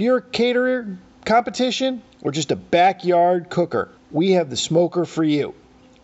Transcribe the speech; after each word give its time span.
If 0.00 0.04
you're 0.04 0.16
a 0.16 0.22
caterer, 0.22 0.96
competition, 1.26 2.02
or 2.22 2.32
just 2.32 2.50
a 2.50 2.56
backyard 2.56 3.50
cooker, 3.50 3.90
we 4.10 4.30
have 4.30 4.48
the 4.48 4.56
smoker 4.56 5.04
for 5.04 5.22
you. 5.22 5.54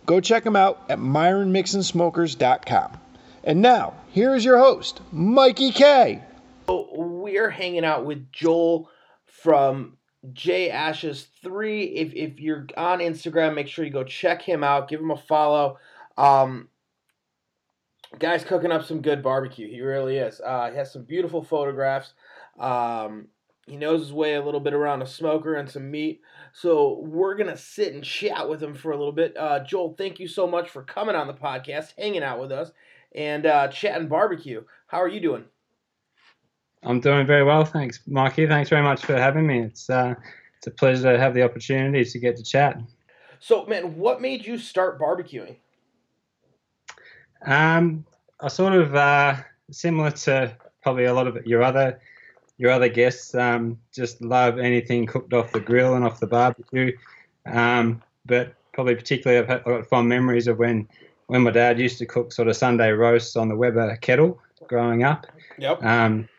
Go 0.05 0.21
check 0.21 0.43
them 0.43 0.55
out 0.55 0.83
at 0.87 0.99
myronmixonsmokers.com. 0.99 2.99
And 3.43 3.61
now, 3.63 3.95
here 4.09 4.35
is 4.35 4.45
your 4.45 4.59
host, 4.59 5.01
Mikey 5.11 5.71
K. 5.71 6.21
We're 6.67 7.49
hanging 7.49 7.83
out 7.83 8.05
with 8.05 8.31
Joel 8.31 8.87
from 9.25 9.97
J 10.31 10.69
Ashes 10.69 11.29
3. 11.41 11.85
If, 11.85 12.13
if 12.13 12.39
you're 12.39 12.67
on 12.77 12.99
Instagram, 12.99 13.55
make 13.55 13.67
sure 13.67 13.83
you 13.83 13.89
go 13.89 14.03
check 14.03 14.43
him 14.43 14.63
out, 14.63 14.89
give 14.89 14.99
him 14.99 15.09
a 15.09 15.17
follow. 15.17 15.79
Um, 16.19 16.67
guy's 18.19 18.43
cooking 18.43 18.71
up 18.71 18.85
some 18.85 19.01
good 19.01 19.23
barbecue. 19.23 19.67
He 19.67 19.81
really 19.81 20.17
is. 20.17 20.39
Uh, 20.39 20.69
he 20.69 20.77
has 20.77 20.93
some 20.93 21.03
beautiful 21.03 21.43
photographs. 21.43 22.13
Um, 22.59 23.29
he 23.67 23.75
knows 23.75 23.99
his 23.99 24.13
way 24.13 24.35
a 24.35 24.43
little 24.43 24.61
bit 24.61 24.73
around 24.73 25.01
a 25.01 25.05
smoker 25.05 25.55
and 25.55 25.69
some 25.69 25.91
meat. 25.91 26.21
So 26.53 26.99
we're 26.99 27.35
gonna 27.35 27.57
sit 27.57 27.93
and 27.93 28.03
chat 28.03 28.49
with 28.49 28.63
him 28.63 28.73
for 28.73 28.91
a 28.91 28.97
little 28.97 29.11
bit. 29.11 29.35
Uh, 29.37 29.63
Joel, 29.63 29.93
thank 29.97 30.19
you 30.19 30.27
so 30.27 30.47
much 30.47 30.69
for 30.69 30.83
coming 30.83 31.15
on 31.15 31.27
the 31.27 31.33
podcast, 31.33 31.93
hanging 31.97 32.23
out 32.23 32.39
with 32.39 32.51
us, 32.51 32.71
and 33.13 33.45
uh, 33.45 33.67
chatting 33.67 34.07
barbecue. 34.07 34.63
How 34.87 35.01
are 35.01 35.09
you 35.09 35.19
doing? 35.19 35.45
I'm 36.83 37.01
doing 37.01 37.27
very 37.27 37.43
well, 37.43 37.65
thanks, 37.65 37.99
Mikey. 38.07 38.47
Thanks 38.47 38.69
very 38.69 38.83
much 38.83 39.03
for 39.03 39.17
having 39.17 39.45
me. 39.45 39.61
It's 39.61 39.89
uh, 39.89 40.15
it's 40.57 40.67
a 40.67 40.71
pleasure 40.71 41.11
to 41.11 41.19
have 41.19 41.33
the 41.33 41.43
opportunity 41.43 42.05
to 42.05 42.19
get 42.19 42.37
to 42.37 42.43
chat. 42.43 42.81
So, 43.39 43.65
man, 43.65 43.97
what 43.97 44.21
made 44.21 44.45
you 44.45 44.57
start 44.57 44.99
barbecuing? 44.99 45.57
Um, 47.45 48.05
I 48.39 48.47
sort 48.47 48.73
of 48.73 48.95
uh, 48.95 49.35
similar 49.71 50.11
to 50.11 50.55
probably 50.81 51.05
a 51.05 51.13
lot 51.13 51.27
of 51.27 51.45
your 51.45 51.61
other 51.61 51.99
your 52.57 52.71
other 52.71 52.89
guests. 52.89 53.35
Um, 53.35 53.79
just 53.93 54.21
love 54.21 54.59
anything 54.59 55.05
cooked 55.05 55.33
off 55.33 55.51
the 55.51 55.59
grill 55.59 55.95
and 55.95 56.03
off 56.03 56.19
the 56.19 56.27
barbecue. 56.27 56.97
Um, 57.45 58.01
but 58.25 58.55
probably 58.73 58.95
particularly, 58.95 59.41
I've, 59.41 59.47
had, 59.47 59.59
I've 59.59 59.65
got 59.65 59.87
fond 59.87 60.09
memories 60.09 60.47
of 60.47 60.57
when 60.57 60.87
when 61.27 61.43
my 61.43 61.51
dad 61.51 61.79
used 61.79 61.97
to 61.97 62.05
cook 62.05 62.31
sort 62.31 62.47
of 62.47 62.55
Sunday 62.55 62.91
roasts 62.91 63.35
on 63.35 63.49
the 63.49 63.55
Weber 63.55 63.95
kettle 63.97 64.39
growing 64.67 65.03
up. 65.03 65.27
Yep. 65.57 65.83
Um, 65.83 66.29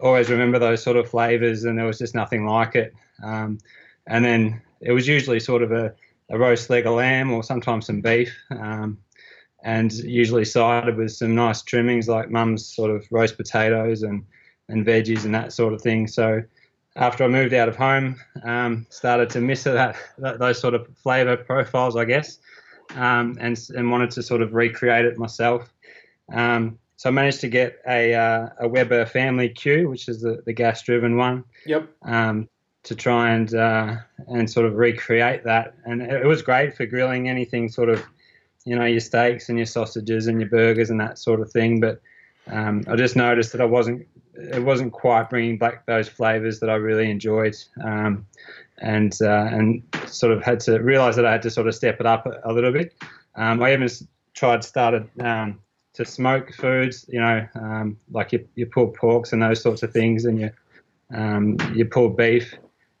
always 0.00 0.28
remember 0.28 0.58
those 0.58 0.82
sort 0.82 0.96
of 0.96 1.08
flavors, 1.08 1.64
and 1.64 1.78
there 1.78 1.86
was 1.86 1.98
just 1.98 2.14
nothing 2.14 2.46
like 2.46 2.74
it. 2.74 2.92
Um, 3.22 3.58
and 4.06 4.24
then 4.24 4.60
it 4.80 4.92
was 4.92 5.06
usually 5.06 5.40
sort 5.40 5.62
of 5.62 5.72
a, 5.72 5.94
a 6.30 6.38
roast 6.38 6.68
leg 6.68 6.86
of 6.86 6.94
lamb 6.94 7.32
or 7.32 7.42
sometimes 7.42 7.86
some 7.86 8.00
beef. 8.00 8.36
Um, 8.50 8.98
and 9.62 9.92
usually 9.92 10.44
sided 10.44 10.96
with 10.96 11.12
some 11.12 11.34
nice 11.34 11.62
trimmings 11.62 12.06
like 12.06 12.28
mum's 12.28 12.66
sort 12.66 12.90
of 12.90 13.06
roast 13.10 13.36
potatoes 13.38 14.02
and, 14.02 14.24
and 14.68 14.86
veggies 14.86 15.24
and 15.24 15.34
that 15.34 15.52
sort 15.52 15.72
of 15.72 15.82
thing. 15.82 16.06
So 16.06 16.42
after 16.96 17.24
I 17.24 17.28
moved 17.28 17.54
out 17.54 17.68
of 17.68 17.76
home, 17.76 18.20
um, 18.42 18.86
started 18.90 19.30
to 19.30 19.40
miss 19.40 19.62
that, 19.64 19.96
that, 20.18 20.38
those 20.38 20.60
sort 20.60 20.74
of 20.74 20.86
flavour 20.96 21.36
profiles, 21.36 21.96
I 21.96 22.04
guess, 22.04 22.38
um, 22.94 23.36
and, 23.40 23.58
and 23.74 23.90
wanted 23.90 24.10
to 24.12 24.22
sort 24.22 24.42
of 24.42 24.54
recreate 24.54 25.04
it 25.04 25.18
myself. 25.18 25.72
Um, 26.32 26.78
so 26.96 27.10
I 27.10 27.12
managed 27.12 27.40
to 27.40 27.48
get 27.48 27.80
a, 27.86 28.14
uh, 28.14 28.48
a 28.60 28.68
Weber 28.68 29.04
Family 29.06 29.48
Q, 29.48 29.88
which 29.88 30.08
is 30.08 30.22
the, 30.22 30.42
the 30.46 30.52
gas-driven 30.52 31.16
one. 31.16 31.44
Yep. 31.66 31.88
Um, 32.02 32.48
to 32.84 32.94
try 32.94 33.30
and 33.30 33.54
uh, 33.54 33.96
and 34.28 34.48
sort 34.48 34.66
of 34.66 34.74
recreate 34.74 35.44
that, 35.44 35.74
and 35.84 36.02
it, 36.02 36.22
it 36.22 36.26
was 36.26 36.42
great 36.42 36.76
for 36.76 36.86
grilling 36.86 37.28
anything 37.28 37.68
sort 37.68 37.88
of 37.88 38.04
you 38.64 38.76
know 38.76 38.84
your 38.84 39.00
steaks 39.00 39.48
and 39.48 39.58
your 39.58 39.66
sausages 39.66 40.26
and 40.26 40.40
your 40.40 40.48
burgers 40.48 40.90
and 40.90 41.00
that 41.00 41.18
sort 41.18 41.40
of 41.40 41.50
thing. 41.50 41.80
But 41.80 42.00
um, 42.46 42.84
I 42.86 42.96
just 42.96 43.16
noticed 43.16 43.52
that 43.52 43.60
I 43.60 43.64
wasn't 43.64 44.06
it 44.36 44.62
wasn't 44.62 44.92
quite 44.92 45.30
bringing 45.30 45.58
back 45.58 45.86
those 45.86 46.08
flavors 46.08 46.60
that 46.60 46.70
I 46.70 46.74
really 46.74 47.10
enjoyed, 47.10 47.56
um, 47.82 48.26
and 48.78 49.16
uh, 49.20 49.48
and 49.50 49.82
sort 50.06 50.32
of 50.32 50.42
had 50.42 50.60
to 50.60 50.78
realize 50.78 51.16
that 51.16 51.26
I 51.26 51.32
had 51.32 51.42
to 51.42 51.50
sort 51.50 51.68
of 51.68 51.74
step 51.74 52.00
it 52.00 52.06
up 52.06 52.26
a, 52.26 52.40
a 52.44 52.52
little 52.52 52.72
bit. 52.72 52.94
Um, 53.34 53.62
I 53.62 53.72
even 53.72 53.88
tried 54.34 54.64
started 54.64 55.08
um, 55.20 55.60
to 55.94 56.04
smoke 56.04 56.52
foods, 56.54 57.04
you 57.08 57.20
know, 57.20 57.46
um, 57.54 57.96
like 58.10 58.32
your, 58.32 58.42
your 58.54 58.66
pulled 58.68 58.96
porks 58.96 59.32
and 59.32 59.42
those 59.42 59.62
sorts 59.62 59.82
of 59.82 59.92
things, 59.92 60.24
and 60.24 60.40
your 60.40 60.50
um, 61.12 61.56
your 61.74 61.86
pulled 61.86 62.16
beef, 62.16 62.54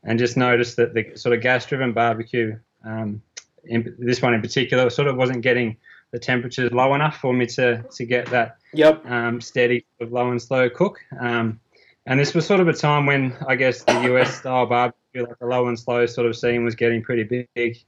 and 0.04 0.18
just 0.18 0.36
noticed 0.36 0.76
that 0.76 0.94
the 0.94 1.16
sort 1.16 1.34
of 1.34 1.42
gas-driven 1.42 1.92
barbecue 1.92 2.56
um, 2.84 3.20
in, 3.64 3.94
this 3.98 4.22
one 4.22 4.34
in 4.34 4.40
particular 4.40 4.90
sort 4.90 5.08
of 5.08 5.16
wasn't 5.16 5.40
getting 5.42 5.76
the 6.14 6.20
temperatures 6.20 6.70
low 6.70 6.94
enough 6.94 7.16
for 7.16 7.32
me 7.34 7.44
to 7.44 7.82
to 7.82 8.06
get 8.06 8.26
that 8.30 8.58
yep. 8.72 9.04
um, 9.04 9.40
steady 9.40 9.84
sort 9.98 10.06
of 10.06 10.12
low 10.12 10.30
and 10.30 10.40
slow 10.40 10.70
cook. 10.70 11.00
Um, 11.20 11.58
and 12.06 12.20
this 12.20 12.34
was 12.34 12.46
sort 12.46 12.60
of 12.60 12.68
a 12.68 12.72
time 12.72 13.04
when 13.04 13.36
I 13.48 13.56
guess 13.56 13.82
the 13.82 14.00
US 14.12 14.38
style 14.38 14.64
barbecue, 14.66 15.26
like 15.26 15.40
the 15.40 15.46
low 15.46 15.66
and 15.66 15.76
slow 15.76 16.06
sort 16.06 16.28
of 16.28 16.36
scene, 16.36 16.64
was 16.64 16.76
getting 16.76 17.02
pretty 17.02 17.48
big 17.56 17.78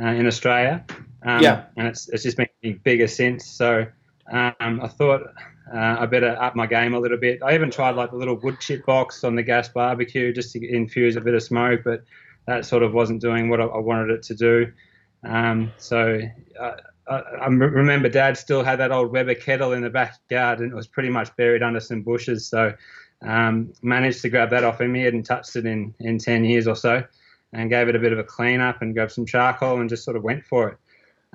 uh, 0.00 0.06
in 0.06 0.28
Australia. 0.28 0.84
Um, 1.26 1.42
Yeah. 1.42 1.64
And 1.76 1.88
it's 1.88 2.08
it's 2.10 2.22
just 2.22 2.36
been 2.36 2.46
getting 2.62 2.80
bigger 2.84 3.08
since. 3.08 3.44
So 3.44 3.86
um, 4.32 4.54
I 4.60 4.86
thought 4.86 5.22
uh, 5.74 5.96
I 5.98 6.06
better 6.06 6.40
up 6.40 6.54
my 6.54 6.66
game 6.66 6.94
a 6.94 7.00
little 7.00 7.18
bit. 7.18 7.42
I 7.42 7.56
even 7.56 7.72
tried 7.72 7.96
like 7.96 8.12
the 8.12 8.16
little 8.16 8.36
wood 8.36 8.60
chip 8.60 8.86
box 8.86 9.24
on 9.24 9.34
the 9.34 9.42
gas 9.42 9.68
barbecue 9.68 10.32
just 10.32 10.52
to 10.52 10.64
infuse 10.64 11.16
a 11.16 11.20
bit 11.20 11.34
of 11.34 11.42
smoke, 11.42 11.80
but 11.84 12.04
that 12.46 12.66
sort 12.66 12.84
of 12.84 12.94
wasn't 12.94 13.20
doing 13.20 13.48
what 13.48 13.60
I, 13.60 13.64
I 13.64 13.78
wanted 13.78 14.10
it 14.10 14.22
to 14.24 14.36
do. 14.36 14.72
Um, 15.24 15.72
so 15.78 16.20
uh, 16.60 16.72
I, 17.08 17.46
remember 17.46 18.08
Dad 18.08 18.36
still 18.36 18.62
had 18.62 18.78
that 18.80 18.92
old 18.92 19.12
Weber 19.12 19.34
kettle 19.34 19.72
in 19.72 19.82
the 19.82 19.90
backyard, 19.90 20.60
and 20.60 20.72
it 20.72 20.74
was 20.74 20.86
pretty 20.86 21.10
much 21.10 21.34
buried 21.36 21.62
under 21.62 21.80
some 21.80 22.02
bushes. 22.02 22.46
So 22.46 22.72
um, 23.22 23.72
managed 23.82 24.22
to 24.22 24.28
grab 24.28 24.50
that 24.50 24.64
off 24.64 24.80
him. 24.80 24.94
He 24.94 25.02
hadn't 25.02 25.24
touched 25.24 25.56
it 25.56 25.66
in 25.66 25.94
in 26.00 26.18
ten 26.18 26.44
years 26.44 26.66
or 26.66 26.76
so, 26.76 27.04
and 27.52 27.70
gave 27.70 27.88
it 27.88 27.96
a 27.96 27.98
bit 27.98 28.12
of 28.12 28.18
a 28.18 28.24
clean 28.24 28.60
up 28.60 28.82
and 28.82 28.94
grabbed 28.94 29.12
some 29.12 29.26
charcoal 29.26 29.80
and 29.80 29.88
just 29.88 30.04
sort 30.04 30.16
of 30.16 30.22
went 30.22 30.44
for 30.44 30.68
it. 30.70 30.78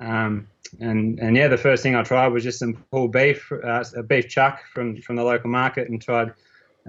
Um, 0.04 0.48
and 0.80 1.18
and 1.20 1.36
yeah, 1.36 1.48
the 1.48 1.58
first 1.58 1.82
thing 1.82 1.94
I 1.94 2.02
tried 2.02 2.28
was 2.28 2.42
just 2.42 2.58
some 2.58 2.84
pulled 2.90 3.12
beef, 3.12 3.50
uh, 3.52 3.84
a 3.96 4.02
beef 4.02 4.28
chuck 4.28 4.62
from 4.72 4.96
from 5.02 5.16
the 5.16 5.24
local 5.24 5.50
market, 5.50 5.88
and 5.88 6.00
tried. 6.00 6.32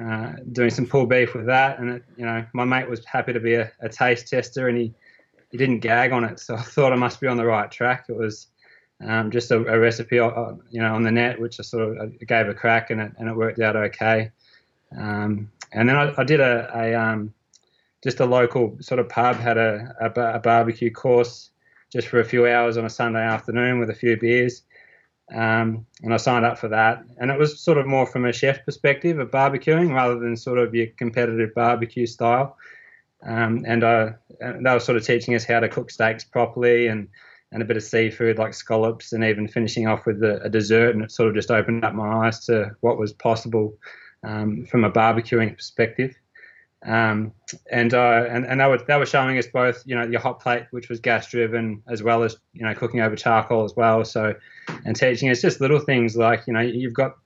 Uh, 0.01 0.31
doing 0.53 0.69
some 0.69 0.85
pulled 0.87 1.09
beef 1.09 1.35
with 1.35 1.45
that, 1.45 1.77
and 1.77 1.89
it, 1.89 2.03
you 2.15 2.25
know, 2.25 2.43
my 2.53 2.63
mate 2.63 2.89
was 2.89 3.03
happy 3.03 3.33
to 3.33 3.41
be 3.41 3.55
a, 3.55 3.69
a 3.81 3.89
taste 3.89 4.29
tester, 4.29 4.69
and 4.69 4.77
he 4.77 4.93
he 5.51 5.57
didn't 5.57 5.79
gag 5.79 6.13
on 6.13 6.23
it, 6.23 6.39
so 6.39 6.55
I 6.55 6.61
thought 6.61 6.93
I 6.93 6.95
must 6.95 7.19
be 7.19 7.27
on 7.27 7.35
the 7.35 7.45
right 7.45 7.69
track. 7.69 8.05
It 8.07 8.15
was 8.15 8.47
um, 9.05 9.31
just 9.31 9.51
a, 9.51 9.57
a 9.65 9.79
recipe, 9.79 10.19
uh, 10.19 10.53
you 10.69 10.81
know, 10.81 10.93
on 10.93 11.03
the 11.03 11.11
net, 11.11 11.39
which 11.39 11.59
I 11.59 11.63
sort 11.63 11.97
of 11.97 12.11
I 12.21 12.25
gave 12.25 12.47
a 12.47 12.53
crack, 12.53 12.89
and 12.89 13.01
it 13.01 13.11
and 13.17 13.29
it 13.29 13.35
worked 13.35 13.59
out 13.59 13.75
okay. 13.75 14.31
Um, 14.95 15.51
and 15.71 15.87
then 15.87 15.95
I, 15.95 16.13
I 16.17 16.23
did 16.23 16.39
a, 16.39 16.69
a 16.75 16.93
um, 16.93 17.33
just 18.03 18.19
a 18.19 18.25
local 18.25 18.77
sort 18.81 18.99
of 18.99 19.09
pub 19.09 19.37
had 19.37 19.57
a, 19.57 19.95
a, 20.01 20.35
a, 20.35 20.39
barbecue 20.39 20.91
course 20.91 21.51
just 21.91 22.07
for 22.07 22.19
a 22.19 22.25
few 22.25 22.47
hours 22.47 22.77
on 22.77 22.85
a 22.85 22.89
Sunday 22.89 23.21
afternoon 23.21 23.79
with 23.79 23.89
a 23.89 23.95
few 23.95 24.17
beers. 24.17 24.63
Um, 25.33 25.85
and 26.03 26.13
I 26.13 26.17
signed 26.17 26.45
up 26.45 26.57
for 26.57 26.67
that. 26.69 27.03
And 27.17 27.31
it 27.31 27.39
was 27.39 27.59
sort 27.59 27.77
of 27.77 27.85
more 27.85 28.05
from 28.05 28.25
a 28.25 28.33
chef 28.33 28.65
perspective 28.65 29.19
of 29.19 29.31
barbecuing 29.31 29.93
rather 29.93 30.19
than 30.19 30.35
sort 30.35 30.57
of 30.57 30.75
your 30.75 30.87
competitive 30.97 31.53
barbecue 31.53 32.05
style. 32.05 32.57
Um, 33.23 33.63
and, 33.67 33.83
uh, 33.83 34.11
and 34.41 34.65
they 34.65 34.73
were 34.73 34.79
sort 34.79 34.97
of 34.97 35.05
teaching 35.05 35.35
us 35.35 35.45
how 35.45 35.59
to 35.59 35.69
cook 35.69 35.91
steaks 35.91 36.25
properly 36.25 36.87
and, 36.87 37.07
and 37.51 37.61
a 37.61 37.65
bit 37.65 37.77
of 37.77 37.83
seafood 37.83 38.37
like 38.37 38.53
scallops 38.53 39.13
and 39.13 39.23
even 39.23 39.47
finishing 39.47 39.87
off 39.87 40.05
with 40.05 40.23
a, 40.23 40.41
a 40.43 40.49
dessert. 40.49 40.95
And 40.95 41.03
it 41.03 41.11
sort 41.11 41.29
of 41.29 41.35
just 41.35 41.51
opened 41.51 41.83
up 41.83 41.93
my 41.93 42.27
eyes 42.27 42.45
to 42.45 42.75
what 42.79 42.97
was 42.97 43.13
possible 43.13 43.77
um, 44.23 44.65
from 44.65 44.83
a 44.83 44.91
barbecuing 44.91 45.55
perspective. 45.55 46.15
Um, 46.83 47.33
and, 47.71 47.93
uh, 47.93 48.25
and 48.27 48.43
and 48.45 48.59
they 48.59 48.65
were 48.65 48.79
they 48.79 48.97
were 48.97 49.05
showing 49.05 49.37
us 49.37 49.45
both, 49.45 49.83
you 49.85 49.95
know, 49.95 50.03
your 50.03 50.19
hot 50.19 50.39
plate, 50.39 50.63
which 50.71 50.89
was 50.89 50.99
gas 50.99 51.29
driven, 51.29 51.83
as 51.87 52.01
well 52.01 52.23
as 52.23 52.37
you 52.53 52.65
know 52.65 52.73
cooking 52.73 53.01
over 53.01 53.15
charcoal 53.15 53.65
as 53.65 53.75
well. 53.75 54.03
So, 54.03 54.33
and 54.83 54.95
teaching 54.95 55.29
us 55.29 55.41
just 55.41 55.61
little 55.61 55.79
things 55.79 56.17
like 56.17 56.47
you 56.47 56.53
know 56.53 56.61
you've 56.61 56.93
got 56.93 57.17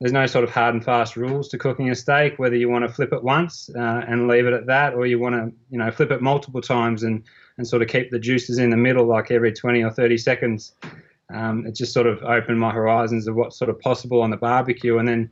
there's 0.00 0.12
no 0.12 0.26
sort 0.26 0.44
of 0.44 0.50
hard 0.50 0.74
and 0.74 0.84
fast 0.84 1.16
rules 1.16 1.48
to 1.48 1.58
cooking 1.58 1.90
a 1.90 1.94
steak, 1.94 2.38
whether 2.38 2.54
you 2.54 2.68
want 2.68 2.86
to 2.86 2.92
flip 2.92 3.12
it 3.12 3.24
once 3.24 3.70
uh, 3.74 4.04
and 4.06 4.28
leave 4.28 4.46
it 4.46 4.52
at 4.52 4.66
that, 4.66 4.92
or 4.92 5.06
you 5.06 5.18
want 5.18 5.34
to 5.34 5.52
you 5.70 5.78
know 5.78 5.90
flip 5.90 6.10
it 6.10 6.20
multiple 6.20 6.60
times 6.60 7.02
and 7.02 7.24
and 7.58 7.66
sort 7.66 7.82
of 7.82 7.88
keep 7.88 8.10
the 8.10 8.18
juices 8.18 8.58
in 8.58 8.70
the 8.70 8.76
middle, 8.76 9.04
like 9.04 9.30
every 9.30 9.52
20 9.52 9.82
or 9.82 9.90
30 9.90 10.16
seconds. 10.16 10.72
Um, 11.32 11.66
it 11.66 11.74
just 11.74 11.92
sort 11.92 12.06
of 12.06 12.22
opened 12.22 12.58
my 12.58 12.72
horizons 12.72 13.26
of 13.28 13.34
what's 13.34 13.58
sort 13.58 13.68
of 13.68 13.78
possible 13.80 14.22
on 14.22 14.30
the 14.30 14.36
barbecue, 14.36 14.98
and 14.98 15.06
then 15.06 15.30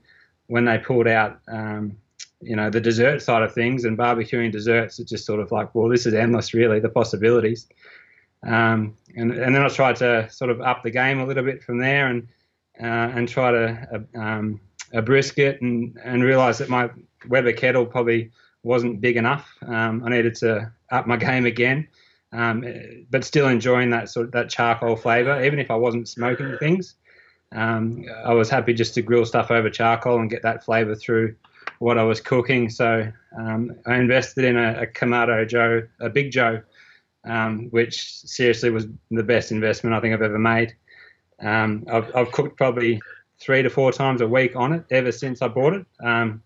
when 0.48 0.64
they 0.64 0.78
pulled 0.78 1.08
out 1.08 1.38
um, 1.48 1.96
you 2.40 2.54
know 2.54 2.70
the 2.70 2.80
dessert 2.80 3.22
side 3.22 3.42
of 3.42 3.52
things 3.52 3.84
and 3.84 3.96
barbecuing 3.96 4.52
desserts. 4.52 4.98
It's 4.98 5.10
just 5.10 5.26
sort 5.26 5.40
of 5.40 5.52
like, 5.52 5.74
well, 5.74 5.88
this 5.88 6.06
is 6.06 6.14
endless, 6.14 6.54
really, 6.54 6.80
the 6.80 6.88
possibilities. 6.88 7.68
Um, 8.46 8.96
and 9.16 9.32
and 9.32 9.54
then 9.54 9.62
I 9.62 9.68
tried 9.68 9.96
to 9.96 10.28
sort 10.30 10.50
of 10.50 10.60
up 10.60 10.82
the 10.82 10.90
game 10.90 11.20
a 11.20 11.26
little 11.26 11.44
bit 11.44 11.62
from 11.62 11.78
there 11.78 12.08
and 12.08 12.28
uh, 12.80 13.10
and 13.16 13.28
try 13.28 13.50
to 13.50 14.06
uh, 14.14 14.18
um, 14.18 14.60
a 14.92 15.02
brisket 15.02 15.60
and 15.62 15.98
and 16.04 16.22
realised 16.22 16.60
that 16.60 16.68
my 16.68 16.90
Weber 17.28 17.52
kettle 17.52 17.86
probably 17.86 18.30
wasn't 18.62 19.00
big 19.00 19.16
enough. 19.16 19.50
Um, 19.66 20.02
I 20.04 20.10
needed 20.10 20.34
to 20.36 20.70
up 20.90 21.06
my 21.06 21.16
game 21.16 21.46
again, 21.46 21.88
um, 22.32 22.64
but 23.10 23.24
still 23.24 23.48
enjoying 23.48 23.90
that 23.90 24.08
sort 24.08 24.26
of 24.26 24.32
that 24.32 24.50
charcoal 24.50 24.96
flavour, 24.96 25.44
even 25.44 25.58
if 25.58 25.70
I 25.70 25.76
wasn't 25.76 26.08
smoking 26.08 26.56
things. 26.58 26.94
Um, 27.52 28.04
I 28.24 28.34
was 28.34 28.50
happy 28.50 28.74
just 28.74 28.94
to 28.94 29.02
grill 29.02 29.24
stuff 29.24 29.50
over 29.50 29.70
charcoal 29.70 30.18
and 30.18 30.30
get 30.30 30.42
that 30.42 30.64
flavour 30.64 30.94
through 30.94 31.36
what 31.78 31.98
I 31.98 32.02
was 32.02 32.20
cooking. 32.20 32.68
So 32.68 33.10
um, 33.38 33.76
I 33.86 33.96
invested 33.96 34.44
in 34.44 34.56
a, 34.56 34.82
a 34.82 34.86
Kamado 34.86 35.46
Joe, 35.48 35.86
a 36.00 36.10
Big 36.10 36.32
Joe, 36.32 36.62
um, 37.24 37.68
which 37.70 38.20
seriously 38.20 38.70
was 38.70 38.86
the 39.10 39.22
best 39.22 39.52
investment 39.52 39.94
I 39.94 40.00
think 40.00 40.14
I've 40.14 40.22
ever 40.22 40.38
made. 40.38 40.74
Um, 41.40 41.84
I've, 41.90 42.14
I've, 42.14 42.32
cooked 42.32 42.56
probably 42.56 43.00
three 43.40 43.62
to 43.62 43.68
four 43.68 43.92
times 43.92 44.22
a 44.22 44.28
week 44.28 44.56
on 44.56 44.72
it 44.72 44.84
ever 44.90 45.12
since 45.12 45.42
I 45.42 45.48
bought 45.48 45.74
it. 45.74 45.86
Um, 46.02 46.42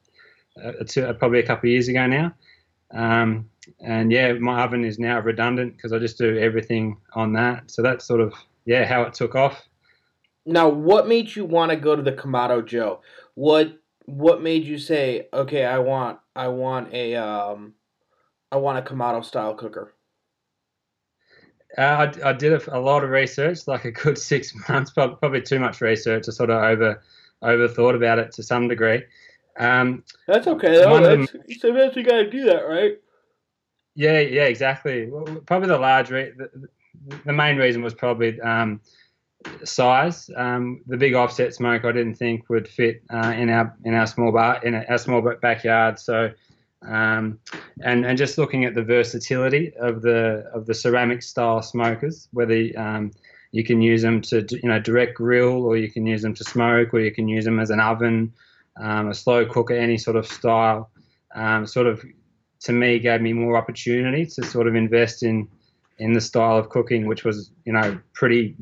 uh, 0.63 1.13
probably 1.13 1.39
a 1.39 1.47
couple 1.47 1.69
of 1.69 1.73
years 1.73 1.89
ago 1.89 2.07
now. 2.07 2.35
Um, 2.91 3.50
and 3.81 4.11
yeah, 4.13 4.33
my 4.35 4.63
oven 4.63 4.85
is 4.85 4.99
now 4.99 5.21
redundant 5.21 5.77
because 5.77 5.93
I 5.93 5.99
just 5.99 6.19
do 6.19 6.39
everything 6.39 6.97
on 7.15 7.33
that. 7.35 7.71
So 7.71 7.83
that's 7.83 8.05
sort 8.05 8.21
of 8.21 8.35
yeah 8.65 8.85
how 8.85 9.03
it 9.03 9.15
took 9.15 9.35
off. 9.35 9.67
Now, 10.47 10.69
what 10.69 11.07
made 11.07 11.35
you 11.35 11.45
want 11.45 11.71
to 11.71 11.77
go 11.77 11.95
to 11.95 12.03
the 12.03 12.13
Kamado 12.13 12.65
Joe? 12.65 13.01
What 13.35 13.79
what 14.07 14.43
made 14.43 14.65
you 14.65 14.79
say, 14.79 15.29
okay, 15.33 15.65
I 15.65 15.79
want 15.79 16.19
I 16.35 16.49
want 16.49 16.93
a 16.93 17.17
um, 17.17 17.75
I 18.51 18.57
want 18.57 18.79
a 18.79 18.91
Kamado 18.91 19.25
style 19.25 19.55
cooker? 19.55 19.95
Uh, 21.79 22.11
I, 22.25 22.31
I 22.31 22.33
did 22.33 22.53
a, 22.53 22.79
a, 22.79 22.81
lot 22.81 23.05
of 23.05 23.11
research, 23.11 23.69
like 23.69 23.85
a 23.85 23.93
good 23.93 24.19
six 24.33 24.53
months, 24.69 24.91
probably 24.91 25.41
too 25.41 25.61
much 25.61 25.81
research. 25.81 26.25
I 26.29 26.33
sort 26.33 26.51
of 26.51 26.63
over 26.63 27.03
over 27.43 27.69
thought 27.69 27.95
about 27.95 28.19
it 28.19 28.33
to 28.33 28.43
some 28.43 28.69
degree. 28.69 29.03
Um, 29.59 30.05
that's 30.27 30.47
okay. 30.47 30.77
Though. 30.77 31.01
That's, 31.01 31.33
them, 31.33 31.43
sometimes 31.59 31.97
you 31.97 32.03
got 32.03 32.17
to 32.17 32.31
do 32.31 32.45
that, 32.47 32.63
right? 32.69 32.99
Yeah, 34.01 34.21
yeah, 34.21 34.45
exactly. 34.45 35.11
Probably 35.45 35.69
the 35.69 35.77
large, 35.77 36.11
re- 36.11 36.33
the, 36.35 36.49
the 37.27 37.33
main 37.35 37.59
reason 37.59 37.83
was 37.83 37.93
probably 37.93 38.41
um, 38.41 38.81
size. 39.63 40.31
Um, 40.35 40.81
the 40.87 40.97
big 40.97 41.13
offset 41.13 41.55
smoke 41.55 41.85
I 41.85 41.93
didn't 41.93 42.15
think 42.15 42.49
would 42.49 42.67
fit 42.67 43.03
uh, 43.13 43.35
in 43.37 43.51
our 43.51 43.77
in 43.85 43.93
our 43.93 44.07
small 44.07 44.33
bar 44.33 44.59
in 44.65 44.75
our 44.75 44.97
small 44.97 45.21
backyard. 45.43 45.99
So, 45.99 46.33
um, 46.81 47.41
and 47.85 48.07
and 48.07 48.17
just 48.17 48.39
looking 48.39 48.65
at 48.65 48.75
the 48.75 48.83
versatility 48.83 49.75
of 49.79 50.01
the 50.01 50.51
of 50.55 50.65
the 50.65 50.73
ceramic 50.73 51.21
style 51.21 51.61
smokers, 51.61 52.27
whether 52.33 52.59
um, 52.79 53.11
you 53.53 53.65
can 53.65 53.83
use 53.83 54.01
them 54.01 54.23
to 54.23 54.47
you 54.51 54.71
know 54.71 54.81
direct 54.81 55.15
grill, 55.15 55.67
or 55.67 55.77
you 55.77 55.91
can 55.93 56.07
use 56.07 56.23
them 56.23 56.33
to 56.37 56.45
smoke, 56.45 56.95
or 56.95 57.01
you 57.01 57.13
can 57.13 57.29
use 57.29 57.45
them 57.45 57.61
as 57.61 57.69
an 57.69 57.81
oven, 57.81 58.33
um, 58.81 59.11
a 59.11 59.15
slow 59.15 59.45
cooker, 59.45 59.75
any 59.75 59.99
sort 59.99 60.17
of 60.17 60.27
style. 60.27 60.91
Um, 61.35 61.67
sort 61.67 61.87
of 61.87 62.03
to 62.61 62.73
me 62.73 62.99
gave 62.99 63.21
me 63.21 63.33
more 63.33 63.57
opportunity 63.57 64.27
to 64.27 64.45
sort 64.45 64.67
of 64.67 64.75
invest 64.75 65.23
in 65.23 65.49
in 65.99 66.13
the 66.15 66.21
style 66.21 66.57
of 66.57 66.71
cooking, 66.71 67.07
which 67.07 67.25
was 67.25 67.51
you 67.65 67.73
know 67.73 67.99
pretty 68.13 68.57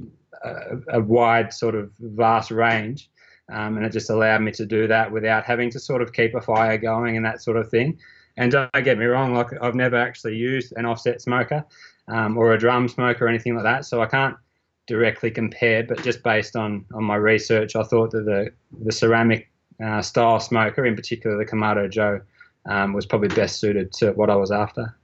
a, 0.44 0.76
a 0.88 1.00
wide 1.00 1.52
sort 1.52 1.74
of 1.74 1.90
vast 2.00 2.50
range. 2.50 3.10
Um, 3.50 3.78
and 3.78 3.86
it 3.86 3.92
just 3.92 4.10
allowed 4.10 4.42
me 4.42 4.52
to 4.52 4.66
do 4.66 4.86
that 4.88 5.10
without 5.10 5.44
having 5.44 5.70
to 5.70 5.80
sort 5.80 6.02
of 6.02 6.12
keep 6.12 6.34
a 6.34 6.40
fire 6.40 6.76
going 6.76 7.16
and 7.16 7.24
that 7.24 7.40
sort 7.40 7.56
of 7.56 7.70
thing. 7.70 7.98
And 8.36 8.52
don't 8.52 8.70
get 8.84 8.98
me 8.98 9.06
wrong, 9.06 9.34
like 9.34 9.48
I've 9.62 9.74
never 9.74 9.96
actually 9.96 10.36
used 10.36 10.74
an 10.76 10.84
offset 10.84 11.22
smoker 11.22 11.64
um, 12.08 12.36
or 12.36 12.52
a 12.52 12.58
drum 12.58 12.88
smoker 12.88 13.24
or 13.24 13.28
anything 13.28 13.54
like 13.54 13.64
that, 13.64 13.84
so 13.84 14.02
I 14.02 14.06
can't 14.06 14.36
directly 14.86 15.30
compare. 15.30 15.82
But 15.82 16.02
just 16.02 16.22
based 16.22 16.56
on 16.56 16.84
on 16.94 17.04
my 17.04 17.16
research, 17.16 17.74
I 17.74 17.82
thought 17.82 18.10
that 18.12 18.24
the 18.24 18.50
the 18.84 18.92
ceramic 18.92 19.50
uh, 19.82 20.02
style 20.02 20.40
smoker, 20.40 20.84
in 20.84 20.94
particular 20.94 21.36
the 21.36 21.50
Kamado 21.50 21.90
Joe, 21.90 22.20
um, 22.68 22.92
was 22.92 23.06
probably 23.06 23.28
best 23.28 23.58
suited 23.58 23.92
to 23.94 24.12
what 24.12 24.30
I 24.30 24.36
was 24.36 24.52
after. 24.52 24.96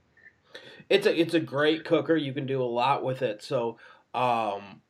It's 0.89 1.07
a 1.07 1.19
it's 1.19 1.33
a 1.33 1.39
great 1.39 1.83
cooker. 1.83 2.15
You 2.15 2.31
can 2.31 2.45
do 2.45 2.61
a 2.61 2.63
lot 2.63 3.03
with 3.03 3.23
it. 3.23 3.43
So 3.43 3.77
um, 4.13 4.81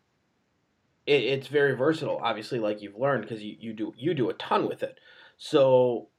it, 1.06 1.24
it's 1.24 1.48
very 1.48 1.76
versatile. 1.76 2.20
Obviously, 2.22 2.60
like 2.60 2.82
you've 2.82 2.98
learned 2.98 3.24
because 3.24 3.42
you, 3.42 3.56
you 3.60 3.74
do 3.74 3.94
you 3.98 4.14
do 4.14 4.30
a 4.30 4.34
ton 4.34 4.68
with 4.68 4.84
it. 4.84 5.00
So 5.38 6.10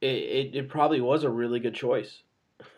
it, 0.00 0.06
it, 0.06 0.54
it 0.54 0.68
probably 0.68 1.00
was 1.00 1.24
a 1.24 1.30
really 1.30 1.60
good 1.60 1.74
choice. 1.74 2.22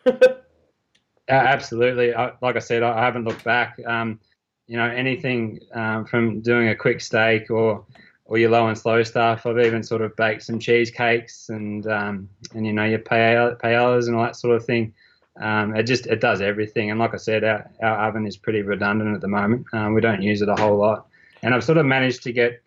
absolutely. 1.29 2.13
I, 2.13 2.33
like 2.41 2.57
I 2.57 2.59
said, 2.59 2.83
I 2.83 3.03
haven't 3.03 3.23
looked 3.23 3.43
back. 3.43 3.79
Um, 3.85 4.19
you 4.67 4.77
know, 4.77 4.85
anything 4.85 5.61
um, 5.73 6.05
from 6.05 6.41
doing 6.41 6.69
a 6.69 6.75
quick 6.75 7.01
steak 7.01 7.49
or 7.49 7.85
or 8.29 8.37
your 8.37 8.49
low 8.49 8.67
and 8.67 8.77
slow 8.77 9.03
stuff. 9.03 9.45
I've 9.45 9.59
even 9.59 9.83
sort 9.83 10.01
of 10.01 10.15
baked 10.15 10.43
some 10.43 10.59
cheesecakes 10.59 11.49
and 11.49 11.85
um, 11.87 12.29
and 12.55 12.65
you 12.65 12.71
know 12.71 12.85
your 12.85 12.99
paellas 12.99 14.07
and 14.07 14.15
all 14.15 14.23
that 14.23 14.37
sort 14.37 14.55
of 14.55 14.65
thing. 14.65 14.93
Um, 15.41 15.75
it 15.75 15.83
just 15.83 16.07
it 16.07 16.21
does 16.21 16.39
everything. 16.39 16.89
And 16.89 16.99
like 16.99 17.13
I 17.13 17.17
said, 17.17 17.43
our, 17.43 17.69
our 17.81 18.07
oven 18.07 18.25
is 18.25 18.37
pretty 18.37 18.61
redundant 18.61 19.15
at 19.15 19.21
the 19.21 19.27
moment. 19.27 19.65
Um, 19.73 19.93
we 19.93 20.01
don't 20.01 20.21
use 20.21 20.41
it 20.41 20.49
a 20.49 20.55
whole 20.55 20.77
lot 20.77 21.09
and 21.41 21.53
I've 21.53 21.63
sort 21.63 21.77
of 21.77 21.85
managed 21.85 22.23
to 22.23 22.31
get 22.31 22.61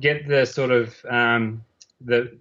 get 0.00 0.28
the 0.28 0.44
sort 0.44 0.70
of 0.70 0.94
um, 1.08 1.64
the 2.00 2.36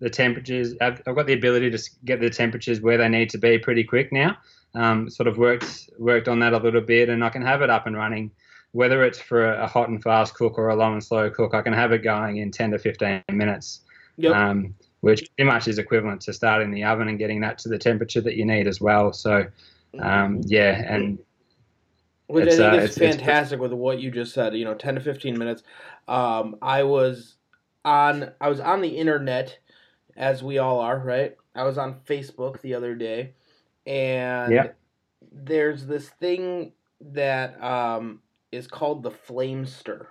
the 0.00 0.10
temperatures. 0.10 0.74
I've, 0.80 1.02
I've, 1.06 1.14
got 1.14 1.26
the 1.26 1.34
ability 1.34 1.70
to 1.70 1.90
get 2.04 2.20
the 2.20 2.30
temperatures 2.30 2.80
where 2.80 2.96
they 2.96 3.08
need 3.08 3.30
to 3.30 3.38
be 3.38 3.58
pretty 3.58 3.84
quick 3.84 4.12
now. 4.12 4.38
Um, 4.74 5.10
sort 5.10 5.26
of 5.26 5.36
worked 5.36 5.90
worked 5.98 6.28
on 6.28 6.38
that 6.40 6.52
a 6.52 6.58
little 6.58 6.80
bit, 6.80 7.08
and 7.08 7.24
I 7.24 7.28
can 7.28 7.42
have 7.42 7.62
it 7.62 7.70
up 7.70 7.86
and 7.86 7.96
running. 7.96 8.30
Whether 8.72 9.02
it's 9.04 9.20
for 9.20 9.52
a 9.52 9.66
hot 9.66 9.88
and 9.88 10.02
fast 10.02 10.34
cook 10.34 10.56
or 10.56 10.68
a 10.68 10.76
low 10.76 10.92
and 10.92 11.02
slow 11.02 11.28
cook, 11.30 11.54
I 11.54 11.62
can 11.62 11.72
have 11.72 11.92
it 11.92 11.98
going 11.98 12.36
in 12.36 12.50
10 12.50 12.70
to 12.72 12.78
15 12.78 13.22
minutes, 13.32 13.80
yep. 14.16 14.34
um, 14.34 14.74
which 15.00 15.28
pretty 15.36 15.50
much 15.50 15.66
is 15.66 15.78
equivalent 15.78 16.20
to 16.22 16.32
starting 16.32 16.70
the 16.70 16.84
oven 16.84 17.08
and 17.08 17.18
getting 17.18 17.40
that 17.40 17.58
to 17.58 17.68
the 17.68 17.78
temperature 17.78 18.20
that 18.20 18.36
you 18.36 18.44
need 18.44 18.68
as 18.68 18.80
well. 18.80 19.12
So, 19.12 19.46
um, 19.98 20.40
yeah, 20.44 20.82
and 20.86 21.18
which 22.30 22.46
it's, 22.46 22.60
I 22.60 22.70
think 22.70 22.74
uh, 22.74 22.84
is 22.84 22.90
it's, 22.90 22.98
fantastic 22.98 23.56
it's, 23.56 23.62
with 23.62 23.72
what 23.72 24.00
you 24.00 24.10
just 24.10 24.32
said. 24.32 24.54
You 24.54 24.64
know, 24.64 24.74
ten 24.74 24.94
to 24.94 25.00
fifteen 25.00 25.36
minutes. 25.36 25.64
Um, 26.06 26.56
I 26.62 26.84
was 26.84 27.36
on 27.84 28.30
I 28.40 28.48
was 28.48 28.60
on 28.60 28.80
the 28.80 28.88
internet, 28.88 29.58
as 30.16 30.42
we 30.42 30.58
all 30.58 30.80
are, 30.80 30.98
right? 30.98 31.36
I 31.54 31.64
was 31.64 31.78
on 31.78 31.96
Facebook 32.06 32.60
the 32.60 32.74
other 32.74 32.94
day, 32.94 33.34
and 33.86 34.52
yeah. 34.52 34.68
there's 35.32 35.86
this 35.86 36.08
thing 36.08 36.72
that 37.00 37.62
um, 37.62 38.20
is 38.52 38.66
called 38.66 39.02
the 39.02 39.10
Flamester. 39.10 40.06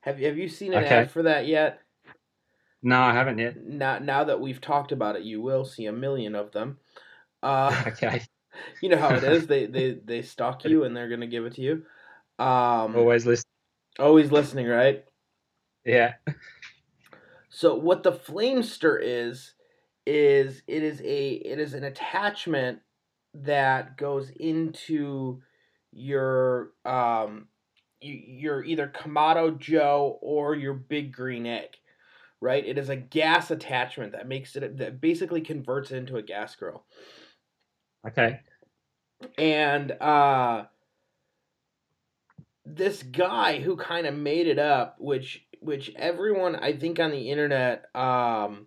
Have 0.00 0.18
Have 0.18 0.38
you 0.38 0.48
seen 0.48 0.72
an 0.72 0.84
okay. 0.84 0.96
ad 0.96 1.10
for 1.10 1.22
that 1.24 1.46
yet? 1.46 1.80
No, 2.82 3.00
I 3.00 3.12
haven't 3.12 3.38
yet. 3.38 3.62
Now, 3.62 3.98
now 3.98 4.24
that 4.24 4.40
we've 4.40 4.60
talked 4.60 4.92
about 4.92 5.16
it, 5.16 5.22
you 5.22 5.42
will 5.42 5.64
see 5.64 5.86
a 5.86 5.92
million 5.92 6.34
of 6.34 6.52
them. 6.52 6.78
Uh, 7.42 7.84
okay 7.86 8.22
you 8.80 8.88
know 8.88 8.96
how 8.96 9.14
it 9.14 9.24
is. 9.24 9.46
They 9.46 9.66
they 9.66 9.92
they 9.92 10.22
stalk 10.22 10.64
you 10.64 10.84
and 10.84 10.96
they're 10.96 11.08
gonna 11.08 11.26
give 11.26 11.46
it 11.46 11.54
to 11.54 11.62
you. 11.62 11.84
Um, 12.38 12.96
always 12.96 13.26
listening. 13.26 13.50
Always 13.98 14.32
listening, 14.32 14.66
right? 14.66 15.04
Yeah. 15.84 16.14
So 17.50 17.74
what 17.74 18.02
the 18.02 18.12
Flamester 18.12 18.98
is 19.00 19.54
is 20.06 20.62
it 20.66 20.82
is 20.82 21.00
a 21.02 21.32
it 21.32 21.58
is 21.58 21.74
an 21.74 21.84
attachment 21.84 22.80
that 23.34 23.96
goes 23.96 24.30
into 24.30 25.42
your 25.92 26.72
um 26.84 27.48
your 28.00 28.64
either 28.64 28.88
Kamado 28.88 29.58
Joe 29.58 30.18
or 30.22 30.54
your 30.54 30.74
Big 30.74 31.12
Green 31.12 31.46
Egg, 31.46 31.76
right? 32.40 32.64
It 32.64 32.78
is 32.78 32.88
a 32.88 32.96
gas 32.96 33.50
attachment 33.50 34.12
that 34.12 34.28
makes 34.28 34.56
it 34.56 34.78
that 34.78 35.00
basically 35.00 35.40
converts 35.40 35.90
it 35.90 35.96
into 35.96 36.16
a 36.16 36.22
gas 36.22 36.54
grill. 36.56 36.84
Okay. 38.06 38.40
And 39.36 39.92
uh 39.92 40.64
this 42.64 43.02
guy 43.02 43.60
who 43.60 43.76
kind 43.76 44.06
of 44.06 44.14
made 44.14 44.46
it 44.46 44.58
up, 44.58 44.96
which 44.98 45.44
which 45.60 45.92
everyone 45.96 46.56
I 46.56 46.76
think 46.76 46.98
on 46.98 47.10
the 47.10 47.30
internet 47.30 47.84
um 47.94 48.66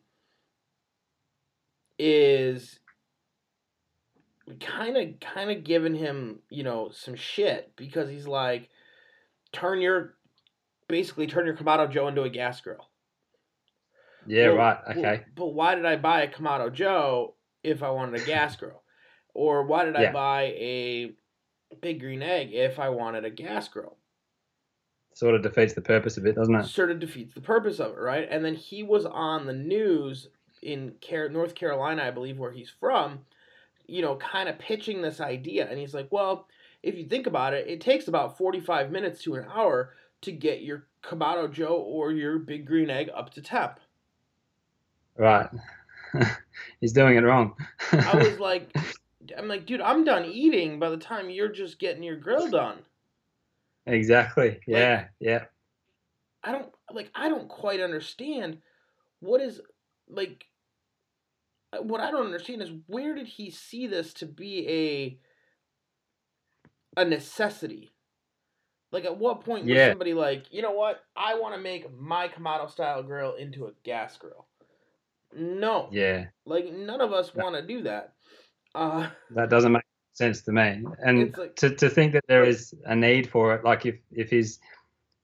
is 1.98 2.80
kind 4.60 4.98
of 4.98 5.20
kind 5.20 5.52
of 5.52 5.64
giving 5.64 5.96
him, 5.96 6.40
you 6.50 6.64
know, 6.64 6.90
some 6.92 7.16
shit 7.16 7.72
because 7.76 8.10
he's 8.10 8.28
like 8.28 8.70
turn 9.52 9.82
your 9.82 10.16
basically 10.88 11.28
turn 11.28 11.46
your 11.46 11.56
Kamado 11.56 11.90
Joe 11.90 12.08
into 12.08 12.24
a 12.24 12.30
gas 12.30 12.60
grill. 12.62 12.90
Yeah, 14.28 14.50
well, 14.50 14.58
right. 14.58 14.78
Okay. 14.90 15.02
Well, 15.02 15.24
but 15.36 15.54
why 15.54 15.76
did 15.76 15.86
I 15.86 15.96
buy 15.96 16.24
a 16.24 16.32
Kamado 16.32 16.72
Joe 16.74 17.36
if 17.64 17.84
I 17.84 17.90
wanted 17.90 18.22
a 18.22 18.26
gas 18.26 18.56
grill? 18.58 18.82
Or 19.34 19.66
why 19.66 19.86
did 19.86 19.96
yeah. 19.96 20.10
I 20.10 20.12
buy 20.12 20.42
a 20.58 21.12
big 21.82 22.00
green 22.00 22.22
egg 22.22 22.50
if 22.54 22.80
I 22.80 22.90
wanted 22.90 23.26
a 23.26 23.30
gas 23.30 23.68
grill? 23.68 23.98
Sort 25.16 25.36
of 25.36 25.44
defeats 25.44 25.74
the 25.74 25.82
purpose 25.82 26.18
of 26.18 26.26
it, 26.26 26.36
doesn't 26.36 26.56
it? 26.56 26.66
Sort 26.66 26.92
of 26.92 27.00
defeats 27.00 27.34
the 27.34 27.42
purpose 27.42 27.80
of 27.80 27.92
it, 27.92 28.00
right? 28.00 28.28
And 28.30 28.44
then 28.44 28.56
he 28.56 28.84
was 28.84 29.06
on 29.06 29.46
the 29.46 29.54
news 29.54 30.28
in 30.62 30.96
North 31.32 31.56
Carolina, 31.56 32.04
I 32.04 32.12
believe, 32.12 32.40
where 32.40 32.52
he's 32.52 32.72
from, 32.80 33.20
you 33.86 34.02
know, 34.02 34.16
kind 34.16 34.50
of 34.50 34.60
pitching 34.60 35.02
this 35.02 35.20
idea. 35.20 35.70
And 35.70 35.80
he's 35.80 35.94
like, 35.94 36.08
well, 36.12 36.48
if 36.82 36.96
you 36.96 37.06
think 37.06 37.28
about 37.28 37.54
it, 37.54 37.68
it 37.68 37.82
takes 37.82 38.08
about 38.08 38.38
45 38.38 38.92
minutes 38.92 39.24
to 39.24 39.36
an 39.36 39.46
hour 39.54 39.94
to 40.22 40.32
get 40.32 40.62
your 40.62 40.88
Kamado 41.04 41.52
Joe 41.52 41.76
or 41.76 42.12
your 42.12 42.40
Big 42.40 42.66
Green 42.66 42.90
Egg 42.90 43.10
up 43.14 43.34
to 43.34 43.42
temp. 43.42 43.80
Right. 45.18 45.50
he's 46.82 46.94
doing 46.94 47.18
it 47.18 47.24
wrong. 47.24 47.56
I 47.92 48.16
was 48.16 48.40
like, 48.40 48.76
I'm 49.38 49.48
like, 49.48 49.66
dude, 49.66 49.82
I'm 49.82 50.04
done 50.04 50.26
eating 50.26 50.80
by 50.80 50.90
the 50.90 50.98
time 50.98 51.30
you're 51.30 51.52
just 51.52 51.80
getting 51.80 52.04
your 52.04 52.18
grill 52.18 52.50
done. 52.50 52.80
Exactly. 53.86 54.60
Yeah. 54.68 54.96
Like, 54.96 55.10
yeah. 55.20 55.44
I 56.44 56.52
don't 56.52 56.72
like. 56.92 57.10
I 57.16 57.30
don't 57.30 57.48
quite 57.48 57.80
understand 57.80 58.58
what 59.20 59.42
is 59.42 59.62
like. 60.10 60.46
What 61.82 62.02
I 62.02 62.12
don't 62.12 62.26
understand 62.26 62.62
is 62.62 62.72
where 62.88 63.16
did 63.16 63.28
he 63.28 63.50
see 63.50 63.88
this 63.88 64.14
to 64.16 64.26
be 64.26 65.20
a 66.96 67.02
a 67.02 67.06
necessity? 67.06 67.94
Like, 68.92 69.06
at 69.06 69.18
what 69.18 69.44
point 69.44 69.66
yeah. 69.66 69.88
was 69.88 69.92
somebody 69.94 70.14
like, 70.14 70.46
you 70.52 70.62
know 70.62 70.72
what? 70.72 71.04
I 71.16 71.40
want 71.40 71.56
to 71.56 71.60
make 71.60 71.92
my 72.00 72.28
Kamado 72.28 72.70
style 72.70 73.02
grill 73.02 73.34
into 73.34 73.66
a 73.66 73.72
gas 73.84 74.18
grill. 74.18 74.46
No. 75.36 75.90
Yeah. 75.92 76.26
Like 76.46 76.72
none 76.72 77.02
of 77.02 77.12
us 77.12 77.34
want 77.34 77.56
to 77.56 77.66
do 77.66 77.82
that. 77.84 78.14
Uh, 78.76 79.08
that 79.32 79.50
doesn't 79.50 79.72
make 79.72 79.84
sense 80.14 80.42
to 80.44 80.52
me. 80.52 80.84
And 81.00 81.36
like, 81.36 81.56
to, 81.58 81.76
to 81.76 81.90
think 81.90 82.14
that 82.14 82.26
there 82.28 82.44
is 82.44 82.76
a 82.86 82.96
need 82.96 83.30
for 83.30 83.56
it, 83.56 83.64
like 83.64 83.88
if, 83.88 83.96
if 84.12 84.30
he's, 84.30 84.60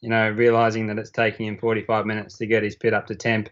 you 0.01 0.09
know, 0.09 0.29
realizing 0.29 0.87
that 0.87 0.97
it's 0.97 1.11
taking 1.11 1.45
him 1.45 1.59
45 1.59 2.07
minutes 2.07 2.37
to 2.37 2.47
get 2.47 2.63
his 2.63 2.75
pit 2.75 2.95
up 2.95 3.05
to 3.07 3.15
temp. 3.15 3.49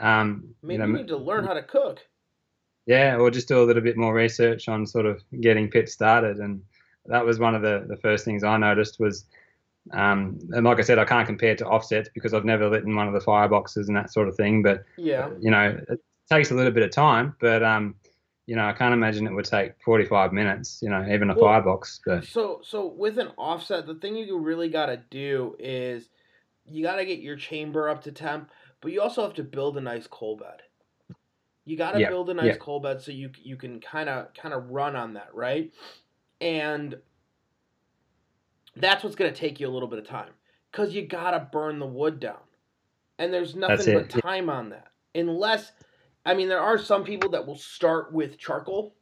Um, 0.00 0.54
Maybe 0.62 0.74
you, 0.74 0.78
know, 0.78 0.86
you 0.86 1.04
need 1.04 1.08
to 1.08 1.16
learn 1.16 1.44
how 1.44 1.54
to 1.54 1.62
cook. 1.62 2.00
Yeah, 2.86 3.16
or 3.16 3.30
just 3.30 3.48
do 3.48 3.62
a 3.62 3.64
little 3.64 3.82
bit 3.82 3.96
more 3.96 4.12
research 4.12 4.68
on 4.68 4.86
sort 4.86 5.06
of 5.06 5.22
getting 5.40 5.70
pit 5.70 5.88
started. 5.88 6.38
And 6.38 6.62
that 7.06 7.24
was 7.24 7.38
one 7.38 7.54
of 7.54 7.62
the, 7.62 7.84
the 7.88 7.96
first 7.96 8.24
things 8.24 8.42
I 8.42 8.56
noticed 8.56 8.98
was, 8.98 9.24
um, 9.92 10.38
and 10.50 10.64
like 10.64 10.78
I 10.78 10.82
said, 10.82 10.98
I 10.98 11.04
can't 11.04 11.26
compare 11.26 11.54
to 11.56 11.66
offsets 11.66 12.08
because 12.12 12.34
I've 12.34 12.44
never 12.44 12.68
lit 12.68 12.84
in 12.84 12.96
one 12.96 13.06
of 13.06 13.14
the 13.14 13.20
fireboxes 13.20 13.88
and 13.88 13.96
that 13.96 14.12
sort 14.12 14.28
of 14.28 14.36
thing. 14.36 14.62
But 14.62 14.84
yeah, 14.96 15.30
you 15.40 15.50
know, 15.50 15.78
it 15.88 16.00
takes 16.30 16.50
a 16.50 16.54
little 16.54 16.72
bit 16.72 16.82
of 16.82 16.90
time. 16.90 17.36
But 17.40 17.62
um, 17.62 17.94
you 18.46 18.56
know, 18.56 18.64
I 18.64 18.72
can't 18.72 18.94
imagine 18.94 19.26
it 19.26 19.32
would 19.32 19.44
take 19.44 19.72
45 19.84 20.32
minutes, 20.32 20.80
you 20.82 20.90
know, 20.90 21.06
even 21.10 21.30
a 21.30 21.34
well, 21.34 21.44
firebox. 21.44 22.00
But. 22.04 22.24
So, 22.24 22.60
so 22.64 22.86
with 22.86 23.18
an 23.18 23.28
offset, 23.38 23.86
the 23.86 23.94
thing 23.94 24.16
you 24.16 24.38
really 24.38 24.68
got 24.68 24.86
to 24.86 25.00
do 25.10 25.56
is 25.58 26.08
you 26.66 26.82
got 26.82 26.96
to 26.96 27.04
get 27.04 27.20
your 27.20 27.36
chamber 27.36 27.88
up 27.88 28.02
to 28.04 28.12
temp, 28.12 28.50
but 28.80 28.92
you 28.92 29.00
also 29.00 29.22
have 29.22 29.34
to 29.34 29.44
build 29.44 29.76
a 29.76 29.80
nice 29.80 30.06
coal 30.06 30.36
bed. 30.36 30.62
You 31.64 31.76
got 31.76 31.92
to 31.92 32.00
yep. 32.00 32.10
build 32.10 32.30
a 32.30 32.34
nice 32.34 32.46
yep. 32.46 32.58
coal 32.58 32.80
bed 32.80 33.00
so 33.00 33.12
you 33.12 33.30
you 33.42 33.56
can 33.56 33.80
kind 33.80 34.08
of 34.08 34.34
kind 34.34 34.52
of 34.54 34.70
run 34.70 34.96
on 34.96 35.14
that, 35.14 35.28
right? 35.32 35.72
And 36.40 36.96
that's 38.74 39.04
what's 39.04 39.16
going 39.16 39.32
to 39.32 39.38
take 39.38 39.60
you 39.60 39.68
a 39.68 39.70
little 39.70 39.88
bit 39.88 39.98
of 39.98 40.06
time 40.06 40.30
because 40.70 40.94
you 40.94 41.06
got 41.06 41.32
to 41.32 41.48
burn 41.52 41.78
the 41.78 41.86
wood 41.86 42.18
down, 42.18 42.40
and 43.18 43.32
there's 43.32 43.54
nothing 43.54 43.94
but 43.94 44.10
time 44.10 44.50
on 44.50 44.70
that 44.70 44.88
unless 45.14 45.72
I 46.24 46.34
mean, 46.34 46.48
there 46.48 46.60
are 46.60 46.78
some 46.78 47.04
people 47.04 47.30
that 47.30 47.46
will 47.46 47.56
start 47.56 48.12
with 48.12 48.38
charcoal 48.38 48.94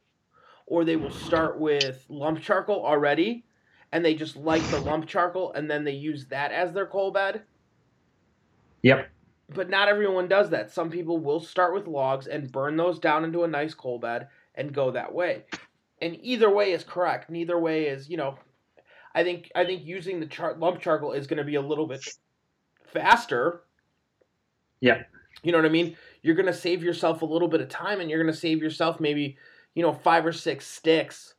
or 0.67 0.85
they 0.85 0.97
will 0.97 1.11
start 1.11 1.59
with 1.59 2.05
lump 2.09 2.41
charcoal 2.41 2.85
already 2.85 3.45
and 3.93 4.05
they 4.05 4.15
just 4.15 4.37
like 4.37 4.63
the 4.71 4.81
lump 4.81 5.07
charcoal 5.07 5.53
and 5.53 5.71
then 5.71 5.85
they 5.85 5.93
use 5.93 6.27
that 6.27 6.53
as 6.53 6.73
their 6.73 6.87
coal 6.87 7.11
bed. 7.11 7.43
Yep. 8.83 9.11
But 9.55 9.69
not 9.69 9.89
everyone 9.89 10.29
does 10.29 10.51
that. 10.51 10.71
Some 10.71 10.91
people 10.91 11.19
will 11.19 11.41
start 11.41 11.75
with 11.75 11.89
logs 11.89 12.27
and 12.27 12.53
burn 12.53 12.77
those 12.77 12.99
down 12.99 13.25
into 13.25 13.45
a 13.45 13.49
nice 13.49 13.75
coal 13.75 13.99
bed 13.99 14.29
and 14.55 14.73
go 14.73 14.91
that 14.93 15.13
way. 15.13 15.45
And 16.01 16.17
either 16.23 16.51
way 16.51 16.73
is 16.73 16.85
correct. 16.85 17.31
Neither 17.31 17.59
way 17.59 17.87
is, 17.87 18.09
you 18.09 18.17
know, 18.17 18.39
I 19.15 19.25
think 19.25 19.51
I 19.55 19.65
think 19.65 19.85
using 19.85 20.21
the 20.21 20.27
char- 20.27 20.57
lump 20.57 20.81
charcoal 20.81 21.13
is 21.13 21.27
going 21.27 21.39
to 21.39 21.45
be 21.45 21.57
a 21.57 21.61
little 21.61 21.87
bit 21.87 22.07
faster. 22.87 23.63
Yeah. 24.81 25.03
You 25.43 25.53
know 25.53 25.59
what 25.59 25.67
I 25.67 25.71
mean? 25.71 25.97
you're 26.23 26.35
going 26.35 26.47
to 26.47 26.55
save 26.55 26.83
yourself 26.83 27.23
a 27.23 27.27
little 27.27 27.49
bit 27.49 27.61
of 27.61 27.69
time 27.69 28.01
and 28.01 28.11
you're 28.11 28.23
going 28.23 28.33
to 28.33 28.39
save 28.39 28.63
yourself 28.63 29.01
maybe, 29.01 29.37
you 29.75 29.83
know, 29.83 29.93
five 29.93 30.27
or 30.27 30.33
six 30.33 30.67
sticks 30.67 31.35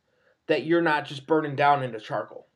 that 0.48 0.64
you're 0.64 0.82
not 0.82 1.04
just 1.04 1.26
burning 1.26 1.54
down 1.54 1.82
into 1.82 2.00
charcoal. 2.00 2.46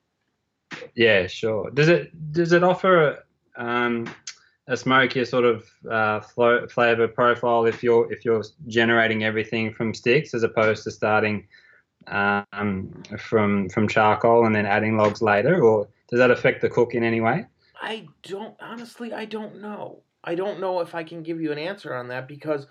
Yeah, 0.94 1.26
sure. 1.26 1.70
Does 1.70 1.88
it 1.88 2.32
does 2.32 2.52
it 2.52 2.64
offer 2.64 3.24
um, 3.56 4.12
a 4.68 4.76
smokier 4.76 5.24
sort 5.24 5.44
of 5.44 5.68
uh, 5.90 6.20
flavor 6.20 7.08
profile 7.08 7.66
if 7.66 7.82
you're 7.82 8.10
if 8.12 8.24
you're 8.24 8.42
generating 8.66 9.24
everything 9.24 9.72
from 9.72 9.94
sticks 9.94 10.34
as 10.34 10.42
opposed 10.42 10.82
to 10.84 10.90
starting 10.90 11.46
um, 12.08 13.02
from 13.18 13.68
from 13.68 13.88
charcoal 13.88 14.46
and 14.46 14.54
then 14.54 14.66
adding 14.66 14.96
logs 14.96 15.22
later, 15.22 15.62
or 15.62 15.88
does 16.08 16.18
that 16.18 16.30
affect 16.30 16.60
the 16.60 16.68
cook 16.68 16.94
in 16.94 17.02
any 17.02 17.20
way? 17.20 17.46
I 17.80 18.06
don't 18.22 18.56
honestly. 18.60 19.12
I 19.12 19.24
don't 19.24 19.60
know. 19.60 20.02
I 20.24 20.34
don't 20.34 20.60
know 20.60 20.80
if 20.80 20.94
I 20.94 21.04
can 21.04 21.22
give 21.22 21.40
you 21.40 21.52
an 21.52 21.58
answer 21.58 21.94
on 21.94 22.08
that 22.08 22.26
because 22.26 22.66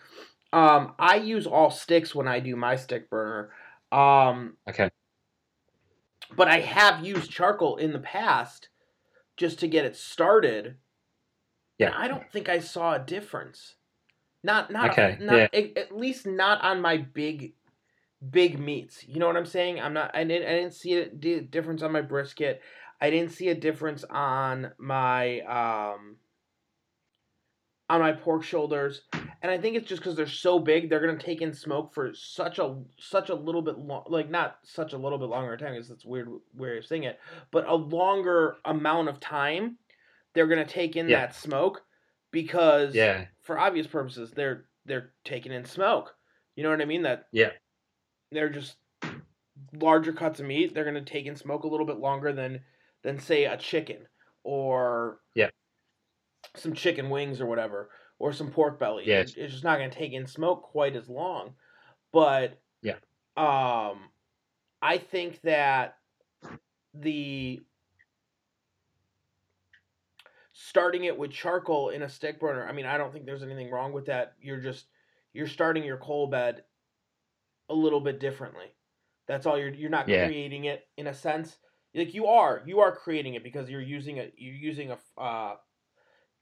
um, 0.52 0.94
I 1.00 1.16
use 1.16 1.48
all 1.48 1.72
sticks 1.72 2.14
when 2.14 2.28
I 2.28 2.40
do 2.40 2.56
my 2.56 2.76
stick 2.76 3.10
burner. 3.10 3.52
Um, 3.92 4.58
okay. 4.70 4.90
But 6.36 6.50
I 6.50 6.60
have 6.60 7.06
used 7.06 7.32
charcoal 7.32 7.78
in 7.78 7.94
the 7.94 8.00
past 8.00 8.70
just 9.38 9.60
to 9.60 9.68
get 9.68 9.86
it 9.86 9.96
started. 9.96 10.76
Yeah. 11.78 11.94
I 11.96 12.08
don't 12.08 12.30
think 12.32 12.50
I 12.50 12.60
saw 12.60 12.94
a 12.94 13.00
difference. 13.00 13.76
Not 14.44 14.72
not 14.72 14.92
okay. 14.92 15.18
not 15.20 15.54
yeah. 15.54 15.68
at 15.76 15.96
least 15.96 16.28
not 16.28 16.64
on 16.64 16.80
my 16.82 16.98
big 16.98 17.54
big 18.30 18.60
meats. 18.60 19.04
You 19.08 19.20
know 19.20 19.28
what 19.28 19.38
I'm 19.38 19.46
saying? 19.46 19.80
I'm 19.80 19.94
not 19.94 20.12
I 20.16 20.24
didn't 20.24 20.48
I 20.48 20.54
didn't 20.54 20.74
see 20.74 20.94
a 20.94 21.42
difference 21.42 21.82
on 21.82 21.92
my 21.92 22.02
brisket. 22.02 22.62
I 23.02 23.10
didn't 23.10 23.32
see 23.32 23.50
a 23.50 23.56
difference 23.56 24.04
on 24.10 24.72
my 24.78 25.42
um 25.42 26.18
on 27.90 28.02
my 28.02 28.14
pork 28.14 28.44
shoulders, 28.44 29.02
and 29.42 29.52
I 29.52 29.60
think 29.60 29.76
it's 29.76 29.88
just 29.88 30.02
because 30.02 30.16
they're 30.16 30.28
so 30.28 30.58
big, 30.58 30.90
they're 30.90 31.06
gonna 31.06 31.20
take 31.20 31.42
in 31.42 31.54
smoke 31.54 31.94
for 31.94 32.14
such 32.16 32.58
a 32.58 32.76
such 33.00 33.30
a 33.30 33.36
little 33.36 33.62
bit 33.62 33.78
long, 33.78 34.06
like 34.08 34.30
not 34.30 34.58
such 34.64 34.94
a 34.94 34.98
little 34.98 35.20
bit 35.20 35.30
longer 35.30 35.56
time, 35.58 35.74
because 35.74 35.90
that's 35.90 36.06
weird 36.06 36.30
way 36.56 36.78
of 36.78 36.86
saying 36.86 37.04
it, 37.04 37.20
but 37.52 37.68
a 37.68 37.76
longer 37.76 38.58
amount 38.66 39.10
of 39.10 39.20
time, 39.20 39.78
they're 40.36 40.48
gonna 40.48 40.66
take 40.66 40.96
in 40.96 41.10
yeah. 41.10 41.22
that 41.22 41.36
smoke, 41.36 41.82
because 42.32 42.94
yeah, 42.94 43.26
for 43.42 43.58
obvious 43.58 43.88
purposes, 43.88 44.32
they're 44.36 44.66
they're 44.86 45.14
taking 45.24 45.52
in 45.52 45.66
smoke. 45.66 46.14
You 46.56 46.64
know 46.64 46.70
what 46.70 46.82
I 46.82 46.86
mean? 46.86 47.04
That 47.04 47.28
yeah, 47.32 47.52
they're 48.32 48.50
just 48.50 48.76
larger 49.74 50.14
cuts 50.14 50.40
of 50.40 50.46
meat. 50.46 50.74
They're 50.74 50.86
gonna 50.86 51.02
take 51.02 51.26
in 51.26 51.36
smoke 51.36 51.64
a 51.64 51.68
little 51.68 51.86
bit 51.86 51.98
longer 51.98 52.32
than 52.32 52.62
than 53.04 53.20
say 53.20 53.46
a 53.46 53.58
chicken 53.58 54.08
or 54.44 55.20
yeah 55.34 55.50
some 56.54 56.74
chicken 56.74 57.10
wings 57.10 57.42
or 57.42 57.46
whatever, 57.46 57.90
or 58.20 58.34
some 58.34 58.52
pork 58.52 58.80
belly. 58.80 59.04
Yeah. 59.06 59.22
It's, 59.22 59.34
it's 59.36 59.54
just 59.54 59.64
not 59.64 59.78
going 59.78 59.90
to 59.90 59.98
take 59.98 60.14
in 60.14 60.28
smoke 60.28 60.64
quite 60.64 60.96
as 60.96 61.10
long. 61.10 61.54
But 62.12 62.60
yeah, 62.82 62.96
um, 63.36 64.10
I 64.82 64.98
think 64.98 65.42
that 65.42 65.98
the 66.94 67.62
starting 70.70 71.04
it 71.04 71.16
with 71.16 71.32
charcoal 71.32 71.90
in 71.90 72.02
a 72.02 72.10
stick 72.10 72.40
burner. 72.40 72.68
I 72.68 72.72
mean, 72.72 72.88
I 72.88 72.98
don't 72.98 73.14
think 73.14 73.26
there's 73.26 73.44
anything 73.44 73.70
wrong 73.70 73.94
with 73.94 74.06
that. 74.06 74.34
You're 74.42 74.60
just 74.60 74.86
you're 75.34 75.48
starting 75.48 75.84
your 75.84 75.98
coal 75.98 76.28
bed 76.28 76.64
a 77.70 77.74
little 77.74 78.00
bit 78.00 78.20
differently. 78.20 78.74
That's 79.28 79.46
all 79.46 79.60
you're 79.60 79.70
you're 79.70 79.90
not 79.92 80.10
yeah. 80.10 80.26
creating 80.26 80.66
it 80.66 80.88
in 80.98 81.08
a 81.08 81.14
sense. 81.14 81.58
Like 81.94 82.14
you 82.14 82.26
are, 82.26 82.64
you 82.66 82.80
are 82.80 82.96
creating 82.96 83.36
it 83.36 83.44
because 83.44 83.70
you're 83.70 83.82
using 83.82 84.20
a 84.20 84.32
you're 84.38 84.56
using 84.56 84.92
a 84.92 85.22
uh, 85.22 85.56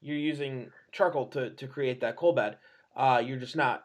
you're 0.00 0.16
using 0.16 0.70
charcoal 0.90 1.26
to, 1.28 1.50
to 1.50 1.66
create 1.66 2.00
that 2.00 2.16
coal 2.16 2.32
bed. 2.32 2.56
Uh, 2.96 3.22
you're 3.24 3.38
just 3.38 3.56
not 3.56 3.84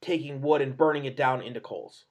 taking 0.00 0.40
wood 0.40 0.62
and 0.62 0.76
burning 0.76 1.06
it 1.06 1.16
down 1.16 1.42
into 1.42 1.60
coals, 1.60 2.04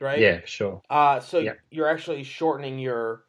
right? 0.00 0.18
Yeah, 0.18 0.40
sure. 0.44 0.82
Uh, 0.88 1.20
so 1.20 1.38
yeah. 1.38 1.54
you're 1.70 1.88
actually 1.88 2.22
shortening 2.22 2.78
your 2.78 3.24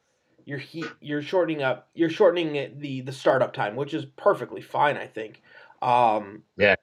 your 0.45 0.57
heat. 0.57 0.85
You're 0.99 1.21
shortening 1.21 1.63
up. 1.63 1.89
You're 1.93 2.09
shortening 2.09 2.79
the 2.79 3.01
the 3.01 3.11
startup 3.11 3.53
time, 3.53 3.75
which 3.75 3.93
is 3.93 4.05
perfectly 4.05 4.61
fine, 4.61 4.97
I 4.97 5.07
think. 5.07 5.41
Um, 5.81 6.43
yeah. 6.57 6.75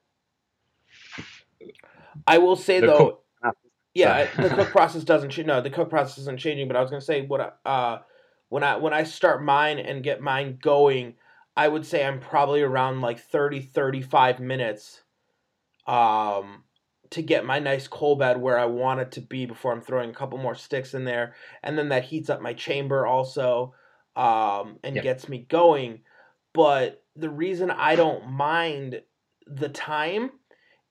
I 2.27 2.37
will 2.37 2.55
say 2.55 2.79
the 2.79 2.87
though, 2.87 2.97
cook, 3.43 3.57
yeah, 3.93 4.27
the 4.35 4.49
cook 4.49 4.67
process 4.71 5.03
doesn't 5.03 5.29
change. 5.29 5.47
No, 5.47 5.61
the 5.61 5.69
cook 5.69 5.89
process 5.89 6.17
isn't 6.19 6.39
changing. 6.39 6.67
But 6.67 6.77
I 6.77 6.81
was 6.81 6.89
gonna 6.89 7.01
say 7.01 7.21
what 7.21 7.59
uh, 7.65 7.99
when 8.49 8.63
I 8.63 8.77
when 8.77 8.93
I 8.93 9.03
start 9.03 9.43
mine 9.43 9.79
and 9.79 10.03
get 10.03 10.21
mine 10.21 10.59
going, 10.61 11.15
I 11.55 11.67
would 11.67 11.85
say 11.85 12.05
I'm 12.05 12.19
probably 12.19 12.61
around 12.61 13.01
like 13.01 13.19
30, 13.19 13.61
35 13.61 14.39
minutes 14.39 15.01
um, 15.87 16.63
to 17.11 17.21
get 17.21 17.45
my 17.45 17.59
nice 17.59 17.87
coal 17.87 18.15
bed 18.15 18.41
where 18.41 18.57
I 18.57 18.65
want 18.65 19.01
it 19.01 19.11
to 19.13 19.21
be 19.21 19.45
before 19.45 19.71
I'm 19.73 19.81
throwing 19.81 20.09
a 20.09 20.13
couple 20.13 20.37
more 20.37 20.55
sticks 20.55 20.93
in 20.93 21.05
there. 21.05 21.35
And 21.61 21.77
then 21.77 21.89
that 21.89 22.05
heats 22.05 22.29
up 22.29 22.41
my 22.41 22.53
chamber 22.53 23.05
also 23.05 23.73
um, 24.15 24.79
and 24.83 24.95
yep. 24.95 25.03
gets 25.03 25.29
me 25.29 25.45
going. 25.49 26.01
But 26.53 27.03
the 27.15 27.29
reason 27.29 27.69
I 27.69 27.95
don't 27.95 28.31
mind 28.31 29.01
the 29.45 29.69
time 29.69 30.31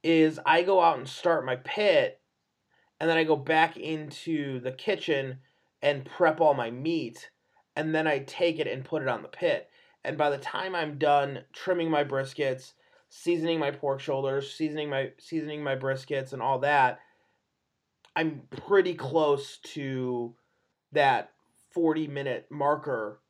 is 0.03 0.39
I 0.45 0.63
go 0.63 0.81
out 0.81 0.99
and 0.99 1.09
start 1.09 1.45
my 1.45 1.57
pit, 1.57 2.21
and 2.99 3.09
then 3.09 3.17
I 3.17 3.25
go 3.25 3.37
back 3.37 3.77
into 3.77 4.61
the 4.61 4.73
kitchen 4.73 5.39
and 5.83 6.05
prep 6.05 6.41
all 6.41 6.55
my 6.55 6.71
meat, 6.71 7.31
and 7.77 7.95
then 7.95 8.07
I 8.07 8.21
take 8.21 8.59
it 8.59 8.67
and 8.67 8.85
put 8.85 9.03
it 9.03 9.09
on 9.09 9.23
the 9.23 9.29
pit. 9.29 9.69
And 10.05 10.17
by 10.17 10.31
the 10.31 10.39
time 10.39 10.75
I'm 10.75 10.99
done 10.99 11.45
trimming 11.53 11.91
my 11.91 12.05
briskets, 12.05 12.73
seasoning 13.11 13.59
my 13.59 13.71
pork 13.71 14.01
shoulders, 14.01 14.53
seasoning 14.55 14.89
my 14.89 15.11
seasoning 15.19 15.63
my 15.63 15.77
briskets 15.77 16.33
and 16.33 16.41
all 16.41 16.61
that, 16.61 17.01
I'm 18.17 18.43
pretty 18.67 18.95
close 18.95 19.59
to 19.75 20.35
that 20.93 21.33
40 21.73 22.07
minute 22.09 22.47
marker 22.51 23.21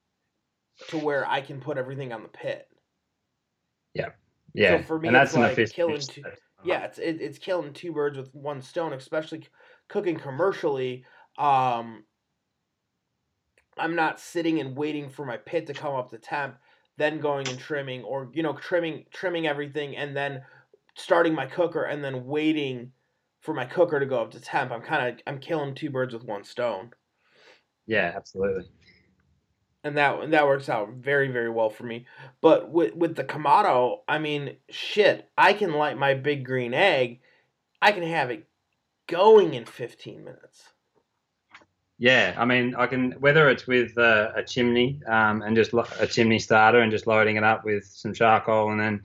to 0.89 0.99
where 0.99 1.27
I 1.29 1.41
can 1.41 1.61
put 1.61 1.77
everything 1.79 2.13
on 2.13 2.23
the 2.23 2.29
pit. 2.29 2.69
Yeah. 3.95 4.11
Yeah. 4.55 4.79
So 4.79 4.83
for 4.85 4.99
me, 5.01 5.09
and 5.09 5.15
that's 5.17 5.35
like 5.35 5.53
efficient 5.53 5.75
killing 5.77 6.01
two- 6.01 6.23
of- 6.25 6.39
Yeah, 6.65 6.85
it's 6.85 6.99
it, 6.99 7.21
it's 7.21 7.39
killing 7.39 7.73
two 7.73 7.93
birds 7.93 8.17
with 8.19 8.35
one 8.35 8.61
stone, 8.63 8.93
especially 8.93 9.47
cooking 9.89 10.17
commercially. 10.19 11.05
Um, 11.39 12.05
I'm 13.79 13.95
not 13.95 14.21
sitting 14.21 14.61
and 14.61 14.77
waiting 14.77 15.09
for 15.09 15.25
my 15.25 15.39
pit 15.39 15.67
to 15.69 15.75
come 15.75 15.95
up 15.95 16.11
to 16.11 16.19
temp, 16.19 16.59
then 17.01 17.21
going 17.21 17.49
and 17.49 17.59
trimming, 17.59 18.03
or 18.05 18.31
you 18.35 18.43
know, 18.43 18.55
trimming 18.55 19.07
trimming 19.13 19.47
everything, 19.47 19.97
and 19.97 20.17
then 20.17 20.43
starting 20.97 21.35
my 21.35 21.47
cooker, 21.47 21.85
and 21.85 22.05
then 22.05 22.27
waiting 22.27 22.93
for 23.41 23.55
my 23.55 23.65
cooker 23.65 24.01
to 24.01 24.07
go 24.07 24.21
up 24.23 24.31
to 24.33 24.41
temp. 24.41 24.71
I'm 24.73 24.83
kind 24.83 25.09
of 25.09 25.21
I'm 25.27 25.41
killing 25.41 25.75
two 25.75 25.91
birds 25.91 26.15
with 26.15 26.25
one 26.25 26.45
stone. 26.45 26.91
Yeah, 27.87 28.13
absolutely. 28.15 28.65
and 29.83 29.97
that 29.97 30.31
that 30.31 30.47
works 30.47 30.69
out 30.69 30.91
very 30.95 31.29
very 31.29 31.51
well 31.51 31.71
for 31.71 31.85
me. 31.85 32.07
But 32.41 32.71
with 32.71 32.95
with 32.95 33.17
the 33.17 33.25
Kamado, 33.25 33.99
I 34.09 34.19
mean, 34.19 34.57
shit, 34.69 35.29
I 35.39 35.53
can 35.55 35.73
light 35.73 35.99
my 35.99 36.15
big 36.15 36.45
green 36.45 36.75
egg. 36.75 37.21
I 37.83 37.93
can 37.93 38.03
have 38.03 38.31
it 38.31 38.47
going 39.09 39.55
in 39.55 39.65
15 39.65 40.25
minutes. 40.25 40.75
Yeah, 42.03 42.35
I 42.39 42.47
mean, 42.47 42.75
I 42.77 42.87
can 42.87 43.13
whether 43.21 43.51
it's 43.51 43.67
with 43.67 43.97
uh, 43.99 44.33
a 44.35 44.43
chimney 44.43 44.99
um, 45.07 45.43
and 45.43 45.55
just 45.55 45.75
lo- 45.75 45.85
a 46.01 46.07
chimney 46.07 46.39
starter 46.39 46.81
and 46.81 46.91
just 46.91 47.07
loading 47.07 47.37
it 47.37 47.45
up 47.45 47.63
with 47.63 47.85
some 47.85 48.15
charcoal 48.15 48.71
and 48.73 48.81
then 48.81 49.03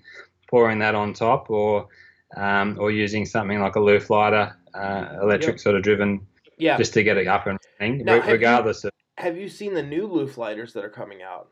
pouring 0.49 0.79
that 0.79 0.95
on 0.95 1.11
top, 1.11 1.49
or 1.49 1.89
um, 2.37 2.77
or 2.79 2.91
using 2.91 3.25
something 3.25 3.59
like 3.59 3.75
a 3.75 3.79
Looftlighter, 3.79 4.53
uh, 4.73 5.17
electric 5.21 5.55
Yep. 5.55 5.59
sort 5.59 5.75
of 5.75 5.83
driven, 5.83 6.25
Yeah. 6.57 6.77
just 6.77 6.93
to 6.93 7.03
get 7.03 7.17
it 7.17 7.27
up 7.27 7.47
and 7.47 7.59
running, 7.81 8.05
Now, 8.05 8.13
re- 8.13 8.19
have 8.19 8.27
you- 8.29 8.33
regardless 8.35 8.83
of. 8.85 8.91
have 9.17 9.37
you 9.37 9.49
seen 9.49 9.73
the 9.73 9.83
new 9.83 10.07
Looftlighters 10.07 10.71
that 10.73 10.85
are 10.85 10.89
coming 10.89 11.21
out? 11.21 11.49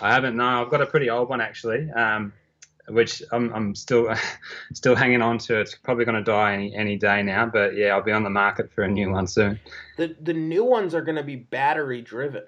I 0.00 0.12
haven't. 0.12 0.36
No, 0.36 0.62
I've 0.62 0.70
got 0.70 0.80
a 0.80 0.86
pretty 0.86 1.10
old 1.10 1.28
one 1.28 1.40
actually, 1.40 1.90
um, 1.90 2.32
which 2.92 3.22
I'm, 3.32 3.52
I'm 3.54 3.74
still 3.74 4.14
still 4.74 4.94
hanging 4.94 5.22
on 5.22 5.38
to. 5.38 5.60
It's 5.60 5.74
probably 5.76 6.04
going 6.04 6.16
to 6.16 6.22
die 6.24 6.54
any 6.54 6.74
any 6.74 6.96
day 6.96 7.22
now, 7.22 7.46
but 7.46 7.76
yeah, 7.76 7.88
I'll 7.94 8.02
be 8.02 8.12
on 8.12 8.24
the 8.24 8.30
market 8.30 8.72
for 8.72 8.82
a 8.84 8.88
new 8.88 9.10
one 9.10 9.26
soon. 9.26 9.60
The 9.94 10.16
the 10.20 10.32
new 10.34 10.64
ones 10.64 10.96
are 10.96 11.00
going 11.00 11.14
to 11.14 11.22
be 11.22 11.36
battery 11.36 12.02
driven. 12.02 12.42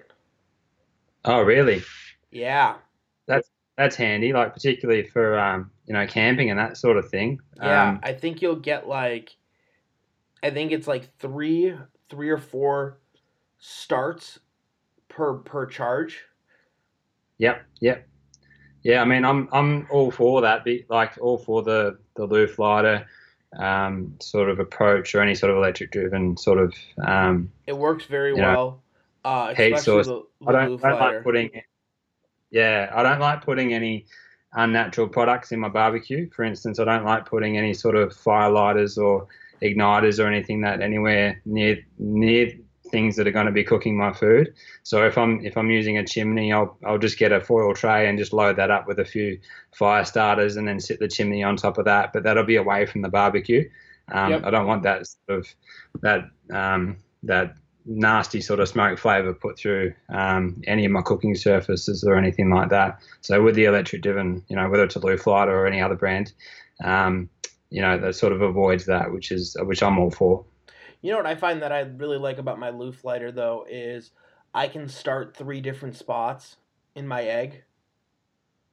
Oh, 1.25 1.41
really? 1.41 1.83
Yeah. 2.31 2.79
That's 3.27 3.49
that's 3.77 3.95
handy, 3.95 4.33
like 4.33 4.53
particularly 4.53 5.03
for 5.03 5.37
um, 5.39 5.71
you 5.85 5.93
know 5.93 6.05
camping 6.07 6.49
and 6.49 6.59
that 6.59 6.77
sort 6.77 6.97
of 6.97 7.09
thing. 7.09 7.39
Yeah, 7.61 7.89
Um, 7.89 7.99
I 8.03 8.13
think 8.13 8.41
you'll 8.41 8.55
get 8.57 8.87
like 8.87 9.35
I 10.43 10.51
think 10.51 10.71
it's 10.71 10.87
like 10.87 11.17
3 11.17 11.75
3 12.09 12.29
or 12.29 12.37
4 12.37 12.99
starts 13.57 14.39
per 15.09 15.35
per 15.39 15.65
charge. 15.67 16.23
Yep, 17.37 17.65
yep. 17.81 18.07
Yeah, 18.83 19.01
I 19.01 19.05
mean, 19.05 19.25
I'm 19.25 19.49
I'm 19.51 19.87
all 19.89 20.11
for 20.11 20.41
that. 20.41 20.65
Like 20.89 21.17
all 21.19 21.37
for 21.37 21.63
the 21.63 21.97
the 22.15 22.27
Looftlighter 22.27 23.05
um, 23.57 24.15
sort 24.19 24.49
of 24.49 24.59
approach 24.59 25.15
or 25.15 25.21
any 25.21 25.35
sort 25.35 25.51
of 25.51 25.57
electric 25.57 25.91
driven 25.91 26.37
sort 26.37 26.59
of. 26.59 26.73
Um, 27.05 27.51
It 27.65 27.77
works 27.77 28.05
very 28.05 28.33
well. 28.33 28.81
Uh, 29.23 29.53
Heat 29.55 29.79
source. 29.79 30.07
the, 30.07 30.23
I 30.45 30.51
don't, 30.51 30.83
I 30.83 30.89
don't 30.89 30.99
like 30.99 31.23
putting. 31.23 31.49
Yeah, 32.51 32.91
I 32.93 33.03
don't 33.03 33.19
like 33.19 33.43
putting 33.43 33.73
any 33.73 34.05
unnatural 34.53 35.07
products 35.07 35.51
in 35.51 35.59
my 35.59 35.69
barbecue. 35.69 36.29
For 36.29 36.43
instance, 36.43 36.79
I 36.79 36.83
don't 36.83 37.05
like 37.05 37.25
putting 37.25 37.57
any 37.57 37.73
sort 37.73 37.95
of 37.95 38.13
fire 38.13 38.49
lighters 38.49 38.97
or 38.97 39.27
igniters 39.61 40.23
or 40.23 40.27
anything 40.27 40.61
that 40.61 40.81
anywhere 40.81 41.41
near 41.45 41.79
near 41.97 42.51
things 42.93 43.15
that 43.15 43.27
are 43.27 43.31
going 43.31 43.47
to 43.47 43.51
be 43.51 43.63
cooking 43.63 43.97
my 43.97 44.13
food. 44.13 44.53
So 44.83 45.03
if 45.03 45.17
I'm 45.17 45.43
if 45.43 45.57
I'm 45.57 45.71
using 45.71 45.97
a 45.97 46.05
chimney, 46.05 46.53
I'll 46.53 46.77
I'll 46.85 46.99
just 46.99 47.17
get 47.17 47.31
a 47.31 47.41
foil 47.41 47.73
tray 47.73 48.07
and 48.07 48.19
just 48.19 48.31
load 48.31 48.55
that 48.57 48.69
up 48.69 48.87
with 48.87 48.99
a 48.99 49.05
few 49.05 49.39
fire 49.73 50.05
starters 50.05 50.55
and 50.55 50.67
then 50.67 50.79
sit 50.79 50.99
the 50.99 51.07
chimney 51.07 51.43
on 51.43 51.57
top 51.57 51.79
of 51.79 51.85
that. 51.85 52.13
But 52.13 52.23
that'll 52.23 52.45
be 52.45 52.55
away 52.57 52.85
from 52.85 53.01
the 53.01 53.09
barbecue. 53.09 53.67
Um, 54.11 54.31
Yep. 54.31 54.43
I 54.45 54.51
don't 54.51 54.67
want 54.67 54.83
that 54.83 55.07
sort 55.07 55.39
of 55.39 55.47
that 56.01 56.29
um, 56.51 56.97
that 57.23 57.55
nasty 57.85 58.41
sort 58.41 58.59
of 58.59 58.69
smoke 58.69 58.99
flavor 58.99 59.33
put 59.33 59.57
through 59.57 59.93
um, 60.09 60.61
any 60.67 60.85
of 60.85 60.91
my 60.91 61.01
cooking 61.01 61.35
surfaces 61.35 62.03
or 62.03 62.15
anything 62.15 62.49
like 62.49 62.69
that. 62.69 62.99
So 63.21 63.41
with 63.41 63.55
the 63.55 63.65
electric 63.65 64.03
driven, 64.03 64.43
you 64.47 64.55
know, 64.55 64.69
whether 64.69 64.83
it's 64.83 64.95
a 64.95 64.99
Looftlighter 64.99 65.47
or 65.47 65.65
any 65.65 65.81
other 65.81 65.95
brand, 65.95 66.31
um, 66.83 67.29
you 67.71 67.81
know, 67.81 67.97
that 67.97 68.15
sort 68.15 68.33
of 68.33 68.41
avoids 68.41 68.85
that, 68.85 69.11
which 69.11 69.31
is 69.31 69.57
which 69.61 69.81
I'm 69.81 69.97
all 69.97 70.11
for. 70.11 70.45
You 71.03 71.11
know 71.11 71.17
what 71.17 71.27
I 71.27 71.35
find 71.35 71.61
that 71.61 71.71
I 71.71 71.81
really 71.81 72.17
like 72.17 72.39
about 72.39 72.57
my 72.57 72.71
Looftlighter 72.71 73.35
though 73.35 73.65
is 73.69 74.11
I 74.53 74.67
can 74.67 74.87
start 74.87 75.35
three 75.35 75.61
different 75.61 75.95
spots 75.95 76.55
in 76.95 77.07
my 77.07 77.23
egg. 77.23 77.63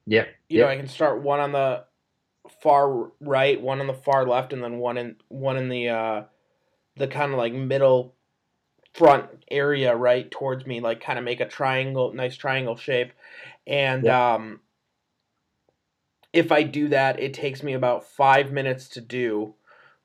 Yeah. 0.07 0.25
You 0.49 0.59
yep. 0.59 0.65
know, 0.65 0.71
I 0.71 0.77
can 0.77 0.87
start 0.87 1.21
one 1.21 1.41
on 1.41 1.51
the 1.51 1.83
far 2.61 3.11
right, 3.19 3.61
one 3.61 3.81
on 3.81 3.87
the 3.87 3.93
far 3.93 4.25
left, 4.25 4.53
and 4.53 4.63
then 4.63 4.77
one 4.77 4.97
in 4.97 5.17
one 5.27 5.57
in 5.57 5.69
the 5.69 5.89
uh, 5.89 6.23
the 6.95 7.07
kind 7.07 7.33
of 7.33 7.37
like 7.37 7.53
middle 7.53 8.15
front 8.93 9.25
area 9.49 9.95
right 9.95 10.31
towards 10.31 10.65
me, 10.65 10.79
like 10.79 11.01
kind 11.01 11.19
of 11.19 11.25
make 11.25 11.41
a 11.41 11.47
triangle, 11.47 12.13
nice 12.13 12.35
triangle 12.35 12.77
shape. 12.77 13.11
And 13.67 14.07
um, 14.07 14.61
if 16.33 16.51
I 16.51 16.63
do 16.63 16.87
that, 16.89 17.19
it 17.19 17.33
takes 17.33 17.61
me 17.61 17.73
about 17.73 18.05
five 18.05 18.51
minutes 18.51 18.87
to 18.89 19.01
do. 19.01 19.55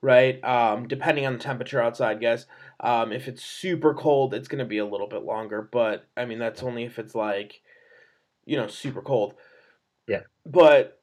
Right, 0.06 0.38
um, 0.44 0.86
depending 0.86 1.26
on 1.26 1.32
the 1.32 1.40
temperature 1.40 1.82
outside, 1.82 2.20
guys. 2.20 2.46
Um, 2.78 3.10
if 3.10 3.26
it's 3.26 3.42
super 3.42 3.92
cold, 3.92 4.34
it's 4.34 4.46
gonna 4.46 4.64
be 4.64 4.78
a 4.78 4.86
little 4.86 5.08
bit 5.08 5.24
longer, 5.24 5.68
but 5.72 6.06
I 6.16 6.26
mean 6.26 6.38
that's 6.38 6.62
only 6.62 6.84
if 6.84 7.00
it's 7.00 7.16
like, 7.16 7.60
you 8.44 8.56
know, 8.56 8.68
super 8.68 9.02
cold. 9.02 9.34
Yeah. 10.06 10.20
But 10.44 11.02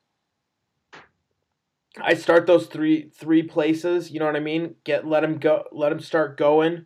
I 2.01 2.13
start 2.13 2.47
those 2.47 2.67
three 2.67 3.09
three 3.09 3.43
places. 3.43 4.09
You 4.09 4.21
know 4.21 4.25
what 4.25 4.37
I 4.37 4.39
mean? 4.39 4.75
Get 4.85 5.05
let 5.05 5.19
them 5.19 5.37
go. 5.37 5.65
Let 5.73 5.89
them 5.89 5.99
start 5.99 6.37
going. 6.37 6.85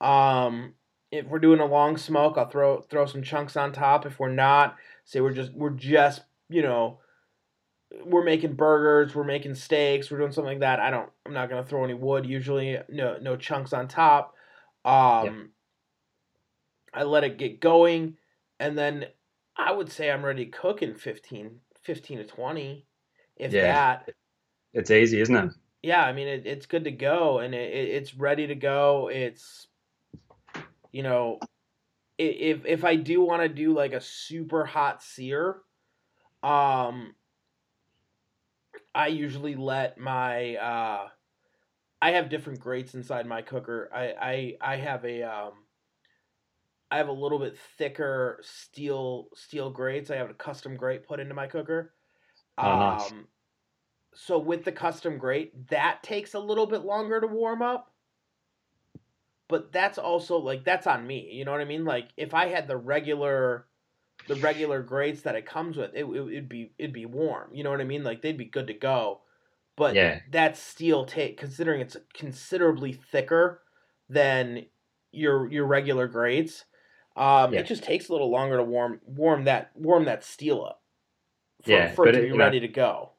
Um, 0.00 0.72
if 1.12 1.26
we're 1.26 1.38
doing 1.38 1.60
a 1.60 1.66
long 1.66 1.98
smoke, 1.98 2.38
I'll 2.38 2.48
throw 2.48 2.80
throw 2.80 3.04
some 3.04 3.22
chunks 3.22 3.58
on 3.58 3.72
top. 3.72 4.06
If 4.06 4.18
we're 4.18 4.32
not, 4.32 4.76
say 5.04 5.20
we're 5.20 5.34
just 5.34 5.52
we're 5.52 5.68
just 5.68 6.22
you 6.48 6.62
know 6.62 7.00
we're 8.04 8.24
making 8.24 8.54
burgers, 8.54 9.14
we're 9.14 9.24
making 9.24 9.54
steaks, 9.54 10.10
we're 10.10 10.18
doing 10.18 10.32
something 10.32 10.52
like 10.52 10.60
that. 10.60 10.80
I 10.80 10.90
don't. 10.90 11.10
I'm 11.26 11.32
not 11.32 11.48
gonna 11.48 11.64
throw 11.64 11.84
any 11.84 11.94
wood. 11.94 12.26
Usually, 12.26 12.78
no 12.88 13.18
no 13.20 13.36
chunks 13.36 13.72
on 13.72 13.88
top. 13.88 14.34
Um, 14.84 15.52
I 16.92 17.02
let 17.04 17.24
it 17.24 17.38
get 17.38 17.60
going, 17.60 18.16
and 18.58 18.76
then 18.76 19.06
I 19.56 19.72
would 19.72 19.90
say 19.90 20.10
I'm 20.10 20.24
ready 20.24 20.46
to 20.46 20.50
cook 20.50 20.82
in 20.82 20.94
15, 20.94 21.60
15 21.82 22.18
to 22.18 22.24
twenty, 22.24 22.86
if 23.36 23.52
Yeah. 23.52 23.72
that. 23.72 24.10
It's 24.74 24.90
easy, 24.90 25.20
isn't 25.20 25.34
it? 25.34 25.54
Yeah, 25.82 26.04
I 26.04 26.12
mean 26.12 26.28
it, 26.28 26.46
it's 26.46 26.66
good 26.66 26.84
to 26.84 26.90
go, 26.90 27.38
and 27.38 27.54
it, 27.54 27.72
it, 27.72 27.88
it's 27.90 28.14
ready 28.14 28.46
to 28.48 28.54
go. 28.54 29.08
It's, 29.08 29.68
you 30.92 31.02
know, 31.02 31.38
if 32.18 32.64
if 32.66 32.84
I 32.84 32.96
do 32.96 33.22
want 33.22 33.42
to 33.42 33.48
do 33.48 33.72
like 33.72 33.92
a 33.92 34.00
super 34.00 34.64
hot 34.64 35.02
sear, 35.02 35.62
um, 36.42 37.14
I 38.98 39.06
usually 39.06 39.54
let 39.54 39.96
my 39.96 40.56
uh, 40.56 41.08
I 42.02 42.10
have 42.10 42.28
different 42.28 42.58
grates 42.58 42.94
inside 42.94 43.26
my 43.26 43.42
cooker. 43.42 43.88
I 43.94 44.56
I 44.60 44.72
I 44.74 44.76
have 44.76 45.04
a 45.04 45.22
um. 45.22 45.52
I 46.90 46.96
have 46.96 47.06
a 47.06 47.12
little 47.12 47.38
bit 47.38 47.56
thicker 47.76 48.40
steel 48.42 49.28
steel 49.34 49.70
grates. 49.70 50.10
I 50.10 50.16
have 50.16 50.30
a 50.30 50.34
custom 50.34 50.76
grate 50.76 51.06
put 51.06 51.20
into 51.20 51.34
my 51.34 51.46
cooker. 51.46 51.94
Oh, 52.56 52.76
nice. 52.76 53.12
Um, 53.12 53.28
so 54.14 54.36
with 54.36 54.64
the 54.64 54.72
custom 54.72 55.16
grate, 55.16 55.68
that 55.68 56.02
takes 56.02 56.34
a 56.34 56.40
little 56.40 56.66
bit 56.66 56.84
longer 56.84 57.20
to 57.20 57.28
warm 57.28 57.62
up. 57.62 57.92
But 59.46 59.70
that's 59.70 59.98
also 59.98 60.38
like 60.38 60.64
that's 60.64 60.88
on 60.88 61.06
me. 61.06 61.30
You 61.30 61.44
know 61.44 61.52
what 61.52 61.60
I 61.60 61.66
mean? 61.66 61.84
Like 61.84 62.08
if 62.16 62.34
I 62.34 62.48
had 62.48 62.66
the 62.66 62.76
regular 62.76 63.67
the 64.28 64.36
regular 64.36 64.82
grates 64.82 65.22
that 65.22 65.34
it 65.34 65.46
comes 65.46 65.76
with, 65.76 65.90
it, 65.94 66.00
it 66.00 66.04
would 66.04 66.48
be 66.48 66.72
it'd 66.78 66.92
be 66.92 67.06
warm. 67.06 67.50
You 67.52 67.64
know 67.64 67.70
what 67.70 67.80
I 67.80 67.84
mean? 67.84 68.04
Like 68.04 68.22
they'd 68.22 68.36
be 68.38 68.44
good 68.44 68.66
to 68.68 68.74
go. 68.74 69.20
But 69.76 69.94
Yeah. 69.94 70.20
that 70.30 70.56
steel 70.56 71.04
take 71.04 71.38
considering 71.38 71.80
it's 71.80 71.96
considerably 72.14 72.92
thicker 72.92 73.62
than 74.08 74.66
your 75.12 75.50
your 75.50 75.66
regular 75.66 76.06
grates, 76.06 76.64
um, 77.16 77.52
Yeah. 77.52 77.60
it 77.60 77.66
just 77.66 77.82
takes 77.82 78.08
a 78.08 78.12
little 78.12 78.30
longer 78.30 78.56
to 78.56 78.64
warm 78.64 79.00
warm 79.06 79.44
that 79.44 79.70
warm 79.74 80.04
that 80.04 80.24
steel 80.24 80.64
up 80.64 80.82
for, 81.62 81.72
Yeah, 81.72 81.90
for 81.92 82.06
it 82.08 82.12
to 82.12 82.20
be 82.22 82.32
ready 82.32 82.60
to 82.60 82.68
go. 82.68 83.12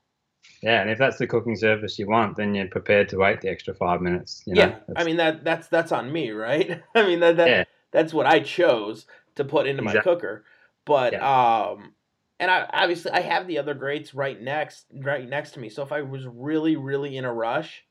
Yeah, 0.62 0.82
and 0.82 0.89
if 0.89 0.98
that's 0.98 1.17
the 1.17 1.28
cooking 1.28 1.56
surface 1.56 1.98
you 1.98 2.08
want, 2.08 2.36
then 2.36 2.54
you're 2.54 2.67
prepared 2.67 3.10
to 3.10 3.17
wait 3.17 3.41
the 3.41 3.50
extra 3.50 3.74
five 3.74 4.02
minutes. 4.02 4.43
You 4.45 4.56
know? 4.56 4.62
yeah, 4.62 4.76
I 4.95 5.04
mean 5.04 5.17
that 5.17 5.43
that's 5.43 5.67
that's 5.67 5.91
on 5.91 6.12
me, 6.12 6.32
right? 6.32 6.82
I 6.95 7.04
mean 7.06 7.19
that, 7.22 7.38
that 7.38 7.48
Yeah. 7.48 7.63
that's 7.91 8.13
what 8.13 8.26
I 8.26 8.39
chose 8.41 9.06
to 9.36 9.45
put 9.45 9.67
into 9.67 9.82
my 9.82 9.95
cooker. 9.98 10.43
But 10.86 11.13
um 11.15 11.94
and 12.39 12.50
I 12.50 12.70
obviously 12.72 13.12
I 13.12 13.22
have 13.22 13.48
the 13.48 13.58
other 13.60 13.74
grates 13.74 14.13
right 14.13 14.39
next 14.39 14.86
right 14.94 15.28
next 15.28 15.52
to 15.52 15.60
me. 15.60 15.70
So 15.70 15.84
if 15.84 15.92
I 15.92 16.02
was 16.02 16.26
really 16.26 16.76
really 16.78 17.18
in 17.18 17.26
a 17.26 17.34
rush, 17.34 17.86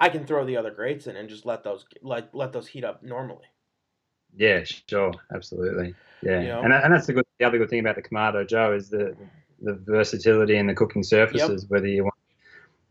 I 0.00 0.08
can 0.08 0.26
throw 0.26 0.44
the 0.44 0.56
other 0.56 0.70
grates 0.70 1.06
in 1.06 1.16
and 1.16 1.28
just 1.28 1.46
let 1.46 1.64
those 1.64 1.86
let 2.02 2.34
let 2.34 2.52
those 2.52 2.68
heat 2.68 2.84
up 2.84 3.02
normally. 3.02 3.46
Yeah, 4.36 4.62
sure, 4.64 5.12
absolutely. 5.34 5.94
Yeah, 6.22 6.40
You 6.40 6.48
know? 6.48 6.60
and 6.62 6.72
and 6.72 6.92
that's 6.92 7.06
the 7.06 7.14
good. 7.14 7.24
The 7.38 7.46
other 7.46 7.58
good 7.58 7.70
thing 7.70 7.80
about 7.80 7.96
the 7.96 8.02
Kamado 8.02 8.46
Joe 8.46 8.72
is 8.74 8.90
the 8.90 9.16
the 9.62 9.74
versatility 9.74 10.56
in 10.56 10.66
the 10.66 10.74
cooking 10.74 11.02
surfaces. 11.02 11.66
Whether 11.68 11.86
you 11.88 12.04
want 12.04 12.14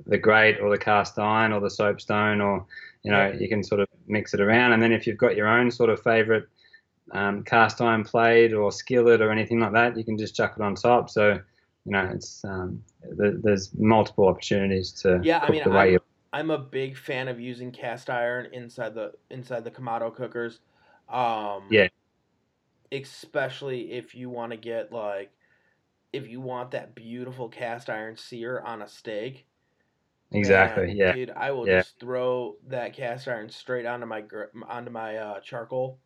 the 0.06 0.18
grate 0.18 0.60
or 0.60 0.70
the 0.70 0.78
cast 0.78 1.18
iron 1.20 1.52
or 1.54 1.60
the 1.60 1.70
soapstone, 1.70 2.42
or 2.42 2.66
you 3.04 3.12
know, 3.12 3.28
Yeah. 3.28 3.34
you 3.40 3.50
can 3.50 3.64
sort 3.64 3.82
of 3.82 3.88
mix 4.08 4.34
it 4.34 4.42
around. 4.42 4.74
And 4.74 4.82
then 4.82 4.92
if 4.92 5.06
you've 5.06 5.18
got 5.18 5.36
your 5.36 5.48
own 5.48 5.70
sort 5.72 5.90
of 5.90 6.02
favorite 6.02 6.48
um, 7.12 7.44
cast 7.44 7.82
iron 7.82 8.04
plate 8.04 8.54
or 8.54 8.72
skillet 8.72 9.22
or 9.22 9.32
anything 9.32 9.60
like 9.60 9.74
that, 9.74 9.98
you 9.98 10.04
can 10.04 10.18
just 10.18 10.36
chuck 10.36 10.56
it 10.58 10.62
on 10.64 10.76
top. 10.76 11.10
So 11.10 11.40
you 11.86 11.92
know, 11.94 12.10
it's 12.14 12.44
um, 12.44 12.84
there, 13.18 13.34
there's 13.42 13.74
multiple 13.78 14.28
opportunities 14.28 14.92
to 15.04 15.22
Yeah, 15.24 15.40
I 15.42 15.50
mean, 15.52 15.64
I'm- 15.64 16.00
I'm 16.34 16.52
a 16.52 16.58
big 16.58 16.98
fan 16.98 17.30
of 17.30 17.40
using 17.40 17.72
cast 17.72 18.10
iron 18.10 18.48
inside 18.54 18.94
the 18.94 19.14
inside 19.30 19.64
the 19.64 19.72
Kamado 19.72 20.14
cookers. 20.14 20.60
Um, 21.10 21.64
Yeah. 21.72 21.88
Especially 22.92 23.92
if 23.92 24.16
you 24.16 24.30
want 24.30 24.52
to 24.52 24.58
get 24.58 24.92
like, 24.94 25.32
if 26.14 26.28
you 26.28 26.40
want 26.42 26.72
that 26.72 26.96
beautiful 26.96 27.50
cast 27.50 27.90
iron 27.90 28.16
sear 28.16 28.60
on 28.62 28.82
a 28.82 28.88
steak. 28.88 29.46
Exactly. 30.32 30.94
yeah. 30.94 31.14
Dude, 31.14 31.32
I 31.32 31.52
will 31.52 31.68
Yeah. 31.68 31.80
just 31.80 32.00
throw 32.00 32.58
that 32.68 32.94
cast 32.94 33.28
iron 33.28 33.50
straight 33.50 33.86
onto 33.86 34.06
my 34.06 34.22
gr- 34.22 34.46
onto 34.68 34.92
my 34.92 35.18
uh, 35.18 35.40
charcoal. 35.42 36.00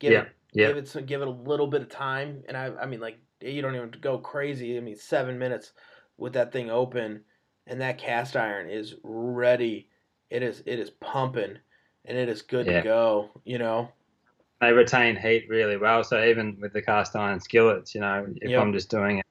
Give 0.00 0.12
Yeah, 0.14 0.22
it, 0.22 0.32
yeah. 0.52 0.68
give 0.68 0.76
it 0.78 0.88
some, 0.88 1.06
give 1.06 1.22
it 1.22 1.28
a 1.28 1.30
little 1.30 1.68
bit 1.68 1.82
of 1.82 1.90
time, 1.90 2.42
and 2.48 2.56
I, 2.56 2.72
I 2.82 2.86
mean, 2.86 3.00
like 3.00 3.18
you 3.40 3.62
don't 3.62 3.76
even 3.76 3.92
go 4.00 4.18
crazy. 4.18 4.76
I 4.76 4.80
mean, 4.80 4.96
seven 4.96 5.38
minutes 5.38 5.72
with 6.18 6.34
that 6.34 6.52
thing 6.52 6.70
open, 6.70 7.24
and 7.68 7.80
that 7.80 7.98
cast 7.98 8.36
iron 8.36 8.70
is 8.70 8.96
ready. 9.04 9.88
It 10.30 10.42
is, 10.42 10.62
it 10.66 10.78
is 10.80 10.90
pumping, 10.90 11.58
and 12.04 12.18
it 12.18 12.28
is 12.28 12.42
good 12.42 12.66
Yeah. 12.66 12.78
to 12.80 12.84
go. 12.84 13.30
You 13.44 13.58
know. 13.58 13.92
they 14.60 14.72
retain 14.72 15.16
heat 15.16 15.46
really 15.48 15.76
well. 15.76 16.04
So 16.04 16.22
even 16.24 16.58
with 16.60 16.72
the 16.72 16.82
cast 16.82 17.16
iron 17.16 17.40
skillets, 17.40 17.94
you 17.94 18.00
know, 18.00 18.26
if 18.36 18.50
Yep. 18.50 18.60
I'm 18.60 18.72
just 18.72 18.90
doing, 18.90 19.22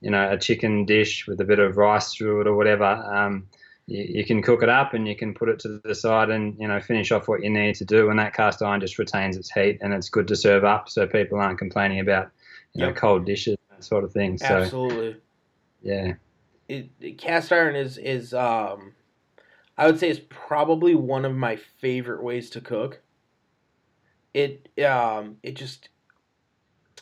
you 0.00 0.10
know, 0.10 0.32
a 0.32 0.38
chicken 0.38 0.84
dish 0.86 1.26
with 1.28 1.40
a 1.40 1.44
bit 1.44 1.58
of 1.60 1.76
rice 1.76 2.14
through 2.14 2.42
it 2.42 2.46
or 2.48 2.56
whatever, 2.56 2.84
um, 2.86 3.48
you, 3.92 4.20
you 4.20 4.24
can 4.24 4.42
cook 4.42 4.62
it 4.62 4.68
up 4.68 4.94
and 4.94 5.06
you 5.06 5.14
can 5.14 5.34
put 5.34 5.48
it 5.48 5.58
to 5.60 5.80
the 5.84 5.94
side 5.94 6.30
and 6.30 6.56
you 6.58 6.66
know 6.66 6.80
finish 6.80 7.12
off 7.12 7.28
what 7.28 7.42
you 7.42 7.50
need 7.50 7.74
to 7.76 7.84
do. 7.84 8.10
And 8.10 8.18
that 8.18 8.34
cast 8.34 8.62
iron 8.62 8.80
just 8.80 8.98
retains 8.98 9.36
its 9.36 9.50
heat 9.52 9.78
and 9.82 9.92
it's 9.92 10.08
good 10.08 10.26
to 10.28 10.36
serve 10.36 10.64
up, 10.64 10.88
so 10.88 11.06
people 11.06 11.38
aren't 11.38 11.58
complaining 11.58 12.00
about 12.00 12.30
you 12.74 12.84
know 12.86 12.92
cold 12.92 13.26
dishes 13.26 13.56
that 13.70 13.84
sort 13.84 14.04
of 14.04 14.12
thing. 14.12 14.38
So 14.38 14.56
Absolutely. 14.56 15.16
yeah, 15.82 16.14
it, 16.68 16.90
it- 17.00 17.18
cast 17.18 17.52
iron 17.52 17.76
is 17.76 17.98
is 17.98 18.32
um 18.32 18.94
I 19.76 19.86
would 19.86 19.98
say 19.98 20.08
is 20.08 20.20
probably 20.20 20.94
one 20.94 21.24
of 21.24 21.34
my 21.34 21.56
favorite 21.56 22.22
ways 22.22 22.50
to 22.50 22.60
cook. 22.60 23.00
It 24.32 24.70
um 24.82 25.36
it 25.42 25.52
just 25.56 25.90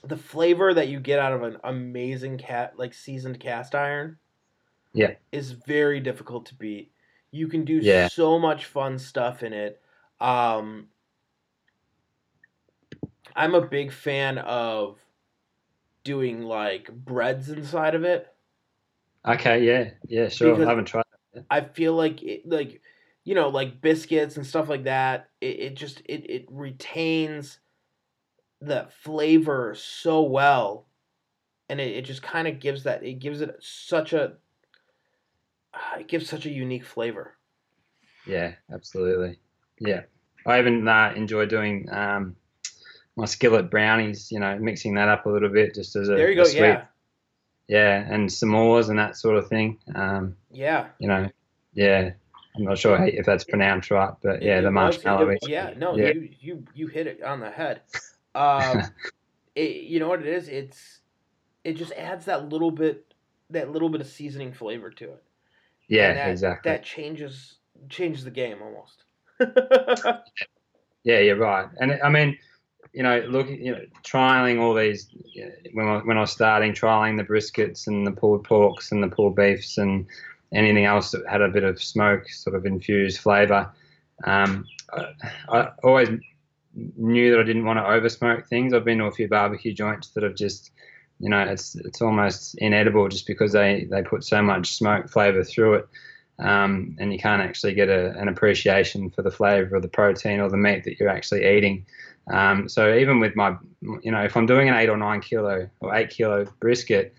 the 0.03 0.17
flavor 0.17 0.73
that 0.73 0.89
you 0.89 0.99
get 0.99 1.19
out 1.19 1.33
of 1.33 1.43
an 1.43 1.59
amazing 1.63 2.39
cat 2.39 2.73
like 2.79 2.95
seasoned 2.95 3.39
cast 3.39 3.75
iron 3.75 4.17
Yeah. 4.93 5.15
is 5.33 5.53
very 5.53 6.01
difficult 6.01 6.47
to 6.47 6.55
beat. 6.55 6.93
You 7.31 7.47
can 7.49 7.65
do 7.65 7.75
Yeah. 7.75 8.09
so 8.09 8.39
much 8.39 8.67
fun 8.67 8.99
stuff 8.99 9.43
in 9.43 9.53
it. 9.53 9.81
Um 10.21 10.89
I'm 13.37 13.55
a 13.55 13.67
big 13.67 13.93
fan 13.93 14.39
of 14.39 14.99
doing 16.05 16.43
like 16.43 16.91
breads 16.93 17.49
inside 17.51 17.95
of 17.95 18.05
it. 18.05 18.27
okay, 19.27 19.63
yeah, 19.65 19.91
yeah, 20.09 20.29
sure. 20.29 20.53
Because- 20.55 20.67
I 20.67 20.71
haven't 20.71 20.87
tried. 20.87 21.05
I 21.49 21.61
feel 21.61 21.95
like 21.95 22.23
it, 22.25 22.49
like 22.49 22.83
you 23.23 23.37
know 23.37 23.49
like 23.51 23.81
biscuits 23.81 24.37
and 24.37 24.45
stuff 24.45 24.69
like 24.69 24.85
that. 24.85 25.31
It, 25.41 25.61
it 25.61 25.75
just 25.77 26.01
it, 26.07 26.29
it 26.29 26.47
retains 26.51 27.61
the 28.61 28.89
flavor 29.03 29.75
so 29.77 30.23
well, 30.23 30.89
and 31.69 31.81
it, 31.81 31.99
it 31.99 32.05
just 32.05 32.21
kind 32.23 32.49
of 32.49 32.59
gives 32.59 32.83
that 32.83 33.05
it 33.05 33.21
gives 33.21 33.41
it 33.43 33.55
such 33.61 34.13
a 34.13 34.39
it 35.99 36.09
gives 36.09 36.29
such 36.29 36.47
a 36.47 36.51
unique 36.51 36.85
flavor. 36.85 37.37
Yeah, 38.27 38.55
absolutely. 38.73 39.39
Yeah, 39.79 40.03
I 40.47 40.59
even 40.59 40.87
uh, 40.87 41.13
enjoy 41.17 41.47
doing 41.47 41.89
um, 41.91 42.37
my 43.17 43.25
skillet 43.25 43.71
brownies. 43.71 44.31
You 44.31 44.41
know, 44.41 44.59
mixing 44.59 44.95
that 44.95 45.09
up 45.09 45.27
a 45.27 45.31
little 45.31 45.49
bit 45.49 45.75
just 45.75 45.97
as 45.97 46.09
a, 46.09 46.13
There 46.15 46.31
you 46.31 46.37
go. 46.37 46.45
sweet, 46.45 46.59
Yeah, 46.61 46.85
yeah, 47.69 48.07
and 48.09 48.29
s'mores 48.29 48.91
and 48.91 48.99
that 48.99 49.17
sort 49.17 49.37
of 49.37 49.49
thing. 49.49 49.79
Um, 49.95 50.37
yeah. 50.51 50.89
you 50.99 51.09
know, 51.09 51.29
yeah. 51.73 52.11
I'm 52.57 52.65
not 52.65 52.79
sure 52.79 53.03
if 53.07 53.25
that's 53.25 53.45
pronounced 53.45 53.93
right, 53.93 54.13
but 54.23 54.43
yeah, 54.43 54.59
It- 54.59 54.63
the 54.63 54.71
marshmallow. 54.73 55.37
yeah, 55.47 55.73
no, 55.77 55.97
yeah, 55.97 56.09
you 56.09 56.29
you 56.41 56.65
you 56.75 56.87
hit 56.89 57.07
it 57.07 57.23
on 57.23 57.41
the 57.41 57.51
head. 57.51 57.83
Um, 58.33 58.83
it, 59.57 59.83
you 59.83 59.99
know 59.99 60.09
what 60.09 60.21
it 60.21 60.29
is? 60.29 60.47
It's 60.49 61.01
it 61.65 61.73
just 61.73 61.91
adds 61.95 62.27
that 62.27 62.49
little 62.49 62.71
bit 62.71 63.13
that 63.51 63.73
little 63.73 63.89
bit 63.89 64.01
of 64.01 64.07
seasoning 64.07 64.53
flavor 64.53 64.89
to 64.91 65.05
it. 65.07 65.23
Yeah, 65.91 66.15
that, 66.15 66.31
exactly. 66.31 66.73
That 66.73 66.83
changes 66.85 67.57
changes 67.89 68.25
the 68.25 68.31
game 68.31 68.59
almost. 68.63 69.05
Yeah, 71.05 71.21
you're 71.21 71.37
right. 71.37 71.69
And 71.81 71.99
I 72.03 72.09
mean, 72.11 72.37
you 72.93 73.03
know, 73.03 73.21
looking, 73.29 73.65
you 73.65 73.73
know, 73.73 73.81
trialing 74.05 74.61
all 74.61 74.75
these 74.75 75.09
you 75.13 75.47
know, 75.47 75.53
when 75.73 75.87
I, 75.87 75.99
when 75.99 76.17
I 76.17 76.21
was 76.21 76.33
starting, 76.33 76.73
trialing 76.73 77.17
the 77.17 77.25
briskets 77.25 77.87
and 77.87 78.07
the 78.07 78.11
pulled 78.11 78.47
porks 78.47 78.93
and 78.93 79.03
the 79.03 79.09
pulled 79.09 79.37
beefs 79.37 79.79
and 79.79 80.07
anything 80.53 80.85
else 80.85 81.13
that 81.13 81.23
had 81.29 81.41
a 81.41 81.49
bit 81.49 81.65
of 81.65 81.83
smoke, 81.83 82.29
sort 82.29 82.57
of 82.57 82.67
infused 82.67 83.21
flavour. 83.21 83.71
Um, 84.25 84.67
I, 84.93 85.07
I 85.49 85.69
always 85.83 86.09
knew 86.75 87.31
that 87.31 87.41
I 87.41 87.45
didn't 87.45 87.65
want 87.65 87.79
to 87.79 87.87
over 87.87 88.09
smoke 88.09 88.47
things. 88.47 88.75
I've 88.75 88.85
been 88.85 88.99
to 88.99 89.05
a 89.05 89.13
few 89.13 89.29
barbecue 89.29 89.73
joints 89.73 90.09
that 90.09 90.23
have 90.23 90.35
just, 90.35 90.73
you 91.21 91.29
know, 91.29 91.41
it's 91.41 91.77
it's 91.77 92.03
almost 92.03 92.57
inedible 92.59 93.09
just 93.09 93.27
because 93.27 93.53
they 93.53 93.87
they 93.91 94.03
put 94.03 94.25
so 94.25 94.43
much 94.43 94.75
smoke 94.75 95.09
flavour 95.09 95.45
through 95.45 95.75
it 95.75 95.89
um, 96.41 96.97
and 96.99 97.13
you 97.13 97.19
can't 97.19 97.43
actually 97.43 97.75
get 97.75 97.89
a, 97.89 98.19
an 98.19 98.29
appreciation 98.29 99.11
for 99.11 99.23
the 99.23 99.31
flavor 99.31 99.77
of 99.77 99.83
the 99.83 99.89
protein 99.89 100.41
or 100.41 100.49
the 100.49 100.57
meat 100.57 100.85
that 100.85 100.99
you're 100.99 101.09
actually 101.09 101.47
eating. 101.47 101.87
Um, 102.33 102.69
so 102.69 102.95
even 102.95 103.21
with 103.21 103.37
my, 103.37 103.57
you 104.03 104.11
know, 104.11 104.23
if 104.23 104.37
I'm 104.37 104.47
doing 104.47 104.69
an 104.69 104.75
eight 104.75 104.89
or 104.89 104.97
nine 104.97 105.21
kilo 105.21 105.69
or 105.81 105.95
eight 105.95 106.11
kilo 106.11 106.47
brisket, 106.59 107.15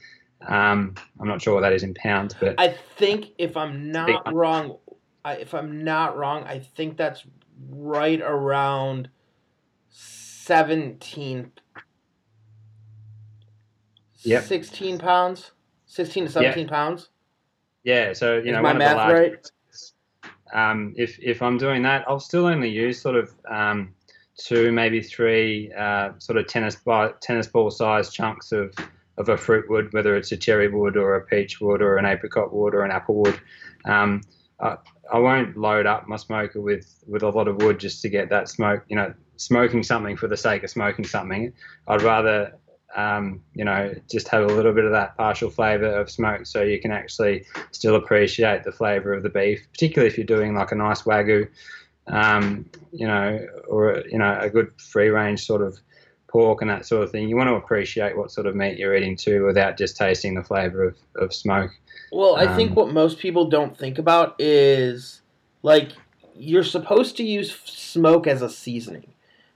um, 0.47 0.95
I'm 1.19 1.27
not 1.27 1.41
sure 1.41 1.53
what 1.53 1.61
that 1.61 1.73
is 1.73 1.83
in 1.83 1.93
pounds, 1.93 2.33
but 2.39 2.55
I 2.57 2.69
think 2.97 3.27
if 3.37 3.55
I'm 3.55 3.91
not 3.91 4.33
wrong, 4.33 4.77
I, 5.23 5.35
if 5.35 5.53
I'm 5.53 5.83
not 5.83 6.17
wrong, 6.17 6.43
I 6.45 6.59
think 6.59 6.97
that's 6.97 7.23
right 7.69 8.21
around 8.21 9.09
seventeen. 9.89 11.51
Yep. 14.23 14.43
16 14.43 14.97
pounds, 14.99 15.51
sixteen 15.86 16.25
to 16.25 16.31
seventeen 16.31 16.67
pounds. 16.67 17.10
yeah. 17.84 18.13
So 18.13 18.36
you 18.38 18.39
Is 18.39 18.45
know, 18.51 18.62
my 18.62 18.69
one 18.69 18.77
math 18.77 18.97
of 18.97 19.07
the 19.07 19.13
right? 19.13 19.51
Um, 20.53 20.93
if 20.97 21.17
if 21.19 21.41
I'm 21.41 21.57
doing 21.57 21.81
that, 21.84 22.03
I'll 22.07 22.19
still 22.19 22.45
only 22.45 22.69
use 22.69 23.01
sort 23.01 23.15
of 23.15 23.31
um, 23.49 23.93
two, 24.38 24.71
maybe 24.71 25.01
three, 25.01 25.71
uh, 25.77 26.12
sort 26.19 26.38
of 26.38 26.47
tennis 26.47 26.75
ball, 26.75 27.12
tennis 27.21 27.47
ball 27.47 27.71
sized 27.71 28.13
chunks 28.13 28.51
of 28.51 28.73
of 29.17 29.29
a 29.29 29.38
fruit 29.38 29.69
wood, 29.69 29.91
whether 29.93 30.15
it's 30.15 30.31
a 30.31 30.38
cherry 30.38 30.67
wood 30.67 30.97
or 30.97 31.15
a 31.15 31.21
peach 31.25 31.60
wood 31.62 31.81
or 31.81 31.97
an 31.97 32.05
apricot 32.05 32.53
wood 32.53 32.73
or 32.73 32.84
an 32.84 32.91
apple 32.91 33.15
wood. 33.15 33.39
Um, 33.86 34.21
I, 34.60 34.77
I 35.12 35.19
won't 35.19 35.57
load 35.57 35.86
up 35.86 36.07
my 36.07 36.15
smoker 36.15 36.62
with, 36.62 37.03
with 37.07 37.23
a 37.23 37.29
lot 37.29 37.47
of 37.47 37.57
wood 37.57 37.79
just 37.79 38.01
to 38.03 38.10
get 38.10 38.29
that 38.29 38.47
smoke, 38.47 38.84
you 38.88 38.95
know, 38.95 39.13
smoking 39.36 39.84
something 39.84 40.15
for 40.15 40.27
the 40.27 40.38
sake 40.38 40.63
of 40.63 40.69
smoking 40.69 41.05
something. 41.05 41.51
I'd 41.88 42.01
rather, 42.01 42.53
um, 42.95 43.41
you 43.54 43.63
know, 43.63 43.93
just 44.10 44.27
have 44.30 44.43
a 44.43 44.54
little 44.54 44.73
bit 44.73 44.86
of 44.86 44.91
that 44.91 45.15
partial 45.17 45.49
flavour 45.49 45.88
of 45.88 46.10
smoke 46.10 46.45
so 46.45 46.62
you 46.62 46.80
can 46.80 46.91
actually 46.91 47.45
still 47.71 47.95
appreciate 47.95 48.63
the 48.63 48.71
flavour 48.71 49.13
of 49.13 49.23
the 49.23 49.30
beef, 49.30 49.65
particularly 49.71 50.12
if 50.12 50.17
you're 50.17 50.25
doing 50.25 50.54
like 50.54 50.71
a 50.71 50.75
nice 50.75 51.04
wagyu, 51.04 51.47
um, 52.08 52.69
you 52.91 53.08
know, 53.08 53.39
or, 53.67 54.04
you 54.10 54.17
know, 54.17 54.38
a 54.39 54.49
good 54.49 54.71
free 54.80 55.10
range 55.10 55.45
sort 55.45 55.62
of 55.62 55.77
pork 56.27 56.62
and 56.62 56.69
that 56.69 56.86
sort 56.86 57.04
of 57.04 57.12
thing. 57.12 57.27
You 57.27 57.36
want 57.36 57.49
to 57.49 57.56
appreciate 57.56 58.17
what 58.17 58.32
sort 58.32 58.47
of 58.47 58.56
meat 58.56 58.77
you're 58.77 58.95
eating 58.95 59.15
too 59.15 59.45
without 59.45 59.77
just 59.77 59.97
tasting 59.97 60.36
the 60.36 60.43
flavour 60.43 60.84
of, 60.84 60.97
of 61.15 61.34
smoke. 61.34 61.71
Well, 62.12 62.36
I 62.36 62.56
think 62.56 62.71
Um, 62.71 62.75
what 62.75 62.93
most 62.93 63.19
people 63.19 63.45
don't 63.45 63.77
think 63.77 63.97
about 63.97 64.36
is 64.39 65.21
like 65.63 65.89
you're 66.36 66.63
supposed 66.63 67.17
to 67.17 67.23
use 67.23 67.58
smoke 67.65 68.27
as 68.27 68.41
a 68.41 68.49
seasoning. 68.49 69.13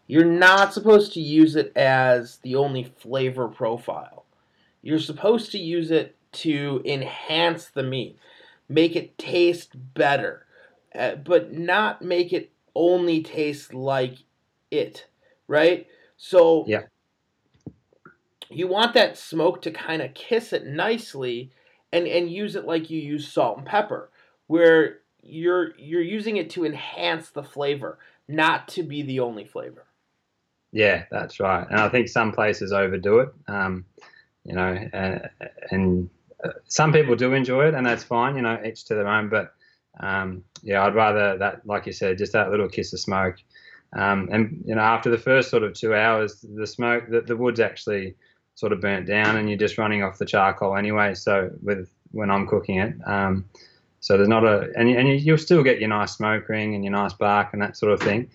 You're 0.07 0.25
not 0.25 0.73
supposed 0.73 1.13
to 1.13 1.21
use 1.21 1.55
it 1.55 1.75
as 1.75 2.37
the 2.37 2.55
only 2.55 2.83
flavor 2.83 3.47
profile. 3.47 4.25
You're 4.81 4.99
supposed 4.99 5.51
to 5.51 5.57
use 5.57 5.89
it 5.89 6.15
to 6.33 6.81
enhance 6.85 7.69
the 7.69 7.83
meat, 7.83 8.19
make 8.69 8.95
it 8.95 9.17
taste 9.17 9.71
better, 9.95 10.45
uh, 10.93 11.15
but 11.15 11.53
not 11.53 12.01
make 12.01 12.33
it 12.33 12.51
only 12.75 13.23
taste 13.23 13.73
like 13.73 14.17
it, 14.69 15.07
right? 15.47 15.87
So 16.17 16.65
Yeah. 16.67 16.83
you 18.49 18.67
want 18.67 18.93
that 18.93 19.17
smoke 19.17 19.61
to 19.63 19.71
kind 19.71 20.01
of 20.01 20.13
kiss 20.13 20.53
it 20.53 20.65
nicely 20.65 21.51
and 21.91 22.07
and 22.07 22.29
use 22.29 22.55
it 22.55 22.65
like 22.65 22.89
you 22.89 22.99
use 22.99 23.31
salt 23.31 23.57
and 23.57 23.65
pepper 23.65 24.09
where 24.47 24.99
you're 25.21 25.73
you're 25.77 26.01
using 26.01 26.37
it 26.37 26.49
to 26.51 26.65
enhance 26.65 27.29
the 27.29 27.43
flavor 27.43 27.97
not 28.27 28.67
to 28.67 28.83
be 28.83 29.01
the 29.01 29.19
only 29.19 29.45
flavor 29.45 29.84
Yeah, 30.75 31.05
that's 31.09 31.39
right. 31.39 31.65
And 31.69 31.79
I 31.79 31.87
think 31.87 32.09
some 32.09 32.33
places 32.33 32.73
overdo 32.73 33.19
it. 33.19 33.29
Um, 33.47 33.85
you 34.43 34.53
know, 34.53 34.77
uh, 34.93 35.19
and 35.71 36.09
uh, 36.43 36.49
some 36.65 36.91
people 36.91 37.15
do 37.15 37.31
enjoy 37.31 37.69
it, 37.69 37.73
and 37.73 37.85
that's 37.85 38.03
fine. 38.03 38.35
You 38.35 38.41
know, 38.41 38.61
each 38.63 38.83
to 38.87 38.95
their 38.95 39.07
own. 39.07 39.29
But 39.29 39.53
um, 40.01 40.43
yeah, 40.63 40.83
I'd 40.85 40.93
rather 40.93 41.37
that, 41.37 41.65
like 41.65 41.85
you 41.85 41.93
said, 41.93 42.17
just 42.17 42.33
that 42.33 42.51
little 42.51 42.67
kiss 42.67 42.91
of 42.91 42.99
smoke. 42.99 43.37
Um, 43.95 44.27
and 44.33 44.63
you 44.65 44.75
know, 44.75 44.81
after 44.81 45.09
the 45.09 45.17
first 45.17 45.49
sort 45.49 45.63
of 45.63 45.73
two 45.73 45.95
hours, 45.95 46.45
the 46.55 46.67
smoke, 46.67 47.05
the, 47.09 47.21
the 47.21 47.37
wood's 47.37 47.61
actually 47.61 48.15
sort 48.55 48.73
of 48.73 48.81
burnt 48.81 49.07
down, 49.07 49.37
and 49.37 49.49
you're 49.49 49.57
just 49.57 49.77
running 49.77 50.03
off 50.03 50.17
the 50.17 50.25
charcoal 50.25 50.75
anyway. 50.75 51.13
So 51.13 51.51
with 51.63 51.89
when 52.11 52.29
I'm 52.29 52.47
cooking 52.47 52.79
it, 52.79 52.95
um, 53.05 53.45
so 54.01 54.17
there's 54.17 54.27
not 54.27 54.43
a, 54.43 54.73
and, 54.75 54.89
and 54.89 55.21
you'll 55.21 55.37
still 55.37 55.63
get 55.63 55.79
your 55.79 55.87
nice 55.87 56.17
smoke 56.17 56.49
ring 56.49 56.75
and 56.75 56.83
your 56.83 56.91
nice 56.91 57.13
bark 57.13 57.53
and 57.53 57.61
that 57.61 57.77
sort 57.77 57.93
of 57.93 58.01
thing. 58.01 58.29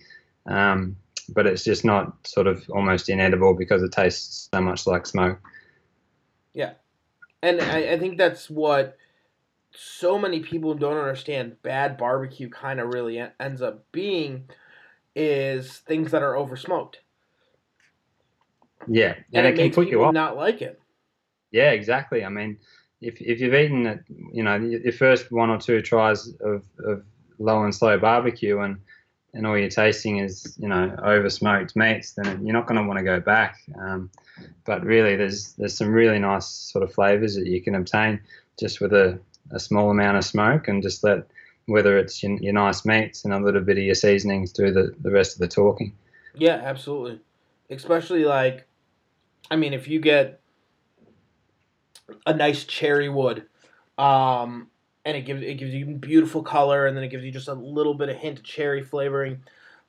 Um, 0.47 0.95
but 1.33 1.47
it's 1.47 1.63
just 1.63 1.85
not 1.85 2.27
sort 2.27 2.47
of 2.47 2.63
almost 2.69 3.09
inedible 3.09 3.53
because 3.53 3.81
it 3.83 3.91
tastes 3.91 4.49
so 4.53 4.61
much 4.61 4.85
like 4.85 5.05
smoke. 5.05 5.39
Yeah, 6.53 6.73
and 7.41 7.61
I, 7.61 7.93
I 7.93 7.99
think 7.99 8.17
that's 8.17 8.49
what 8.49 8.97
so 9.73 10.19
many 10.19 10.41
people 10.41 10.73
don't 10.73 10.97
understand 10.97 11.61
bad 11.63 11.97
barbecue 11.97 12.49
kind 12.49 12.79
of 12.79 12.93
really 12.93 13.23
ends 13.39 13.61
up 13.61 13.85
being 13.91 14.49
is 15.15 15.77
things 15.79 16.11
that 16.11 16.23
are 16.23 16.35
over 16.35 16.57
smoked 16.57 16.99
Yeah, 18.87 19.15
and, 19.33 19.45
and, 19.45 19.47
it, 19.47 19.53
it 19.53 19.57
can 19.57 19.71
put 19.71 19.89
you 19.89 20.03
off. 20.03 20.13
not 20.13 20.35
like 20.35 20.61
it 20.61 20.79
Yeah, 21.51 21.71
exactly. 21.71 22.25
I 22.25 22.29
mean, 22.29 22.57
if, 22.99 23.21
if 23.21 23.39
you've 23.39 23.53
eaten 23.53 23.85
it, 23.85 24.03
you 24.33 24.43
know, 24.43 24.55
your 24.55 24.93
first 24.93 25.31
one 25.31 25.49
or 25.49 25.57
two 25.57 25.81
tries 25.81 26.27
of, 26.41 26.63
of 26.85 27.03
low 27.39 27.63
and 27.63 27.73
slow 27.73 27.97
barbecue 27.97 28.59
and, 28.59 28.77
and 29.33 29.47
all 29.47 29.57
you're 29.57 29.69
tasting 29.69 30.17
is, 30.17 30.55
you 30.59 30.67
know, 30.67 30.95
over 31.03 31.29
smoked 31.29 31.75
meats, 31.75 32.13
then 32.13 32.45
you're 32.45 32.53
not 32.53 32.67
going 32.67 32.79
to 32.79 32.87
want 32.87 32.99
to 32.99 33.05
go 33.05 33.19
back. 33.19 33.61
Um, 33.79 34.09
but 34.65 34.83
really, 34.83 35.15
there's 35.15 35.53
there's 35.53 35.77
some 35.77 35.91
really 35.91 36.19
nice 36.19 36.47
sort 36.47 36.83
of 36.83 36.93
flavors 36.93 37.35
that 37.35 37.47
you 37.47 37.61
can 37.61 37.75
obtain 37.75 38.19
just 38.59 38.81
with 38.81 38.93
a, 38.93 39.19
a 39.51 39.59
small 39.59 39.89
amount 39.89 40.17
of 40.17 40.25
smoke 40.25 40.67
and 40.67 40.83
just 40.83 41.03
let 41.03 41.25
whether 41.67 41.97
it's 41.97 42.21
your, 42.21 42.37
your 42.39 42.53
nice 42.53 42.85
meats 42.85 43.23
and 43.23 43.33
a 43.33 43.39
little 43.39 43.61
bit 43.61 43.77
of 43.77 43.83
your 43.83 43.95
seasonings 43.95 44.51
do 44.51 44.71
the, 44.71 44.93
the 45.01 45.11
rest 45.11 45.33
of 45.33 45.39
the 45.39 45.47
talking. 45.47 45.93
Yeah, 46.35 46.61
absolutely. 46.63 47.19
Especially 47.69 48.25
like, 48.25 48.67
I 49.49 49.55
mean, 49.55 49.73
if 49.73 49.87
you 49.87 49.99
get 49.99 50.41
a 52.25 52.33
nice 52.33 52.65
cherry 52.65 53.09
wood, 53.09 53.45
um, 53.97 54.67
and 55.05 55.17
it 55.17 55.21
gives 55.21 55.41
it 55.41 55.55
gives 55.55 55.73
you 55.73 55.85
beautiful 55.85 56.43
color, 56.43 56.87
and 56.87 56.95
then 56.95 57.03
it 57.03 57.09
gives 57.09 57.23
you 57.23 57.31
just 57.31 57.47
a 57.47 57.53
little 57.53 57.93
bit 57.93 58.09
of 58.09 58.17
hint 58.17 58.39
of 58.39 58.45
cherry 58.45 58.83
flavoring. 58.83 59.43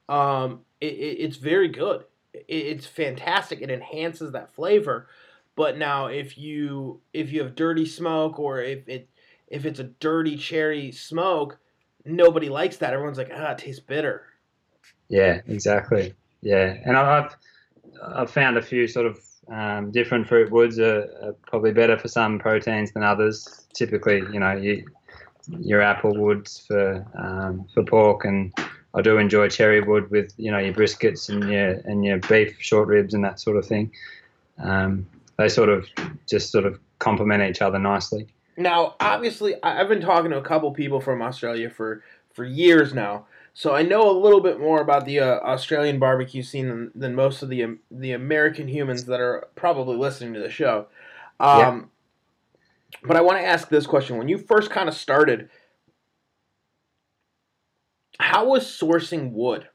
Um, 0.09 0.61
it, 0.81 0.93
it, 0.93 1.17
it's 1.21 1.37
very 1.37 1.69
good. 1.69 2.05
It, 2.33 2.45
it's 2.49 2.87
fantastic. 2.87 3.61
It 3.61 3.71
enhances 3.71 4.33
that 4.33 4.55
flavor. 4.55 5.09
But 5.55 5.77
now, 5.77 6.07
if 6.07 6.39
you 6.39 7.01
if 7.13 7.31
you 7.31 7.43
have 7.43 7.55
dirty 7.55 7.87
smoke, 7.87 8.39
or 8.39 8.61
if 8.63 8.89
it 8.89 9.09
if 9.49 9.67
it's 9.67 9.81
a 9.81 9.85
dirty 9.85 10.37
cherry 10.37 10.93
smoke, 10.93 11.59
nobody 12.07 12.49
likes 12.49 12.79
that. 12.79 12.95
Everyone's 12.95 13.19
like, 13.19 13.31
ah, 13.35 13.53
it 13.53 13.59
tastes 13.59 13.81
bitter. 13.81 14.25
Yeah, 15.09 15.43
exactly. 15.47 16.15
Yeah, 16.41 16.77
and 16.85 16.97
I've 16.97 17.37
I've 18.03 18.31
found 18.31 18.57
a 18.57 18.63
few 18.63 18.89
sort 18.89 19.07
of 19.07 19.21
um, 19.51 19.91
different 19.91 20.27
fruit 20.27 20.51
woods 20.51 20.79
are, 20.79 21.03
are 21.23 21.35
probably 21.47 21.73
better 21.73 21.99
for 21.99 22.09
some 22.09 22.39
proteins 22.39 22.93
than 22.93 23.03
others. 23.03 23.67
Typically, 23.75 24.23
you 24.33 24.41
know, 24.41 24.53
you, 24.53 24.85
your 25.49 25.81
apple 25.81 26.15
woods 26.17 26.65
for 26.67 27.07
um, 27.15 27.67
for 27.75 27.85
pork, 27.85 28.25
and 28.25 28.53
I 28.95 29.03
do 29.03 29.19
enjoy 29.19 29.49
cherry 29.49 29.81
wood 29.81 30.11
with 30.11 30.33
you 30.37 30.51
know 30.51 30.59
your 30.59 30.75
briskets 30.75 31.29
and 31.29 31.51
your 31.51 31.71
and 31.85 32.05
your 32.05 32.19
beef 32.19 32.57
short 32.61 32.89
ribs 32.89 33.15
and 33.15 33.25
that 33.25 33.41
sort 33.41 33.57
of 33.57 33.67
thing. 33.67 33.91
Um, 34.59 35.07
they 35.39 35.49
sort 35.49 35.69
of 35.69 35.87
just 36.29 36.51
sort 36.51 36.67
of 36.67 36.79
complement 36.99 37.43
each 37.43 37.63
other 37.63 37.79
nicely. 37.79 38.29
Now, 38.57 38.97
obviously, 39.01 39.55
I've 39.63 39.89
been 39.89 40.03
talking 40.03 40.31
to 40.31 40.39
a 40.39 40.43
couple 40.43 40.71
people 40.73 41.01
from 41.01 41.23
Australia 41.23 41.71
for 41.71 42.03
for 42.35 42.45
years 42.45 42.95
now, 42.95 43.27
so 43.55 43.75
I 43.75 43.83
know 43.83 44.11
a 44.11 44.17
little 44.19 44.41
bit 44.41 44.61
more 44.61 44.81
about 44.81 45.05
the 45.05 45.21
uh, 45.21 45.41
Australian 45.41 45.99
barbecue 45.99 46.43
scene 46.43 46.69
than, 46.69 46.91
than 46.95 47.15
most 47.15 47.43
of 47.43 47.49
the 47.49 47.65
um, 47.65 47.81
the 47.91 48.13
American 48.13 48.69
humans 48.69 49.05
that 49.07 49.21
are 49.21 49.49
probably 49.55 49.97
listening 49.97 50.35
to 50.35 50.41
the 50.41 50.51
show. 50.51 50.87
Um, 51.41 51.91
But 53.03 53.17
I 53.17 53.21
want 53.21 53.39
to 53.39 53.45
ask 53.45 53.69
this 53.69 53.87
question: 53.87 54.17
When 54.19 54.29
you 54.29 54.39
first 54.39 54.71
kind 54.71 54.89
of 54.89 54.95
started, 54.95 55.49
how 58.21 58.49
was 58.49 58.65
sourcing 58.65 59.33
wood? 59.33 59.69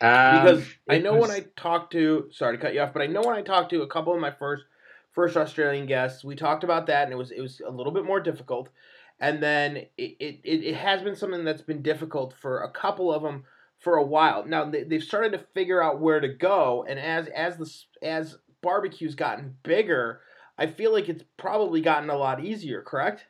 Um, 0.00 0.42
Because 0.42 0.66
I 0.88 0.98
know 0.98 1.16
when 1.16 1.30
I 1.30 1.46
talked 1.56 1.92
to 1.92 2.28
sorry 2.30 2.56
to 2.56 2.62
cut 2.62 2.74
you 2.74 2.80
off, 2.80 2.92
but 2.92 3.02
I 3.02 3.06
know 3.06 3.22
when 3.22 3.36
I 3.36 3.42
talked 3.42 3.70
to 3.70 3.82
a 3.82 3.86
couple 3.86 4.14
of 4.14 4.20
my 4.20 4.30
first 4.30 4.64
first 5.12 5.36
Australian 5.36 5.86
guests, 5.86 6.24
we 6.24 6.36
talked 6.36 6.64
about 6.64 6.86
that, 6.86 7.04
and 7.04 7.12
it 7.12 7.16
was 7.16 7.30
it 7.30 7.40
was 7.40 7.60
a 7.66 7.70
little 7.70 7.92
bit 7.92 8.04
more 8.04 8.20
difficult. 8.20 8.70
And 9.18 9.42
then 9.42 9.76
it, 9.76 10.16
it, 10.20 10.40
it 10.44 10.64
it 10.64 10.74
has 10.76 11.02
been 11.02 11.16
something 11.16 11.44
that's 11.44 11.62
been 11.62 11.82
difficult 11.82 12.34
for 12.40 12.62
a 12.62 12.70
couple 12.70 13.12
of 13.12 13.22
them 13.22 13.44
for 13.78 13.96
a 13.96 14.04
while. 14.04 14.44
Now 14.46 14.68
they, 14.68 14.82
they've 14.82 15.02
started 15.02 15.32
to 15.32 15.46
figure 15.54 15.82
out 15.82 16.00
where 16.00 16.20
to 16.20 16.28
go, 16.28 16.84
and 16.86 16.98
as 16.98 17.28
as 17.28 17.56
the 17.56 18.06
as 18.06 18.36
barbecue's 18.62 19.14
gotten 19.14 19.56
bigger, 19.62 20.20
I 20.58 20.66
feel 20.66 20.92
like 20.92 21.08
it's 21.08 21.24
probably 21.36 21.80
gotten 21.80 22.10
a 22.10 22.16
lot 22.16 22.44
easier. 22.44 22.82
Correct? 22.82 23.24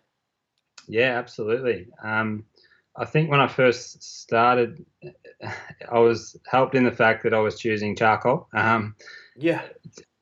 Yeah, 0.89 1.19
absolutely. 1.19 1.89
Um, 2.03 2.45
I 2.97 3.05
think 3.05 3.31
when 3.31 3.41
I 3.41 3.49
first 3.49 4.03
started, 4.03 4.85
I 5.91 5.99
was 5.99 6.37
helped 6.47 6.75
in 6.75 6.85
the 6.85 6.93
fact 6.93 7.23
that 7.25 7.35
I 7.35 7.41
was 7.41 7.59
choosing 7.59 7.97
charcoal 7.97 8.49
um, 8.53 8.95
Yeah. 9.37 9.63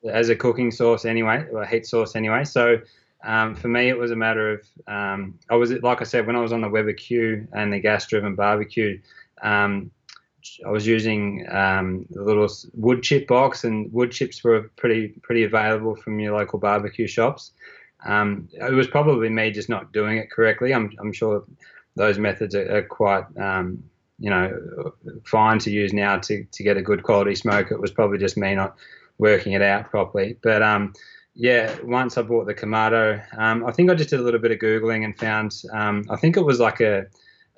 as 0.09 0.29
a 0.29 0.35
cooking 0.35 0.71
source 0.71 1.05
anyway, 1.05 1.45
or 1.51 1.61
a 1.61 1.67
heat 1.67 1.85
source 1.85 2.15
anyway. 2.15 2.43
So 2.43 2.79
um, 3.23 3.55
for 3.55 3.69
me, 3.69 3.89
it 3.89 3.97
was 3.97 4.11
a 4.11 4.15
matter 4.15 4.53
of 4.53 4.67
um, 4.87 5.39
I 5.49 5.55
was 5.55 5.71
like 5.71 6.01
I 6.01 6.03
said 6.03 6.27
when 6.27 6.35
I 6.35 6.41
was 6.41 6.51
on 6.51 6.61
the 6.61 6.69
Weber 6.69 6.93
Q 6.93 7.47
and 7.53 7.71
the 7.71 7.79
gas-driven 7.79 8.35
barbecue. 8.35 8.99
Um, 9.41 9.91
I 10.65 10.69
was 10.69 10.85
using 10.85 11.45
um, 11.49 12.05
the 12.09 12.23
little 12.23 12.47
wood 12.73 13.03
chip 13.03 13.27
box, 13.27 13.63
and 13.63 13.91
wood 13.91 14.11
chips 14.11 14.43
were 14.43 14.71
pretty 14.75 15.09
pretty 15.23 15.43
available 15.43 15.95
from 15.95 16.19
your 16.19 16.37
local 16.37 16.59
barbecue 16.59 17.07
shops. 17.07 17.51
Um, 18.05 18.49
it 18.53 18.73
was 18.73 18.87
probably 18.87 19.29
me 19.29 19.51
just 19.51 19.69
not 19.69 19.91
doing 19.91 20.17
it 20.17 20.31
correctly. 20.31 20.73
I'm, 20.73 20.91
I'm 20.99 21.11
sure 21.11 21.43
those 21.95 22.19
methods 22.19 22.53
are, 22.53 22.77
are 22.77 22.83
quite, 22.83 23.25
um, 23.37 23.83
you 24.19 24.29
know, 24.29 24.93
fine 25.25 25.59
to 25.59 25.71
use 25.71 25.91
now 25.93 26.19
to, 26.19 26.43
to 26.43 26.63
get 26.63 26.77
a 26.77 26.81
good 26.81 27.01
quality 27.03 27.35
smoke. 27.35 27.71
It 27.71 27.79
was 27.79 27.91
probably 27.91 28.19
just 28.19 28.37
me 28.37 28.53
not 28.53 28.75
working 29.17 29.53
it 29.53 29.61
out 29.61 29.89
properly. 29.89 30.37
But 30.43 30.61
um, 30.61 30.93
yeah, 31.33 31.75
once 31.83 32.17
I 32.17 32.21
bought 32.21 32.45
the 32.45 32.53
Kamado, 32.53 33.23
um, 33.37 33.65
I 33.65 33.71
think 33.71 33.89
I 33.89 33.95
just 33.95 34.11
did 34.11 34.19
a 34.19 34.23
little 34.23 34.39
bit 34.39 34.51
of 34.51 34.59
googling 34.59 35.03
and 35.03 35.17
found, 35.17 35.55
um, 35.73 36.05
I 36.09 36.15
think 36.17 36.37
it 36.37 36.45
was 36.45 36.59
like 36.59 36.81
a, 36.81 37.07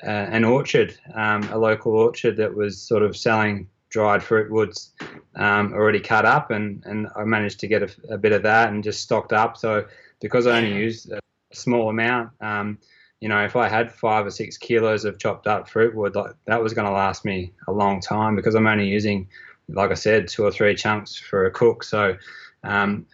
a 0.04 0.10
an 0.10 0.44
orchard, 0.44 0.98
um, 1.14 1.44
a 1.52 1.58
local 1.58 1.94
orchard 1.94 2.38
that 2.38 2.54
was 2.54 2.80
sort 2.82 3.04
of 3.04 3.16
selling 3.16 3.68
dried 3.90 4.22
fruit 4.22 4.52
woods 4.52 4.92
um, 5.36 5.74
already 5.74 6.00
cut 6.00 6.26
up, 6.26 6.52
and 6.52 6.84
and 6.86 7.08
I 7.16 7.24
managed 7.24 7.60
to 7.62 7.68
get 7.68 7.84
a, 7.84 8.14
a 8.14 8.18
bit 8.18 8.32
of 8.32 8.44
that 8.44 8.70
and 8.70 8.84
just 8.84 9.02
stocked 9.02 9.34
up. 9.34 9.58
So 9.58 9.86
because 10.22 10.48
I 10.48 10.58
only 10.58 10.76
used 10.76 11.12
a 11.12 11.20
small 11.54 11.90
amount, 11.90 12.32
um, 12.42 12.78
you 13.20 13.30
know, 13.30 13.44
if 13.44 13.56
I 13.56 13.68
had 13.68 13.92
five 13.92 14.26
or 14.26 14.32
six 14.32 14.58
kilos 14.58 15.06
of 15.06 15.20
chopped 15.20 15.48
up 15.48 15.68
fruit 15.68 15.96
wood, 15.96 16.16
like 16.16 16.32
that 16.46 16.62
was 16.62 16.74
going 16.74 16.88
to 16.88 16.94
last 16.94 17.26
me 17.26 17.54
a 17.68 17.72
long 17.72 18.00
time 18.00 18.36
because 18.36 18.56
I'm 18.56 18.68
only 18.68 18.88
using, 18.88 19.28
like 19.70 19.92
I 19.92 19.96
said, 19.96 20.28
two 20.28 20.44
or 20.44 20.52
three 20.52 20.76
chunks 20.76 21.16
for 21.16 21.46
a 21.46 21.52
cook. 21.52 21.84
So 21.84 22.16
um, 22.64 23.06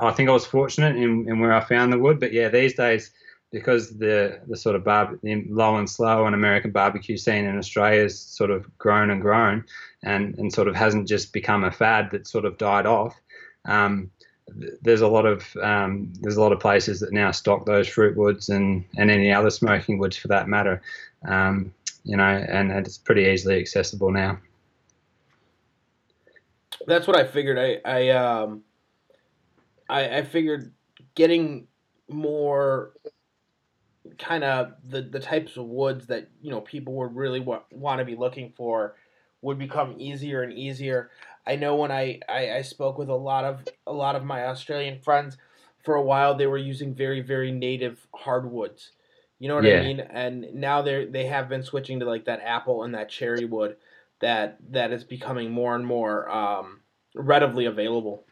I 0.00 0.12
think 0.12 0.28
I 0.28 0.32
was 0.32 0.46
fortunate 0.46 0.96
in, 0.96 1.28
in 1.28 1.40
where 1.40 1.52
I 1.52 1.60
found 1.60 1.92
the 1.92 1.98
wood. 1.98 2.20
But 2.20 2.32
yeah, 2.32 2.48
these 2.48 2.74
days, 2.74 3.10
because 3.54 3.96
the 3.98 4.40
the 4.48 4.56
sort 4.56 4.74
of 4.74 4.82
bar, 4.82 5.16
the 5.22 5.44
low 5.48 5.76
and 5.76 5.88
slow 5.88 6.26
and 6.26 6.34
American 6.34 6.72
barbecue 6.72 7.16
scene 7.16 7.44
in 7.44 7.56
Australia 7.56 8.02
has 8.02 8.18
sort 8.18 8.50
of 8.50 8.66
grown 8.78 9.10
and 9.10 9.22
grown, 9.22 9.64
and 10.02 10.36
and 10.38 10.52
sort 10.52 10.66
of 10.66 10.74
hasn't 10.74 11.06
just 11.06 11.32
become 11.32 11.62
a 11.62 11.70
fad 11.70 12.10
that 12.10 12.26
sort 12.26 12.44
of 12.44 12.58
died 12.58 12.84
off. 12.84 13.14
Um, 13.64 14.10
there's 14.82 15.02
a 15.02 15.06
lot 15.08 15.24
of 15.24 15.56
um, 15.62 16.12
there's 16.20 16.36
a 16.36 16.40
lot 16.40 16.50
of 16.50 16.58
places 16.58 16.98
that 16.98 17.12
now 17.12 17.30
stock 17.30 17.64
those 17.64 17.86
fruit 17.86 18.16
woods 18.16 18.48
and, 18.48 18.84
and 18.98 19.08
any 19.08 19.32
other 19.32 19.50
smoking 19.50 19.98
woods 19.98 20.16
for 20.16 20.26
that 20.28 20.48
matter, 20.48 20.82
um, 21.24 21.72
you 22.02 22.16
know, 22.16 22.24
and, 22.24 22.72
and 22.72 22.86
it's 22.86 22.98
pretty 22.98 23.22
easily 23.22 23.60
accessible 23.60 24.10
now. 24.10 24.36
That's 26.88 27.06
what 27.06 27.16
I 27.16 27.24
figured. 27.24 27.56
I 27.56 27.80
I 27.84 28.08
um 28.10 28.64
I, 29.88 30.18
I 30.18 30.22
figured 30.24 30.72
getting 31.14 31.68
more 32.08 32.92
kind 34.18 34.44
of 34.44 34.74
the 34.88 35.02
the 35.02 35.20
types 35.20 35.56
of 35.56 35.64
woods 35.66 36.06
that 36.06 36.28
you 36.40 36.50
know 36.50 36.60
people 36.60 36.94
would 36.94 37.14
really 37.16 37.40
wa- 37.40 37.62
want 37.72 37.98
to 37.98 38.04
be 38.04 38.16
looking 38.16 38.52
for 38.56 38.94
would 39.42 39.58
become 39.58 39.94
easier 39.98 40.42
and 40.42 40.52
easier. 40.52 41.10
I 41.46 41.56
know 41.56 41.76
when 41.76 41.90
I, 41.92 42.20
I, 42.28 42.52
I 42.56 42.62
spoke 42.62 42.98
with 42.98 43.08
a 43.08 43.14
lot 43.14 43.44
of 43.44 43.66
a 43.86 43.92
lot 43.92 44.16
of 44.16 44.24
my 44.24 44.44
Australian 44.46 45.00
friends, 45.00 45.36
for 45.84 45.94
a 45.94 46.02
while 46.02 46.34
they 46.34 46.46
were 46.46 46.58
using 46.58 46.94
very 46.94 47.20
very 47.20 47.50
native 47.52 48.06
hardwoods. 48.14 48.92
You 49.38 49.48
know 49.48 49.54
what 49.56 49.64
Yeah. 49.64 49.66
I 49.66 49.70
mean? 49.72 50.00
And 50.00 50.46
now 50.54 50.82
they 50.82 51.04
they 51.06 51.26
have 51.26 51.48
been 51.48 51.62
switching 51.62 52.00
to 52.00 52.06
like 52.06 52.24
that 52.26 52.40
apple 52.42 52.84
and 52.84 52.94
that 52.94 53.10
cherry 53.10 53.44
wood 53.44 53.76
that 54.20 54.58
that 54.72 54.92
is 54.92 55.04
becoming 55.04 55.50
more 55.50 55.74
and 55.74 55.86
more 55.86 56.28
um, 56.30 56.80
readily 57.14 57.66
available. 57.66 58.24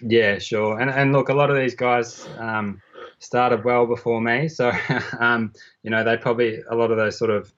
Yeah, 0.00 0.38
sure. 0.38 0.78
And 0.80 0.90
and 0.90 1.12
look, 1.12 1.28
a 1.28 1.34
lot 1.34 1.50
of 1.50 1.56
these 1.56 1.74
guys 1.74 2.26
um, 2.38 2.80
started 3.20 3.64
well 3.64 3.86
before 3.86 4.20
me, 4.20 4.48
so 4.48 4.72
um, 5.20 5.52
you 5.82 5.90
know 5.90 6.02
they 6.04 6.16
probably 6.16 6.60
a 6.70 6.74
lot 6.74 6.90
of 6.90 6.96
those 6.96 7.18
sort 7.18 7.30
of 7.30 7.52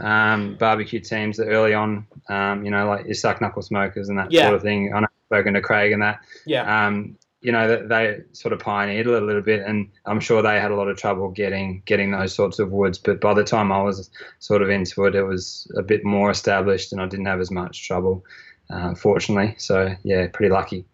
um, 0.00 0.56
barbecue 0.58 1.00
teams 1.00 1.36
that 1.38 1.48
early 1.48 1.74
on, 1.74 2.06
um, 2.28 2.64
you 2.64 2.70
know, 2.70 2.86
like 2.86 3.04
your 3.04 3.14
suck 3.14 3.40
knuckle 3.40 3.62
smokers 3.62 4.08
and 4.08 4.18
that 4.18 4.30
Yeah. 4.30 4.42
sort 4.44 4.54
of 4.54 4.62
thing. 4.62 4.92
I 4.94 5.00
know 5.00 5.06
I've 5.06 5.26
spoken 5.38 5.54
to 5.54 5.60
Craig 5.60 5.92
and 5.92 6.02
that. 6.02 6.20
Yeah. 6.46 6.86
Um, 6.86 7.16
you 7.40 7.50
know, 7.50 7.66
that 7.66 7.88
they 7.88 8.20
sort 8.30 8.52
of 8.52 8.60
pioneered 8.60 9.08
it 9.08 9.20
a 9.20 9.26
little 9.26 9.42
bit, 9.42 9.66
and 9.66 9.88
I'm 10.06 10.20
sure 10.20 10.42
they 10.42 10.60
had 10.60 10.70
a 10.70 10.76
lot 10.76 10.86
of 10.88 10.96
trouble 10.96 11.28
getting 11.30 11.82
getting 11.86 12.12
those 12.12 12.32
sorts 12.32 12.60
of 12.60 12.70
woods. 12.70 12.98
But 12.98 13.20
by 13.20 13.34
the 13.34 13.42
time 13.42 13.72
I 13.72 13.82
was 13.82 14.10
sort 14.38 14.62
of 14.62 14.70
into 14.70 15.06
it, 15.06 15.16
it 15.16 15.24
was 15.24 15.66
a 15.76 15.82
bit 15.82 16.04
more 16.04 16.30
established, 16.30 16.92
and 16.92 17.02
I 17.02 17.06
didn't 17.06 17.26
have 17.26 17.40
as 17.40 17.50
much 17.50 17.84
trouble, 17.84 18.24
uh, 18.70 18.94
fortunately. 18.94 19.56
So 19.58 19.92
yeah, 20.04 20.28
pretty 20.32 20.52
lucky. 20.52 20.86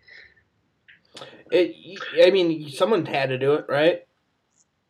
It, 1.51 2.01
I 2.25 2.31
mean, 2.31 2.69
someone 2.71 3.07
had 3.07 3.31
to 3.31 3.39
do 3.39 3.55
it, 3.55 3.67
right? 3.69 4.07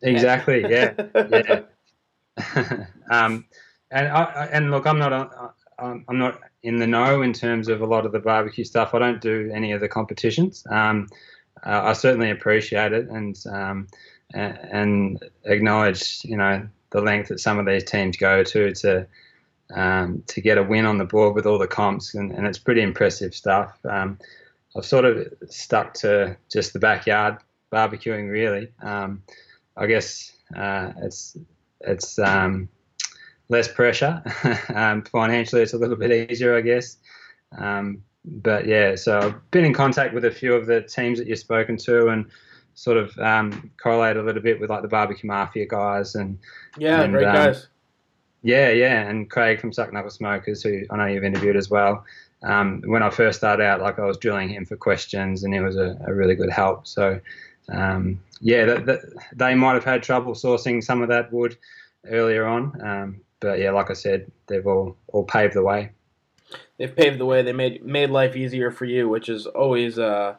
Exactly. 0.01 0.65
Yeah. 0.69 0.93
yeah. 1.15 1.61
um, 3.11 3.45
and 3.91 4.07
I, 4.07 4.49
and 4.51 4.71
look, 4.71 4.85
I'm 4.85 4.99
not 4.99 5.13
uh, 5.13 5.49
I'm 5.77 6.05
I'm 6.07 6.17
not 6.17 6.39
in 6.63 6.77
the 6.77 6.87
know 6.87 7.21
in 7.21 7.33
terms 7.33 7.67
of 7.67 7.81
a 7.81 7.85
lot 7.85 8.05
of 8.05 8.11
the 8.11 8.19
barbecue 8.19 8.63
stuff. 8.63 8.93
I 8.93 8.99
don't 8.99 9.21
do 9.21 9.51
any 9.53 9.71
of 9.71 9.81
the 9.81 9.89
competitions. 9.89 10.65
Um, 10.69 11.07
uh, 11.65 11.81
I 11.83 11.93
certainly 11.93 12.29
appreciate 12.29 12.93
it 12.93 13.09
and 13.09 13.37
um, 13.51 13.87
and 14.33 15.23
acknowledge 15.45 16.23
you 16.23 16.37
know 16.37 16.67
the 16.91 17.01
length 17.01 17.29
that 17.29 17.39
some 17.39 17.59
of 17.59 17.65
these 17.65 17.83
teams 17.83 18.17
go 18.17 18.43
to 18.43 18.73
to 18.73 19.07
um, 19.75 20.23
to 20.27 20.41
get 20.41 20.57
a 20.57 20.63
win 20.63 20.85
on 20.85 20.97
the 20.97 21.05
board 21.05 21.35
with 21.35 21.45
all 21.45 21.59
the 21.59 21.67
comps, 21.67 22.15
and, 22.15 22.31
and 22.31 22.47
it's 22.47 22.57
pretty 22.57 22.81
impressive 22.81 23.35
stuff. 23.35 23.77
Um, 23.85 24.17
I've 24.75 24.85
sort 24.85 25.05
of 25.05 25.27
stuck 25.47 25.93
to 25.95 26.37
just 26.51 26.73
the 26.73 26.79
backyard 26.79 27.37
barbecuing, 27.71 28.29
really. 28.29 28.71
Um, 28.81 29.23
I 29.77 29.87
guess 29.87 30.33
uh, 30.55 30.91
it's 31.01 31.37
it's 31.81 32.19
um, 32.19 32.69
less 33.49 33.67
pressure. 33.67 34.21
um, 34.75 35.03
financially, 35.03 35.61
it's 35.61 35.73
a 35.73 35.77
little 35.77 35.95
bit 35.95 36.31
easier, 36.31 36.55
I 36.55 36.61
guess. 36.61 36.97
Um, 37.57 38.03
but 38.25 38.67
yeah, 38.67 38.95
so 38.95 39.19
I've 39.19 39.51
been 39.51 39.65
in 39.65 39.73
contact 39.73 40.13
with 40.13 40.25
a 40.25 40.31
few 40.31 40.53
of 40.53 40.65
the 40.67 40.81
teams 40.81 41.19
that 41.19 41.27
you've 41.27 41.39
spoken 41.39 41.77
to, 41.77 42.09
and 42.09 42.25
sort 42.75 42.97
of 42.97 43.17
um, 43.19 43.71
correlate 43.81 44.17
a 44.17 44.21
little 44.21 44.41
bit 44.41 44.59
with 44.59 44.69
like 44.69 44.81
the 44.81 44.87
barbecue 44.87 45.27
mafia 45.27 45.65
guys, 45.65 46.15
and 46.15 46.37
yeah, 46.77 47.01
And, 47.01 47.13
great 47.13 47.25
um, 47.25 47.33
guys. 47.33 47.67
yeah, 48.43 48.69
yeah, 48.69 49.09
and 49.09 49.29
Craig 49.29 49.59
from 49.59 49.73
Suck 49.73 49.91
Knuckle 49.91 50.11
Smokers, 50.11 50.61
who 50.63 50.83
I 50.89 50.97
know 50.97 51.05
you've 51.05 51.23
interviewed 51.23 51.55
as 51.55 51.69
well. 51.69 52.05
Um, 52.43 52.81
when 52.85 53.03
I 53.03 53.09
first 53.09 53.39
started 53.39 53.63
out, 53.63 53.81
like 53.81 53.99
I 53.99 54.05
was 54.05 54.17
drilling 54.17 54.49
him 54.49 54.65
for 54.65 54.77
questions, 54.77 55.43
and 55.43 55.53
it 55.53 55.61
was 55.61 55.75
a, 55.75 55.97
a 56.07 56.13
really 56.13 56.35
good 56.35 56.49
help. 56.49 56.87
So, 56.87 57.19
um, 57.69 58.19
yeah, 58.39 58.65
that, 58.65 58.85
that, 58.85 59.01
they 59.35 59.55
might 59.55 59.73
have 59.73 59.83
had 59.83 60.03
trouble 60.03 60.33
sourcing 60.33 60.83
some 60.83 61.01
of 61.01 61.09
that 61.09 61.31
wood 61.33 61.57
earlier 62.07 62.45
on, 62.45 62.81
um, 62.81 63.21
but 63.41 63.59
yeah, 63.59 63.71
like 63.71 63.89
I 63.89 63.93
said, 63.93 64.31
they've 64.47 64.65
all 64.65 64.95
all 65.07 65.23
paved 65.23 65.53
the 65.53 65.63
way. 65.63 65.91
They've 66.77 66.95
paved 66.95 67.19
the 67.19 67.25
way. 67.25 67.41
They 67.41 67.53
made 67.53 67.83
made 67.85 68.09
life 68.09 68.35
easier 68.35 68.71
for 68.71 68.85
you, 68.85 69.09
which 69.09 69.29
is 69.29 69.45
always 69.45 69.99
uh 69.99 70.35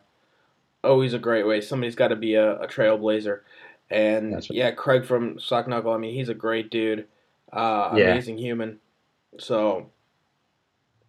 always 0.82 1.12
a 1.14 1.18
great 1.18 1.46
way. 1.46 1.60
Somebody's 1.60 1.94
got 1.94 2.08
to 2.08 2.16
be 2.16 2.34
a, 2.34 2.60
a 2.60 2.66
trailblazer, 2.66 3.40
and 3.90 4.34
right. 4.34 4.50
yeah, 4.50 4.70
Craig 4.70 5.04
from 5.04 5.38
Sock 5.38 5.68
Knuckle. 5.68 5.92
I 5.92 5.98
mean, 5.98 6.14
he's 6.14 6.28
a 6.30 6.34
great 6.34 6.70
dude, 6.70 7.06
uh, 7.52 7.90
Yeah. 7.94 8.12
amazing 8.12 8.38
human. 8.38 8.80
So 9.38 9.90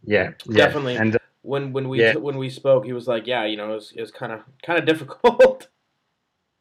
Yeah, 0.03 0.31
yeah. 0.47 0.65
Definitely. 0.65 0.95
and 0.97 1.17
when 1.43 1.73
when 1.73 1.89
we 1.89 1.99
Yeah. 2.01 2.15
when 2.15 2.37
we 2.37 2.49
spoke, 2.49 2.85
he 2.85 2.93
was 2.93 3.07
like, 3.07 3.27
"Yeah, 3.27 3.45
you 3.45 3.57
know, 3.57 3.71
it 3.71 3.75
was, 3.75 3.93
it 3.95 4.01
was 4.01 4.11
kind 4.11 4.31
of 4.31 4.41
kind 4.63 4.79
of 4.79 4.85
difficult." 4.85 5.67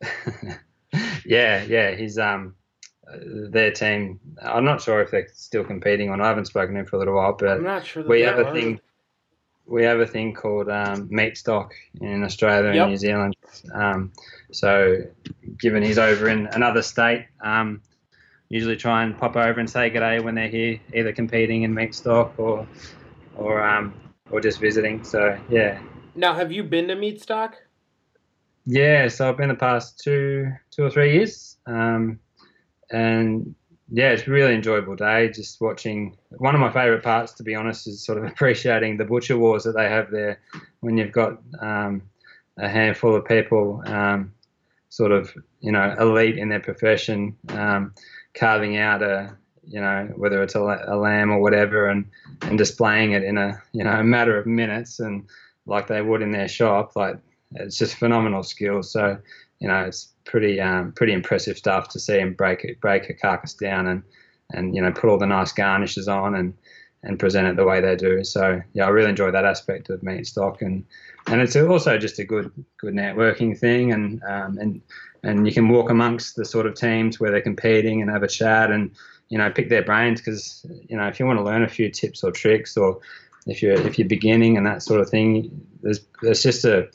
yeah, 1.25 1.63
yeah, 1.65 1.95
he's 1.95 2.19
um 2.19 2.55
uh, 3.13 3.17
their 3.51 3.71
team. 3.73 4.21
I'm 4.43 4.65
not 4.65 4.81
sure 4.81 5.01
if 5.03 5.11
they're 5.11 5.29
still 5.35 5.65
competing 5.65 6.11
on. 6.11 6.21
I 6.21 6.29
haven't 6.29 6.47
spoken 6.47 6.75
to 6.75 6.81
him 6.81 6.87
for 6.87 6.97
a 6.97 6.99
little 7.01 7.15
while, 7.15 7.37
but 7.39 7.85
sure. 7.85 8.03
We 8.05 8.21
have 8.23 8.39
a 8.39 8.53
thing. 8.53 8.81
We 9.67 9.85
have 9.85 10.01
a 10.01 10.07
thing 10.07 10.35
called 10.35 10.69
um, 10.69 11.09
Meatstock 11.11 11.71
in 12.01 12.25
Australia 12.25 12.73
Yep. 12.73 12.83
and 12.83 12.91
New 12.91 12.97
Zealand. 12.97 13.37
Um, 13.73 14.13
so, 14.51 14.97
given 15.61 15.83
he's 15.83 15.99
over 15.99 16.29
in 16.29 16.47
another 16.49 16.83
state, 16.83 17.27
um, 17.41 17.81
usually 18.49 18.77
try 18.77 19.05
and 19.05 19.17
pop 19.17 19.37
over 19.37 19.61
and 19.61 19.71
say 19.71 19.89
g'day 19.91 20.25
when 20.25 20.35
they're 20.35 20.49
here, 20.49 20.81
either 20.93 21.13
competing 21.13 21.63
in 21.63 21.73
Meatstock 21.73 22.33
or 22.37 22.67
or 23.37 23.63
um, 23.63 23.95
or 24.31 24.41
just 24.41 24.61
visiting. 24.61 25.05
So 25.05 25.39
yeah, 25.49 25.81
Now, 26.15 26.35
have 26.35 26.53
you 26.53 26.63
been 26.63 26.89
to 26.89 26.97
Meatstock? 26.97 27.55
yeah. 28.67 29.09
So 29.09 29.29
I've 29.29 29.37
been 29.37 29.49
the 29.49 29.55
past 29.55 29.99
two 30.03 30.53
two 30.71 30.85
or 30.85 30.91
three 30.91 31.15
years, 31.15 31.57
um, 31.67 32.19
and 32.91 33.55
yeah, 33.93 34.11
it's 34.11 34.27
a 34.27 34.31
really 34.31 34.55
enjoyable 34.55 34.97
day. 34.97 35.31
Just 35.31 35.61
watching. 35.61 36.17
One 36.39 36.55
of 36.55 36.61
my 36.61 36.73
favourite 36.73 37.03
parts, 37.03 37.33
to 37.35 37.43
be 37.43 37.55
honest, 37.55 37.87
is 37.89 38.05
sort 38.05 38.19
of 38.19 38.25
appreciating 38.31 38.97
the 38.97 39.05
butcher 39.05 39.39
wars 39.39 39.65
that 39.65 39.73
they 39.73 39.89
have 39.89 40.11
there. 40.11 40.41
When 40.81 40.97
you've 40.97 41.13
got 41.13 41.39
um, 41.61 42.03
a 42.59 42.69
handful 42.69 43.15
of 43.17 43.25
people, 43.25 43.83
um, 43.87 44.33
sort 44.91 45.13
of 45.13 45.33
you 45.61 45.73
know 45.73 45.95
elite 45.99 46.39
in 46.39 46.49
their 46.49 46.61
profession, 46.61 47.37
um, 47.49 47.95
carving 48.35 48.77
out 48.77 49.03
a 49.03 49.37
you 49.67 49.81
know 49.81 50.11
whether 50.17 50.43
it's 50.43 50.55
a, 50.55 50.61
a 50.61 50.97
lamb 50.97 51.31
or 51.31 51.41
whatever, 51.41 51.89
and 51.89 52.07
and 52.43 52.59
displaying 52.59 53.13
it 53.13 53.23
in 53.23 53.39
a 53.39 53.63
you 53.73 53.85
know 53.85 53.93
a 53.93 54.05
matter 54.05 54.39
of 54.39 54.47
minutes, 54.47 55.01
and 55.01 55.27
like 55.67 55.87
they 55.87 56.03
would 56.03 56.23
in 56.23 56.31
their 56.31 56.49
shop, 56.49 56.97
like 56.97 57.17
it's 57.55 57.79
just 57.79 57.97
phenomenal 57.97 58.43
skill. 58.43 58.83
So 58.83 59.19
you 59.61 59.69
know 59.69 59.85
it's 59.85 60.09
pretty 60.25 60.61
um, 60.61 60.93
pretty 60.93 61.13
impressive 61.13 61.59
stuff 61.59 61.89
to 61.91 62.01
see 62.01 62.19
him 62.19 62.35
break 62.35 62.65
it, 62.65 62.81
break 62.81 63.09
a 63.11 63.15
carcass 63.15 63.55
down 63.55 63.87
and 63.87 64.03
and 64.53 64.75
you 64.75 64.83
know 64.83 64.93
put 64.93 65.11
all 65.11 65.19
the 65.19 65.27
nice 65.27 65.53
garnishes 65.53 66.09
on 66.09 66.35
and 66.35 66.55
and 67.03 67.19
present 67.19 67.47
it 67.47 67.57
the 67.57 67.65
way 67.65 67.81
they 67.81 67.97
do. 67.97 68.23
So 68.25 68.61
yeah, 68.75 68.85
I 68.85 68.89
really 68.89 69.09
enjoy 69.09 69.31
that 69.31 69.47
aspect 69.47 69.89
of 69.91 70.01
Meatstock 70.03 70.61
and 70.61 70.85
and 71.27 71.41
it's 71.41 71.57
also 71.57 71.99
just 71.99 72.19
a 72.19 72.25
good 72.25 72.51
good 72.79 72.95
networking 72.95 73.59
thing 73.59 73.93
and 73.93 74.23
um, 74.25 74.59
and 74.59 74.83
and 75.23 75.47
you 75.47 75.53
can 75.53 75.69
walk 75.69 75.91
amongst 75.91 76.37
the 76.37 76.45
sort 76.45 76.67
of 76.67 76.75
teams 76.75 77.21
where 77.21 77.31
they're 77.31 77.43
competing 77.43 78.01
and 78.01 78.11
have 78.11 78.23
a 78.23 78.29
chat 78.29 78.71
and 78.71 78.91
you 79.31 79.39
know 79.39 79.51
pick 79.51 79.69
their 79.69 79.83
brains 79.83 80.21
because 80.21 80.67
you 80.89 80.97
know 80.97 81.09
if 81.09 81.19
you 81.19 81.27
want 81.27 81.39
to 81.39 81.45
learn 81.45 81.63
a 81.63 81.69
few 81.69 81.91
tips 81.91 82.23
or 82.23 82.31
tricks 82.31 82.77
or 82.77 83.01
if 83.47 83.63
you're 83.63 83.81
if 83.87 83.99
you're 83.99 84.09
beginning 84.09 84.57
and 84.57 84.67
that 84.67 84.83
sort 84.83 85.01
of 85.01 85.09
thing 85.09 85.51
there's 85.83 86.01
there's 86.23 86.43
just 86.43 86.65
a 86.65 86.89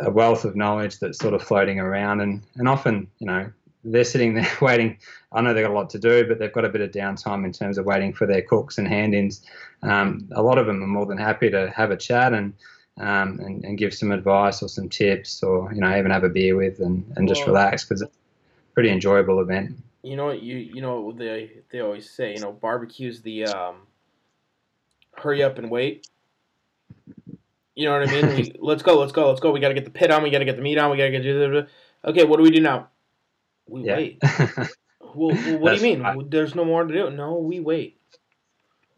a 0.00 0.10
wealth 0.10 0.44
of 0.44 0.56
knowledge 0.56 0.98
that's 0.98 1.18
sort 1.18 1.34
of 1.34 1.42
floating 1.42 1.80
around. 1.80 2.20
And 2.20 2.42
and 2.56 2.68
often 2.68 3.08
you 3.18 3.26
know 3.26 3.50
they're 3.84 4.04
sitting 4.04 4.34
there 4.34 4.50
waiting. 4.60 4.98
I 5.32 5.40
know 5.40 5.52
they've 5.52 5.64
got 5.64 5.72
a 5.72 5.74
lot 5.74 5.90
to 5.90 5.98
do 5.98 6.26
but 6.26 6.38
they've 6.38 6.52
got 6.52 6.64
a 6.64 6.68
bit 6.68 6.80
of 6.80 6.90
downtime 6.90 7.44
in 7.44 7.52
terms 7.52 7.78
of 7.78 7.84
waiting 7.84 8.12
for 8.12 8.26
their 8.26 8.42
cooks 8.42 8.78
and 8.78 8.86
hand-ins. 8.86 9.42
Um, 9.82 10.28
a 10.32 10.42
lot 10.42 10.58
of 10.58 10.66
them 10.66 10.82
are 10.82 10.86
more 10.86 11.06
than 11.06 11.18
happy 11.18 11.50
to 11.50 11.70
have 11.70 11.90
a 11.90 11.96
chat 11.96 12.32
and 12.32 12.54
um, 12.98 13.40
and, 13.40 13.64
and 13.64 13.76
give 13.76 13.92
some 13.92 14.12
advice 14.12 14.62
or 14.62 14.68
some 14.68 14.88
tips 14.88 15.42
or 15.42 15.72
you 15.72 15.80
know 15.80 15.96
even 15.96 16.10
have 16.10 16.24
a 16.24 16.28
beer 16.28 16.56
with 16.56 16.78
and, 16.80 17.04
and 17.16 17.28
just 17.28 17.46
relax 17.46 17.84
because 17.84 18.02
it's 18.02 18.14
a 18.14 18.74
pretty 18.74 18.90
enjoyable 18.90 19.40
event 19.40 19.76
You 20.04 20.16
know 20.16 20.26
what 20.26 20.42
you 20.42 20.56
you 20.56 20.82
know 20.82 21.00
what 21.00 21.16
they 21.16 21.62
they 21.70 21.80
always 21.80 22.10
say. 22.10 22.34
You 22.34 22.40
know, 22.40 22.52
barbecue's 22.52 23.22
the 23.22 23.46
um, 23.46 23.76
hurry 25.16 25.42
up 25.42 25.58
and 25.58 25.70
wait. 25.70 26.06
You 27.74 27.86
know 27.86 27.98
what 27.98 28.08
I 28.08 28.12
mean? 28.12 28.36
We, 28.36 28.54
let's 28.60 28.82
go, 28.82 28.98
let's 28.98 29.12
go, 29.12 29.28
let's 29.28 29.40
go. 29.40 29.50
We 29.50 29.60
got 29.60 29.68
to 29.68 29.74
get 29.74 29.84
the 29.84 29.90
pit 29.90 30.10
on. 30.10 30.22
We 30.22 30.30
got 30.30 30.38
to 30.38 30.44
get 30.44 30.56
the 30.56 30.62
meat 30.62 30.78
on. 30.78 30.90
We 30.90 30.98
got 30.98 31.06
to 31.06 31.10
get. 31.10 31.68
Okay, 32.04 32.24
what 32.24 32.36
do 32.36 32.42
we 32.42 32.50
do 32.50 32.60
now? 32.60 32.88
We 33.66 33.82
yeah 33.82 33.96
wait. 33.96 34.22
Well, 35.14 35.30
well, 35.30 35.58
what 35.58 35.70
That's 35.70 35.80
do 35.80 35.88
you 35.88 35.96
mean? 35.96 36.02
right. 36.02 36.30
There's 36.30 36.54
no 36.54 36.64
more 36.64 36.84
to 36.84 36.92
do. 36.92 37.10
No, 37.10 37.36
we 37.36 37.60
wait. 37.60 38.00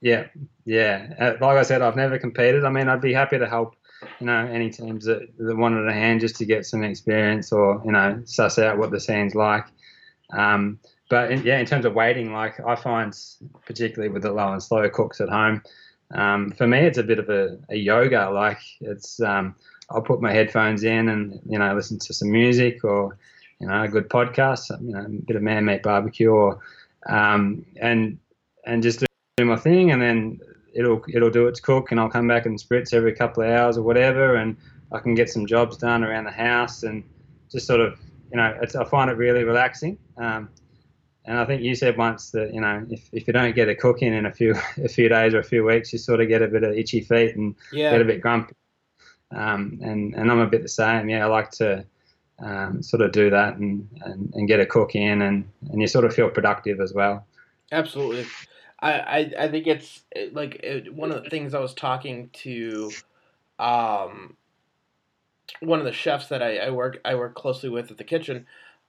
Yeah, 0.00 0.26
yeah. 0.64 1.12
Uh, 1.18 1.32
like 1.40 1.58
I 1.58 1.62
said, 1.62 1.82
I've 1.82 1.96
never 1.96 2.18
competed. 2.18 2.64
I 2.64 2.70
mean, 2.70 2.88
I'd 2.88 3.00
be 3.00 3.12
happy 3.12 3.38
to 3.38 3.46
help, 3.46 3.76
you 4.20 4.26
know, 4.26 4.46
any 4.46 4.70
teams 4.70 5.04
that, 5.04 5.28
that 5.38 5.56
wanted 5.56 5.86
a 5.86 5.92
hand 5.92 6.20
just 6.20 6.36
to 6.36 6.44
get 6.44 6.64
some 6.64 6.82
experience 6.82 7.52
or 7.52 7.82
you 7.84 7.92
know 7.92 8.22
suss 8.24 8.58
out 8.58 8.78
what 8.78 8.90
the 8.90 9.00
scene's 9.00 9.34
like. 9.34 9.66
Um, 10.30 10.78
but 11.08 11.30
in, 11.30 11.42
yeah, 11.44 11.58
in 11.58 11.66
terms 11.66 11.84
of 11.84 11.94
waiting, 11.94 12.32
like 12.32 12.58
I 12.60 12.74
find, 12.74 13.16
particularly 13.64 14.12
with 14.12 14.22
the 14.22 14.32
low 14.32 14.52
and 14.52 14.62
slow 14.62 14.88
cooks 14.90 15.20
at 15.20 15.28
home, 15.28 15.62
um, 16.14 16.52
for 16.52 16.66
me 16.66 16.78
it's 16.78 16.98
a 16.98 17.02
bit 17.02 17.18
of 17.18 17.28
a, 17.28 17.58
a 17.70 17.76
yoga. 17.76 18.30
Like 18.30 18.60
it's, 18.80 19.20
um, 19.20 19.54
I'll 19.90 20.02
put 20.02 20.20
my 20.20 20.32
headphones 20.32 20.82
in 20.82 21.08
and 21.08 21.40
you 21.46 21.58
know 21.58 21.74
listen 21.74 21.98
to 22.00 22.12
some 22.12 22.30
music 22.30 22.84
or 22.84 23.16
you 23.60 23.68
know 23.68 23.82
a 23.82 23.88
good 23.88 24.08
podcast, 24.08 24.70
you 24.82 24.92
know 24.92 25.04
a 25.04 25.08
bit 25.08 25.36
of 25.36 25.42
man 25.42 25.64
meat 25.64 25.82
barbecue 25.82 26.30
or 26.30 26.60
um, 27.08 27.64
and 27.80 28.18
and 28.64 28.82
just 28.82 29.04
do 29.36 29.44
my 29.44 29.56
thing 29.56 29.92
and 29.92 30.02
then 30.02 30.40
it'll 30.74 31.02
it'll 31.08 31.30
do 31.30 31.46
its 31.46 31.60
cook 31.60 31.90
and 31.90 32.00
I'll 32.00 32.10
come 32.10 32.26
back 32.26 32.46
and 32.46 32.58
spritz 32.58 32.92
every 32.92 33.14
couple 33.14 33.44
of 33.44 33.50
hours 33.50 33.78
or 33.78 33.82
whatever 33.82 34.36
and 34.36 34.56
I 34.92 34.98
can 34.98 35.14
get 35.14 35.30
some 35.30 35.46
jobs 35.46 35.76
done 35.76 36.02
around 36.02 36.24
the 36.24 36.32
house 36.32 36.82
and 36.82 37.04
just 37.50 37.66
sort 37.66 37.80
of 37.80 37.98
you 38.30 38.38
know 38.38 38.58
I 38.62 38.84
find 38.84 39.10
it 39.10 39.16
really 39.16 39.44
relaxing. 39.44 39.98
Um, 40.16 40.48
and 41.26 41.38
I 41.38 41.44
think 41.44 41.62
you 41.62 41.74
said 41.74 41.96
once 41.96 42.30
that 42.30 42.54
you 42.54 42.60
know 42.60 42.86
if, 42.90 43.08
if 43.12 43.26
you 43.26 43.32
don't 43.32 43.54
get 43.54 43.68
a 43.68 43.74
cook 43.74 44.02
in 44.02 44.12
in 44.12 44.26
a 44.26 44.32
few 44.32 44.54
a 44.82 44.88
few 44.88 45.08
days 45.08 45.34
or 45.34 45.40
a 45.40 45.44
few 45.44 45.64
weeks, 45.64 45.92
you 45.92 45.98
sort 45.98 46.20
of 46.20 46.28
get 46.28 46.42
a 46.42 46.48
bit 46.48 46.62
of 46.62 46.72
itchy 46.74 47.00
feet 47.00 47.36
and 47.36 47.54
yeah. 47.72 47.90
get 47.90 48.00
a 48.00 48.04
bit 48.04 48.20
grumpy. 48.20 48.54
Um, 49.34 49.80
and 49.82 50.14
and 50.14 50.30
I'm 50.30 50.38
a 50.38 50.46
bit 50.46 50.62
the 50.62 50.68
same. 50.68 51.08
Yeah, 51.08 51.24
I 51.24 51.28
like 51.28 51.50
to 51.52 51.84
um, 52.38 52.82
sort 52.82 53.02
of 53.02 53.12
do 53.12 53.30
that 53.30 53.56
and, 53.56 53.88
and, 54.02 54.32
and 54.34 54.48
get 54.48 54.60
a 54.60 54.66
cook 54.66 54.94
in 54.94 55.22
and, 55.22 55.48
and 55.70 55.80
you 55.80 55.86
sort 55.86 56.04
of 56.04 56.14
feel 56.14 56.28
productive 56.28 56.80
as 56.80 56.92
well. 56.92 57.26
Absolutely. 57.72 58.26
I, 58.80 58.92
I, 58.92 59.32
I 59.38 59.48
think 59.48 59.66
it's 59.66 60.02
like 60.32 60.56
it, 60.62 60.94
one 60.94 61.10
of 61.10 61.24
the 61.24 61.30
things 61.30 61.54
I 61.54 61.60
was 61.60 61.74
talking 61.74 62.30
to 62.34 62.92
um, 63.58 64.36
one 65.60 65.78
of 65.78 65.86
the 65.86 65.92
chefs 65.92 66.28
that 66.28 66.42
I, 66.42 66.58
I 66.58 66.70
work 66.70 67.00
I 67.04 67.14
work 67.14 67.34
closely 67.34 67.70
with 67.70 67.90
at 67.90 67.96
the 67.96 68.04
kitchen 68.04 68.46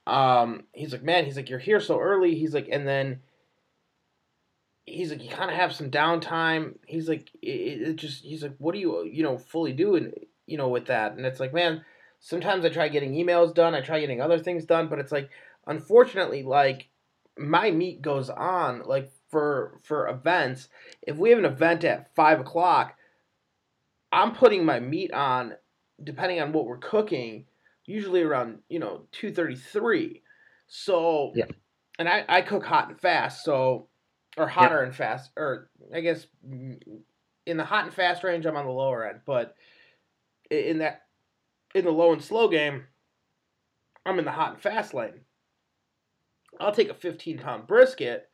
um, 0.08 0.64
he's 0.72 0.94
like, 0.94 1.04
man, 1.04 1.26
he's 1.26 1.36
like, 1.36 1.50
you're 1.50 1.60
here 1.60 1.82
so 1.82 2.00
early. 2.00 2.34
He's 2.34 2.54
like, 2.54 2.70
and 2.72 2.88
then 2.88 3.20
he's 4.86 5.12
like, 5.12 5.22
you 5.22 5.30
kind 5.30 5.52
of 5.52 5.58
have 5.58 5.74
some 5.74 5.92
downtime. 5.92 6.76
He's 6.88 7.10
like, 7.10 7.30
it, 7.42 7.82
it, 7.82 7.96
just, 7.98 8.24
he's 8.24 8.42
like, 8.42 8.56
what 8.58 8.74
do 8.74 8.80
you, 8.80 9.04
you 9.04 9.22
know, 9.22 9.38
fully 9.38 9.74
doing, 9.74 10.14
you 10.46 10.58
know, 10.58 10.70
with 10.70 10.86
that? 10.86 11.12
And 11.12 11.26
it's 11.26 11.42
like, 11.42 11.54
man, 11.54 11.84
sometimes 12.22 12.64
I 12.64 12.70
try 12.70 12.88
getting 12.88 13.12
emails 13.14 13.54
done. 13.54 13.76
I 13.76 13.82
try 13.82 14.00
getting 14.00 14.22
other 14.22 14.40
things 14.40 14.64
done, 14.64 14.88
but 14.88 15.00
it's 15.00 15.12
like, 15.12 15.30
unfortunately, 15.66 16.42
like 16.42 16.88
my 17.38 17.70
meat 17.70 18.02
goes 18.02 18.30
on 18.30 18.84
like 18.86 19.12
for, 19.30 19.82
for 19.84 20.08
events. 20.08 20.70
If 21.02 21.18
we 21.18 21.32
have 21.32 21.40
an 21.40 21.44
event 21.46 21.84
at 21.84 22.16
five 22.16 22.40
o'clock, 22.40 22.96
I'm 24.14 24.34
putting 24.34 24.64
my 24.64 24.80
meat 24.80 25.12
on 25.12 25.56
depending 26.02 26.40
on 26.40 26.54
what 26.54 26.66
we're 26.66 26.78
cooking 26.78 27.44
usually 27.88 28.22
around 28.22 28.60
you 28.70 28.80
know 28.80 29.08
two 29.12 29.32
thirty 29.32 29.56
three. 29.56 30.22
So 30.68 31.32
yeah, 31.34 31.46
and 31.98 32.08
I 32.08 32.24
I 32.30 32.42
cook 32.42 32.66
hot 32.66 32.90
and 32.90 33.00
fast, 33.00 33.44
so 33.44 33.88
or 34.38 34.48
hotter 34.48 34.80
yeah. 34.80 34.86
and 34.86 34.96
fast, 34.96 35.32
or 35.36 35.70
I 35.94 36.02
guess 36.02 36.28
mm, 36.48 36.78
in 37.48 37.58
the 37.58 37.66
hot 37.66 37.86
and 37.86 37.94
fast 37.94 38.24
range 38.24 38.46
I'm 38.46 38.56
on 38.56 38.66
the 38.66 38.72
lower 38.72 39.08
end, 39.08 39.22
but 39.26 39.56
in 40.52 40.80
that 40.80 41.04
in 41.74 41.86
the 41.86 41.92
low 41.92 42.14
and 42.14 42.22
slow 42.22 42.48
game, 42.48 42.84
I'm 44.06 44.20
in 44.20 44.26
the 44.26 44.32
hot 44.32 44.54
and 44.54 44.62
fast 44.62 44.94
lane. 44.94 45.22
I'll 46.60 46.72
take 46.72 46.90
a 46.90 46.94
15 46.94 47.40
pound 47.40 47.68
brisket 47.68 48.30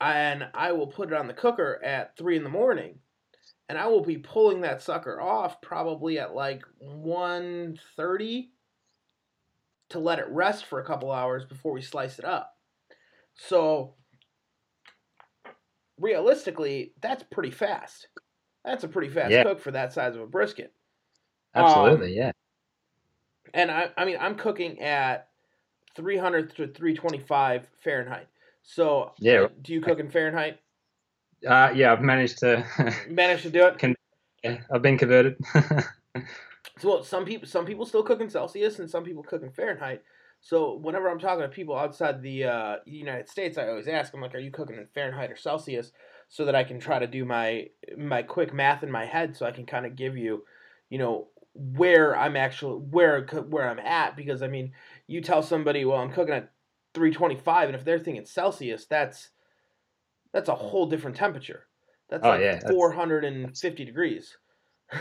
and 0.00 0.46
I 0.54 0.72
will 0.72 0.86
put 0.86 1.08
it 1.08 1.14
on 1.14 1.26
the 1.26 1.34
cooker 1.34 1.80
at 1.84 2.16
three 2.16 2.36
in 2.36 2.44
the 2.44 2.50
morning 2.50 2.98
and 3.68 3.78
I 3.78 3.86
will 3.86 4.02
be 4.02 4.18
pulling 4.18 4.60
that 4.62 4.82
sucker 4.82 5.20
off 5.20 5.60
probably 5.60 6.18
at 6.18 6.34
like 6.34 6.62
1.30 6.82 8.48
to 9.90 9.98
let 9.98 10.18
it 10.18 10.28
rest 10.28 10.66
for 10.66 10.80
a 10.80 10.84
couple 10.84 11.10
hours 11.10 11.44
before 11.44 11.72
we 11.72 11.82
slice 11.82 12.18
it 12.18 12.24
up. 12.24 12.56
So 13.34 13.94
realistically, 15.98 16.92
that's 17.00 17.22
pretty 17.30 17.50
fast. 17.50 18.08
That's 18.64 18.84
a 18.84 18.88
pretty 18.88 19.08
fast 19.08 19.30
yeah. 19.30 19.44
cook 19.44 19.60
for 19.60 19.70
that 19.70 19.92
size 19.92 20.16
of 20.16 20.22
a 20.22 20.26
brisket. 20.26 20.72
Absolutely, 21.54 22.18
um, 22.20 22.26
yeah. 22.26 22.32
And 23.54 23.70
I, 23.70 23.90
I 23.96 24.04
mean, 24.04 24.16
I'm 24.20 24.34
cooking 24.34 24.80
at 24.80 25.28
300 25.94 26.50
to 26.50 26.66
325 26.66 27.68
Fahrenheit. 27.82 28.26
So, 28.62 29.12
yeah. 29.18 29.46
Do 29.62 29.72
you 29.72 29.80
cook 29.80 30.00
in 30.00 30.10
Fahrenheit? 30.10 30.58
Uh, 31.46 31.70
yeah, 31.74 31.92
I've 31.92 32.02
managed 32.02 32.38
to 32.38 32.66
manage 33.08 33.42
to 33.42 33.50
do 33.50 33.66
it. 33.66 33.78
Con- 33.78 33.94
I've 34.44 34.82
been 34.82 34.98
converted. 34.98 35.36
so 36.78 36.88
well, 36.88 37.04
some 37.04 37.24
people 37.24 37.48
some 37.48 37.64
people 37.64 37.86
still 37.86 38.02
cook 38.02 38.20
in 38.20 38.30
Celsius 38.30 38.78
and 38.78 38.88
some 38.88 39.04
people 39.04 39.22
cook 39.22 39.42
in 39.42 39.50
Fahrenheit. 39.50 40.02
So 40.40 40.74
whenever 40.76 41.08
I'm 41.08 41.18
talking 41.18 41.42
to 41.42 41.48
people 41.48 41.76
outside 41.76 42.22
the 42.22 42.44
uh, 42.44 42.76
United 42.84 43.28
States, 43.28 43.58
I 43.58 43.68
always 43.68 43.88
ask 43.88 44.12
them 44.12 44.20
like, 44.20 44.34
"Are 44.34 44.38
you 44.38 44.50
cooking 44.50 44.76
in 44.76 44.86
Fahrenheit 44.94 45.30
or 45.30 45.36
Celsius?" 45.36 45.92
So 46.28 46.44
that 46.44 46.54
I 46.54 46.64
can 46.64 46.78
try 46.78 46.98
to 46.98 47.06
do 47.06 47.24
my 47.24 47.68
my 47.96 48.22
quick 48.22 48.52
math 48.52 48.82
in 48.82 48.90
my 48.90 49.06
head, 49.06 49.36
so 49.36 49.46
I 49.46 49.52
can 49.52 49.66
kind 49.66 49.86
of 49.86 49.96
give 49.96 50.16
you, 50.16 50.44
you 50.90 50.98
know, 50.98 51.28
where 51.54 52.16
I'm 52.16 52.36
actually 52.36 52.80
where 52.90 53.22
where 53.48 53.68
I'm 53.68 53.78
at. 53.78 54.16
Because 54.16 54.42
I 54.42 54.48
mean, 54.48 54.72
you 55.06 55.20
tell 55.20 55.42
somebody, 55.42 55.84
"Well, 55.84 55.98
I'm 55.98 56.12
cooking 56.12 56.34
at 56.34 56.52
325," 56.94 57.68
and 57.70 57.76
if 57.76 57.84
they're 57.84 57.98
thinking 57.98 58.26
Celsius, 58.26 58.86
that's 58.86 59.30
that's 60.32 60.48
a 60.48 60.54
whole 60.54 60.86
different 60.86 61.16
temperature. 61.16 61.66
That's 62.08 62.24
oh, 62.24 62.30
like 62.30 62.40
yeah, 62.40 62.60
450 62.68 63.84
degrees. 63.84 64.36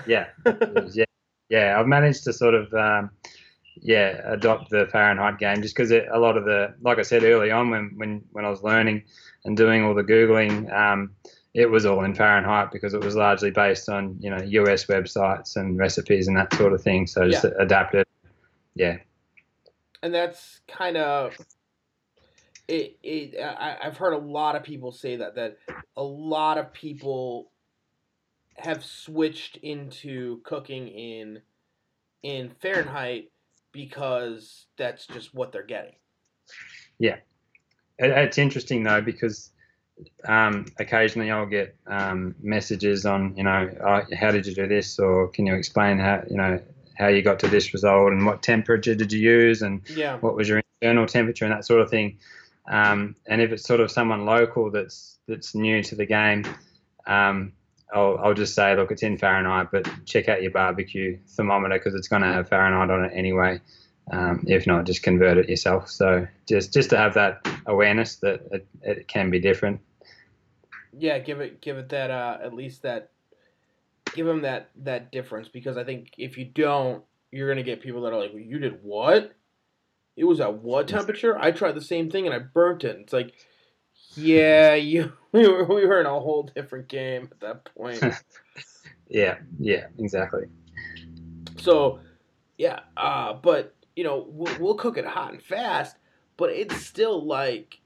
yeah, 0.08 0.28
yeah, 0.94 1.06
yeah. 1.50 1.80
I've 1.80 1.88
managed 1.88 2.24
to 2.26 2.34
sort 2.34 2.54
of, 2.54 2.74
um, 2.74 3.12
yeah, 3.82 4.22
adopt 4.26 4.70
the 4.70 4.88
Fahrenheit 4.92 5.38
game 5.38 5.62
just 5.62 5.76
because 5.76 5.92
a 5.92 6.18
lot 6.18 6.38
of 6.38 6.46
the, 6.46 6.74
like 6.82 6.98
I 6.98 7.02
said 7.02 7.24
early 7.24 7.52
on 7.52 7.70
when 7.70 7.92
when 7.98 8.24
when 8.32 8.46
I 8.46 8.50
was 8.50 8.64
learning 8.64 9.04
and 9.44 9.58
doing 9.58 9.84
all 9.84 9.94
the 9.94 10.04
googling, 10.04 10.74
um, 10.74 11.12
it 11.54 11.70
was 11.70 11.86
all 11.86 12.04
in 12.04 12.14
Fahrenheit 12.14 12.72
because 12.72 12.94
it 12.94 13.04
was 13.04 13.16
largely 13.16 13.52
based 13.52 13.90
on 13.90 14.18
you 14.20 14.30
know 14.30 14.42
US 14.42 14.86
websites 14.86 15.56
and 15.56 15.78
recipes 15.78 16.28
and 16.28 16.38
that 16.38 16.54
sort 16.54 16.74
of 16.74 16.82
thing. 16.82 17.08
So 17.08 17.30
just 17.30 17.44
yeah. 17.44 17.52
adapted. 17.60 18.06
Yeah. 18.76 18.98
And 20.04 20.14
that's 20.14 20.60
kind 20.68 20.98
of 20.98 21.38
it, 22.68 22.98
it 23.04 23.40
I, 23.40 23.78
I've 23.84 23.98
heard 23.98 24.14
a 24.14 24.18
lot 24.18 24.56
of 24.56 24.64
people 24.64 24.92
say 24.92 25.16
that 25.18 25.36
that 25.36 25.58
a 25.96 26.04
lot 26.04 26.58
of 26.58 26.74
people 26.74 27.52
have 28.58 28.84
switched 28.84 29.58
into 29.58 30.42
cooking 30.44 30.88
in 30.88 31.42
in 32.24 32.52
Fahrenheit 32.62 33.32
because 33.72 34.66
that's 34.78 35.06
just 35.08 35.34
what 35.34 35.52
they're 35.52 35.64
getting. 35.64 35.96
Yeah, 36.98 37.18
it's 38.00 38.38
interesting 38.38 38.84
though 38.84 39.02
because 39.02 39.52
um, 40.28 40.66
occasionally 40.80 41.32
I'll 41.32 41.46
get 41.46 41.76
um, 41.88 42.36
messages 42.42 43.06
on 43.06 43.36
you 43.38 43.44
know 43.44 43.70
oh, 43.86 44.02
how 44.16 44.32
did 44.32 44.46
you 44.46 44.56
do 44.56 44.68
this 44.68 45.00
or 45.00 45.28
can 45.30 45.46
you 45.46 45.56
explain 45.56 46.00
how 46.00 46.24
you 46.30 46.38
know 46.38 46.60
how 46.98 47.08
you 47.08 47.22
got 47.22 47.40
to 47.40 47.48
this 47.48 47.74
result 47.74 48.12
and 48.12 48.26
what 48.26 48.42
temperature 48.42 48.96
did 48.96 49.12
you 49.12 49.20
use 49.20 49.62
and 49.62 49.82
yeah. 49.90 50.18
what 50.20 50.36
was 50.36 50.48
your 50.48 50.62
internal 50.82 51.06
temperature 51.06 51.46
and 51.46 51.54
that 51.54 51.66
sort 51.66 51.82
of 51.82 51.90
thing. 51.90 52.18
Um, 52.68 53.16
and 53.28 53.42
if 53.42 53.52
it's 53.52 53.66
sort 53.66 53.80
of 53.80 53.92
someone 53.92 54.26
local 54.26 54.72
that's 54.72 55.20
that's 55.28 55.54
new 55.54 55.84
to 55.84 55.96
the 55.96 56.06
game, 56.06 56.46
um, 57.06 57.54
I'll, 57.94 58.18
I'll 58.18 58.34
just 58.34 58.56
say, 58.56 58.76
look, 58.76 58.92
it's 58.92 59.04
in 59.04 59.18
Fahrenheit, 59.18 59.68
but 59.72 59.88
check 60.06 60.28
out 60.28 60.42
your 60.42 60.52
barbecue 60.52 61.18
thermometer 61.28 61.78
because 61.78 61.94
it's 61.94 62.08
going 62.08 62.24
to 62.24 62.28
have 62.28 62.50
Fahrenheit 62.50 62.90
on 62.90 63.06
it 63.06 63.12
anyway. 63.14 63.62
Um, 64.12 64.44
if 64.48 64.68
not, 64.68 64.86
just 64.86 65.04
convert 65.04 65.38
it 65.38 65.50
yourself. 65.50 65.90
So 65.90 66.28
just 66.48 66.72
just 66.74 66.92
to 66.92 66.98
have 66.98 67.16
that 67.16 67.48
awareness 67.66 68.18
that 68.18 68.42
it, 68.52 68.68
it 68.82 69.08
can 69.08 69.32
be 69.32 69.40
different. 69.40 69.82
Yeah, 70.98 71.18
give 71.20 71.42
it 71.42 71.60
give 71.60 71.78
it 71.78 71.90
that 71.90 72.12
uh, 72.12 72.38
at 72.44 72.54
least 72.54 72.84
that 72.84 73.10
give 74.14 74.28
them 74.28 74.44
that 74.44 74.70
that 74.84 75.12
difference 75.12 75.48
because 75.48 75.76
I 75.76 75.84
think 75.84 76.12
if 76.18 76.38
you 76.38 76.46
don't, 76.46 77.04
you're 77.32 77.48
gonna 77.48 77.64
get 77.64 77.82
people 77.82 78.02
that 78.02 78.14
are 78.14 78.20
like, 78.20 78.32
well, 78.32 78.44
you 78.44 78.60
did 78.60 78.84
what? 78.84 79.34
It 80.16 80.24
was 80.24 80.40
at 80.40 80.54
what 80.54 80.88
temperature? 80.88 81.38
I 81.38 81.52
tried 81.52 81.74
the 81.74 81.82
same 81.82 82.10
thing 82.10 82.26
and 82.26 82.34
I 82.34 82.40
burnt 82.40 82.84
it. 82.84 82.98
It's 83.02 83.12
like, 83.12 83.34
yeah, 84.16 84.76
you 84.76 85.14
we 85.32 85.48
were 85.48 85.66
we 85.66 85.86
were 85.86 86.00
in 86.00 86.06
a 86.06 86.20
whole 86.20 86.44
different 86.56 86.88
game 86.88 87.30
at 87.32 87.40
that 87.42 87.66
point. 87.76 88.04
yeah, 89.10 89.38
yeah, 89.60 89.88
exactly. 89.98 90.46
So, 91.58 92.00
yeah, 92.58 92.82
uh, 92.98 93.34
but 93.34 93.76
you 93.96 94.04
know 94.04 94.26
we'll, 94.30 94.60
we'll 94.60 94.76
cook 94.76 94.98
it 94.98 95.06
hot 95.06 95.34
and 95.34 95.42
fast, 95.42 95.98
but 96.38 96.50
it's 96.52 96.78
still 96.78 97.26
like 97.26 97.80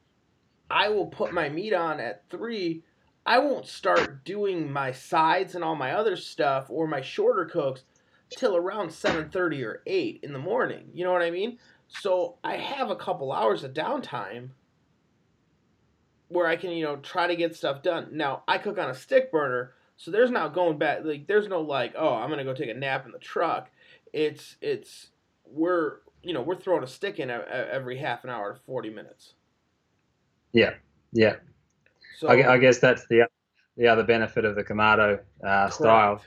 I 0.69 0.89
will 0.89 1.07
put 1.07 1.33
my 1.33 1.49
meat 1.49 1.73
on 1.73 1.99
at 1.99 2.23
three. 2.29 2.83
I 3.25 3.39
won't 3.39 3.67
start 3.67 4.23
doing 4.23 4.71
my 4.71 4.91
sides 4.91 5.53
and 5.53 5.63
all 5.63 5.75
my 5.75 5.91
other 5.91 6.15
stuff 6.15 6.67
or 6.69 6.87
my 6.87 7.01
shorter 7.01 7.45
cooks 7.45 7.83
till 8.29 8.55
around 8.55 8.89
7:30 8.89 9.63
or 9.63 9.81
8 9.85 10.19
in 10.23 10.33
the 10.33 10.39
morning. 10.39 10.89
You 10.93 11.03
know 11.03 11.11
what 11.11 11.21
I 11.21 11.31
mean? 11.31 11.57
So 11.87 12.37
I 12.43 12.57
have 12.57 12.89
a 12.89 12.95
couple 12.95 13.31
hours 13.31 13.63
of 13.63 13.73
downtime 13.73 14.49
where 16.29 16.47
I 16.47 16.55
can, 16.55 16.71
you 16.71 16.83
know, 16.83 16.95
try 16.97 17.27
to 17.27 17.35
get 17.35 17.55
stuff 17.55 17.83
done. 17.83 18.07
Now 18.11 18.43
I 18.47 18.57
cook 18.57 18.77
on 18.77 18.89
a 18.89 18.95
stick 18.95 19.31
burner, 19.31 19.73
so 19.97 20.11
there's 20.11 20.31
not 20.31 20.53
going 20.53 20.77
back. 20.77 20.99
Like 21.03 21.27
there's 21.27 21.47
no 21.47 21.61
like, 21.61 21.93
oh, 21.97 22.13
I'm 22.13 22.29
gonna 22.29 22.43
go 22.43 22.53
take 22.53 22.69
a 22.69 22.73
nap 22.73 23.05
in 23.05 23.11
the 23.11 23.19
truck. 23.19 23.69
It's 24.13 24.55
it's 24.61 25.09
we're 25.45 25.97
you 26.23 26.33
know 26.33 26.41
we're 26.41 26.55
throwing 26.55 26.83
a 26.83 26.87
stick 26.87 27.19
in 27.19 27.29
every 27.29 27.97
half 27.97 28.23
an 28.23 28.29
hour 28.29 28.53
to 28.53 28.59
40 28.61 28.89
minutes. 28.89 29.33
Yeah, 30.53 30.73
yeah. 31.11 31.35
So 32.17 32.27
I, 32.27 32.53
I 32.53 32.57
guess 32.57 32.79
that's 32.79 33.05
the 33.07 33.27
the 33.77 33.87
other 33.87 34.03
benefit 34.03 34.45
of 34.45 34.55
the 34.55 34.63
Kamado 34.63 35.19
uh, 35.45 35.69
style 35.69 36.21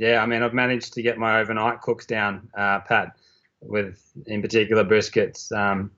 yeah, 0.00 0.22
I 0.22 0.26
mean, 0.26 0.42
I've 0.42 0.54
managed 0.54 0.94
to 0.94 1.02
get 1.02 1.18
my 1.18 1.40
overnight 1.40 1.82
cooks 1.82 2.06
down, 2.06 2.48
uh, 2.56 2.80
Pat, 2.80 3.14
with 3.60 4.02
in 4.26 4.40
particular 4.40 4.82
briskets. 4.82 5.52
Um, 5.52 5.90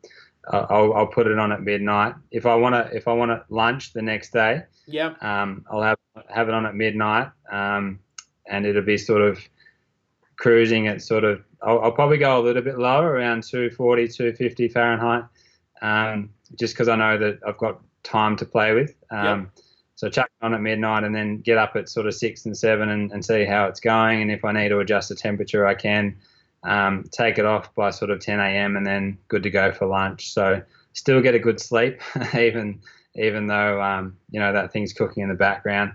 I'll, 0.49 0.93
I'll 0.95 1.07
put 1.07 1.26
it 1.26 1.38
on 1.38 1.53
at 1.53 1.62
midnight. 1.62 2.14
If 2.30 2.47
I 2.47 2.55
want 2.55 2.74
to, 2.74 2.97
if 2.97 3.07
I 3.07 3.12
want 3.12 3.43
lunch 3.51 3.93
the 3.93 4.03
next 4.03 4.32
day, 4.32 4.62
yeah, 4.86 5.14
um, 5.20 5.64
I'll 5.70 5.82
have 5.82 5.99
have 6.28 6.49
it 6.49 6.55
on 6.55 6.66
at 6.66 6.74
midnight, 6.74 7.30
um, 7.51 8.01
and 8.47 8.66
it'll 8.66 8.82
be 8.82 8.99
sort 8.99 9.22
of 9.22 9.38
cruising 10.36 10.88
at 10.88 11.03
sort 11.03 11.24
of. 11.24 11.43
I'll, 11.62 11.80
I'll, 11.80 11.93
probably 11.93 12.18
go 12.18 12.40
a 12.40 12.43
little 12.43 12.62
bit 12.62 12.76
lower, 12.76 13.09
around 13.09 13.45
240, 13.45 14.09
250 14.09 14.68
Fahrenheit, 14.68 15.24
um, 15.80 16.30
just 16.59 16.74
because 16.74 16.88
I 16.88 16.97
know 16.97 17.16
that 17.18 17.38
I've 17.47 17.59
got 17.59 17.80
time 18.03 18.36
to 18.38 18.45
play 18.45 18.74
with. 18.74 18.97
Um, 19.11 19.40
yep. 19.55 19.64
So 19.95 20.09
chuck 20.09 20.26
it 20.26 20.45
on 20.45 20.55
at 20.55 20.61
midnight, 20.61 21.05
and 21.05 21.14
then 21.14 21.38
get 21.38 21.57
up 21.57 21.76
at 21.76 21.88
sort 21.88 22.09
of 22.09 22.14
six 22.14 22.47
and 22.47 22.57
seven, 22.57 22.88
and, 22.88 23.12
and 23.12 23.24
see 23.24 23.45
how 23.45 23.66
it's 23.66 23.78
going. 23.78 24.22
And 24.22 24.32
if 24.32 24.45
I 24.45 24.51
need 24.51 24.70
to 24.70 24.80
adjust 24.80 25.09
the 25.09 25.14
temperature, 25.14 25.64
I 25.64 25.76
can 25.76 26.16
um, 26.64 27.04
take 27.10 27.38
it 27.38 27.44
off 27.44 27.74
by 27.74 27.90
sort 27.90 28.10
of 28.10 28.20
10 28.20 28.38
a.m. 28.38 28.76
and 28.76 28.86
then 28.86 29.18
good 29.28 29.42
to 29.42 29.50
go 29.50 29.72
for 29.72 29.86
lunch. 29.86 30.32
So 30.32 30.62
still 30.92 31.20
get 31.20 31.34
a 31.34 31.38
good 31.38 31.60
sleep, 31.60 32.00
even 32.38 32.80
even 33.14 33.46
though 33.46 33.82
um, 33.82 34.16
you 34.30 34.40
know 34.40 34.52
that 34.52 34.72
thing's 34.72 34.92
cooking 34.92 35.22
in 35.22 35.28
the 35.28 35.34
background. 35.34 35.92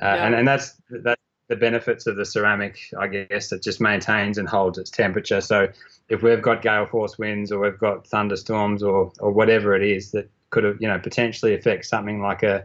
Uh, 0.00 0.06
yeah. 0.06 0.26
and, 0.26 0.34
and 0.34 0.48
that's 0.48 0.80
that's 0.90 1.20
the 1.48 1.56
benefits 1.56 2.06
of 2.06 2.16
the 2.16 2.24
ceramic, 2.24 2.78
I 2.98 3.06
guess. 3.08 3.52
It 3.52 3.62
just 3.62 3.80
maintains 3.80 4.38
and 4.38 4.48
holds 4.48 4.78
its 4.78 4.90
temperature. 4.90 5.40
So 5.40 5.68
if 6.08 6.22
we've 6.22 6.42
got 6.42 6.62
gale 6.62 6.86
force 6.86 7.18
winds 7.18 7.52
or 7.52 7.60
we've 7.60 7.78
got 7.78 8.06
thunderstorms 8.06 8.82
or 8.82 9.12
or 9.20 9.32
whatever 9.32 9.74
it 9.74 9.82
is 9.82 10.12
that 10.12 10.30
could 10.50 10.64
have 10.64 10.76
you 10.80 10.88
know 10.88 10.98
potentially 10.98 11.54
affect 11.54 11.86
something 11.86 12.20
like 12.20 12.42
a 12.42 12.64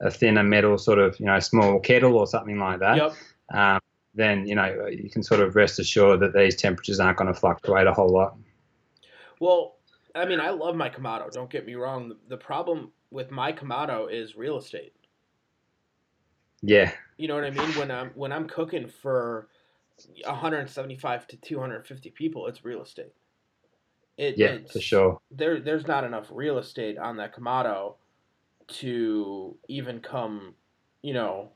a 0.00 0.10
thinner 0.10 0.42
metal 0.42 0.78
sort 0.78 0.98
of 0.98 1.18
you 1.20 1.26
know 1.26 1.38
small 1.40 1.78
kettle 1.80 2.16
or 2.16 2.26
something 2.26 2.58
like 2.58 2.80
that. 2.80 2.96
Yep. 2.96 3.14
Um, 3.52 3.80
then 4.14 4.46
you 4.46 4.54
know 4.54 4.86
you 4.86 5.10
can 5.10 5.22
sort 5.22 5.40
of 5.40 5.56
rest 5.56 5.78
assured 5.78 6.20
that 6.20 6.34
these 6.34 6.56
temperatures 6.56 7.00
aren't 7.00 7.18
going 7.18 7.32
to 7.32 7.38
fluctuate 7.38 7.86
a 7.86 7.92
whole 7.92 8.08
lot. 8.08 8.36
Well, 9.40 9.76
I 10.14 10.26
mean, 10.26 10.40
I 10.40 10.50
love 10.50 10.76
my 10.76 10.90
Kamado. 10.90 11.30
Don't 11.30 11.50
get 11.50 11.66
me 11.66 11.74
wrong. 11.74 12.12
The, 12.28 12.36
problem 12.36 12.92
with 13.10 13.30
my 13.30 13.52
Kamado 13.52 14.10
is 14.10 14.36
real 14.36 14.58
estate. 14.58 14.92
Yeah. 16.62 16.92
You 17.16 17.28
know 17.28 17.34
what 17.34 17.44
I 17.44 17.50
mean? 17.50 17.70
When 17.78 17.90
I'm 17.90 18.10
when 18.14 18.32
I'm 18.32 18.46
cooking 18.46 18.86
for 18.86 19.48
175 20.24 21.26
to 21.28 21.36
250 21.36 22.10
people, 22.10 22.46
it's 22.46 22.64
real 22.64 22.82
estate. 22.82 23.12
It, 24.18 24.36
yeah, 24.36 24.58
for 24.70 24.80
sure. 24.80 25.20
There, 25.30 25.60
there's 25.60 25.86
not 25.86 26.04
enough 26.04 26.26
real 26.30 26.58
estate 26.58 26.98
on 26.98 27.16
that 27.16 27.34
Kamado 27.34 27.94
to 28.68 29.56
even 29.68 30.00
come, 30.00 30.54
you 31.00 31.14
know, 31.14 31.52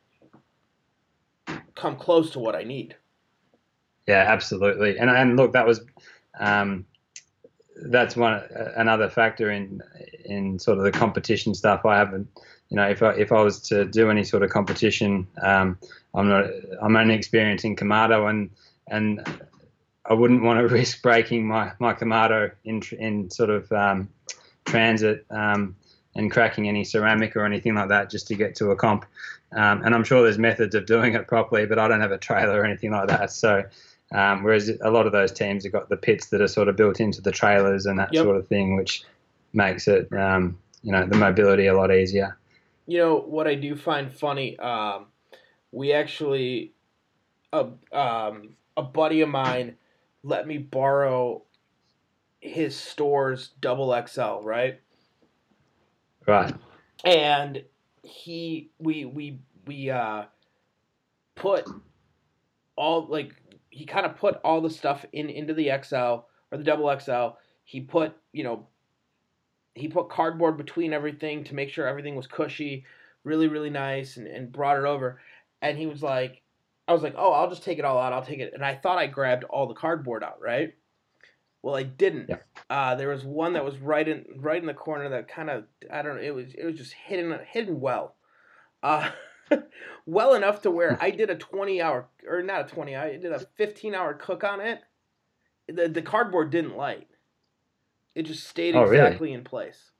come 1.75 1.97
close 1.97 2.31
to 2.33 2.39
what 2.39 2.55
I 2.55 2.63
need. 2.65 2.97
Yeah, 4.07 4.25
absolutely. 4.29 4.99
And 4.99 5.11
and 5.11 5.37
look, 5.37 5.53
that 5.53 5.67
was 5.67 5.81
um, 6.39 6.85
that's 7.77 8.17
one 8.17 8.43
another 8.77 9.09
factor 9.09 9.51
in 9.51 9.83
in 10.25 10.59
sort 10.59 10.79
of 10.79 10.85
the 10.85 10.93
competition 10.93 11.55
stuff. 11.55 11.85
I 11.85 11.97
haven't, 11.97 12.29
you 12.69 12.77
know, 12.77 12.89
if 12.89 13.03
I 13.03 13.13
if 13.15 13.33
I 13.33 13.41
was 13.41 13.61
to 13.69 13.85
do 13.85 14.11
any 14.11 14.25
sort 14.25 14.43
of 14.43 14.51
competition, 14.51 15.27
um, 15.43 15.79
I'm 16.15 16.29
not 16.29 16.47
I'm 16.83 16.97
only 16.97 17.15
experiencing 17.15 17.77
Kamado 17.77 18.29
and 18.29 18.51
and 18.89 19.27
I 20.05 20.13
wouldn't 20.13 20.43
want 20.43 20.61
to 20.61 20.69
risk 20.75 21.03
breaking 21.03 21.47
my 21.47 21.73
my 21.79 21.95
Kamado 21.95 22.53
in 22.65 22.83
in 22.99 23.31
sort 23.31 23.51
of 23.51 23.71
um, 23.73 24.09
transit. 24.67 25.25
Um, 25.31 25.77
and 26.17 26.31
cracking 26.31 26.69
any 26.69 26.85
ceramic 26.85 27.37
or 27.37 27.45
anything 27.45 27.75
like 27.75 27.89
that 27.89 28.11
just 28.11 28.29
to 28.29 28.35
get 28.35 28.55
to 28.57 28.71
a 28.71 28.77
comp. 28.77 29.05
Um, 29.55 29.83
and 29.85 29.95
I'm 29.95 30.05
sure 30.05 30.23
there's 30.23 30.39
methods 30.39 30.75
of 30.75 30.87
doing 30.87 31.15
it 31.15 31.29
properly, 31.29 31.67
but 31.67 31.79
I 31.79 31.89
don't 31.89 32.01
have 32.01 32.13
a 32.13 32.19
trailer 32.19 32.61
or 32.61 32.65
anything 32.65 32.91
like 32.91 33.09
that. 33.09 33.31
So, 33.31 33.65
um, 34.13 34.43
whereas 34.43 34.71
a 34.83 34.91
lot 34.91 35.07
of 35.07 35.13
those 35.13 35.33
teams 35.33 35.65
have 35.65 35.73
got 35.73 35.89
the 35.89 35.97
pits 35.97 36.27
that 36.27 36.41
are 36.41 36.49
sort 36.49 36.69
of 36.69 36.77
built 36.77 37.01
into 37.01 37.21
the 37.21 37.33
trailers 37.33 37.87
and 37.87 37.99
that 37.99 38.13
yep. 38.13 38.25
sort 38.25 38.37
of 38.37 38.49
thing, 38.49 38.77
which 38.77 39.05
makes 39.53 39.87
it, 39.87 40.13
um, 40.13 40.59
you 40.83 40.93
know, 40.93 41.07
the 41.07 41.17
mobility 41.17 41.67
a 41.67 41.77
lot 41.77 41.93
easier. 41.95 42.37
You 42.87 42.99
know 42.99 43.17
what 43.17 43.47
I 43.47 43.55
do 43.55 43.77
find 43.77 44.13
funny? 44.13 44.59
Um, 44.59 45.07
we 45.73 45.93
actually, 45.93 46.73
a 47.53 47.69
um, 47.93 48.57
a 48.77 48.83
buddy 48.83 49.21
of 49.21 49.29
mine 49.29 49.77
let 50.25 50.47
me 50.47 50.59
borrow 50.59 51.43
his 52.41 52.77
store's 52.77 53.51
double 53.61 53.95
XL, 54.07 54.43
right? 54.43 54.81
Right. 56.27 56.55
And 57.05 57.63
he 58.05 58.71
we 58.79 59.05
we 59.05 59.41
we 59.67 59.91
uh 59.91 60.25
put 61.35 61.69
all 62.77 63.07
like 63.07 63.33
he 63.71 63.85
kind 63.85 64.07
of 64.07 64.17
put 64.17 64.41
all 64.45 64.61
the 64.61 64.71
stuff 64.71 65.05
in 65.13 65.29
into 65.29 65.53
the 65.55 65.71
XL 65.83 65.97
or 66.53 66.59
the 66.59 66.65
double 66.65 66.97
XL. 66.99 67.37
He 67.65 67.81
put, 67.81 68.15
you 68.33 68.45
know, 68.45 68.67
he 69.75 69.89
put 69.89 70.09
cardboard 70.11 70.57
between 70.57 70.93
everything 70.93 71.43
to 71.45 71.55
make 71.55 71.71
sure 71.71 71.87
everything 71.87 72.15
was 72.15 72.29
cushy, 72.29 72.85
really, 73.25 73.49
really 73.49 73.71
nice, 73.71 74.17
and, 74.17 74.29
and 74.29 74.53
brought 74.53 74.79
it 74.79 74.85
over. 74.85 75.21
And 75.61 75.77
he 75.77 75.87
was 75.87 76.03
like, 76.03 76.43
I 76.87 76.93
was 76.93 77.03
like, 77.03 77.15
oh, 77.17 77.33
I'll 77.33 77.49
just 77.49 77.65
take 77.65 77.79
it 77.79 77.85
all 77.85 77.99
out. 77.99 78.13
I'll 78.13 78.25
take 78.25 78.39
it. 78.39 78.53
And 78.55 78.65
I 78.65 78.77
thought 78.77 78.99
I 78.99 79.07
grabbed 79.07 79.45
all 79.45 79.67
the 79.67 79.75
cardboard 79.75 80.23
out, 80.23 80.41
right? 80.41 80.75
Well, 81.65 81.77
I 81.77 81.83
didn't. 81.83 82.29
Yeah. 82.29 82.37
Uh, 82.69 82.95
there 82.95 83.09
was 83.09 83.25
one 83.25 83.55
that 83.55 83.65
was 83.65 83.79
right 83.79 84.07
in 84.07 84.27
right 84.37 84.61
in 84.61 84.67
the 84.67 84.75
corner 84.75 85.09
that 85.09 85.29
kind 85.29 85.49
of 85.49 85.65
I 85.91 86.03
don't 86.03 86.17
know. 86.17 86.23
It 86.23 86.35
was 86.35 86.53
it 86.53 86.63
was 86.63 86.77
just 86.77 86.93
hidden 86.93 87.39
hidden 87.51 87.81
well, 87.81 88.17
uh, 88.83 89.11
well 90.07 90.35
enough 90.35 90.61
to 90.63 90.71
where 90.71 90.99
I 91.01 91.11
did 91.11 91.31
a 91.31 91.37
twenty 91.37 91.81
hour 91.81 92.07
or 92.29 92.43
not 92.43 92.67
a 92.67 92.75
twenty. 92.75 92.95
I 92.95 93.17
did 93.17 93.33
a 93.33 93.39
fifteen 93.57 93.95
hour 93.95 94.13
cook 94.13 94.45
on 94.45 94.61
it. 94.61 94.81
The 95.67 95.89
the 95.89 96.03
cardboard 96.03 96.51
didn't 96.51 96.77
light. 96.77 97.09
It 98.15 98.25
just 98.25 98.47
stayed 98.47 98.77
oh, 98.77 98.83
exactly 98.83 99.29
really? 99.29 99.39
in 99.39 99.45
place. 99.45 99.91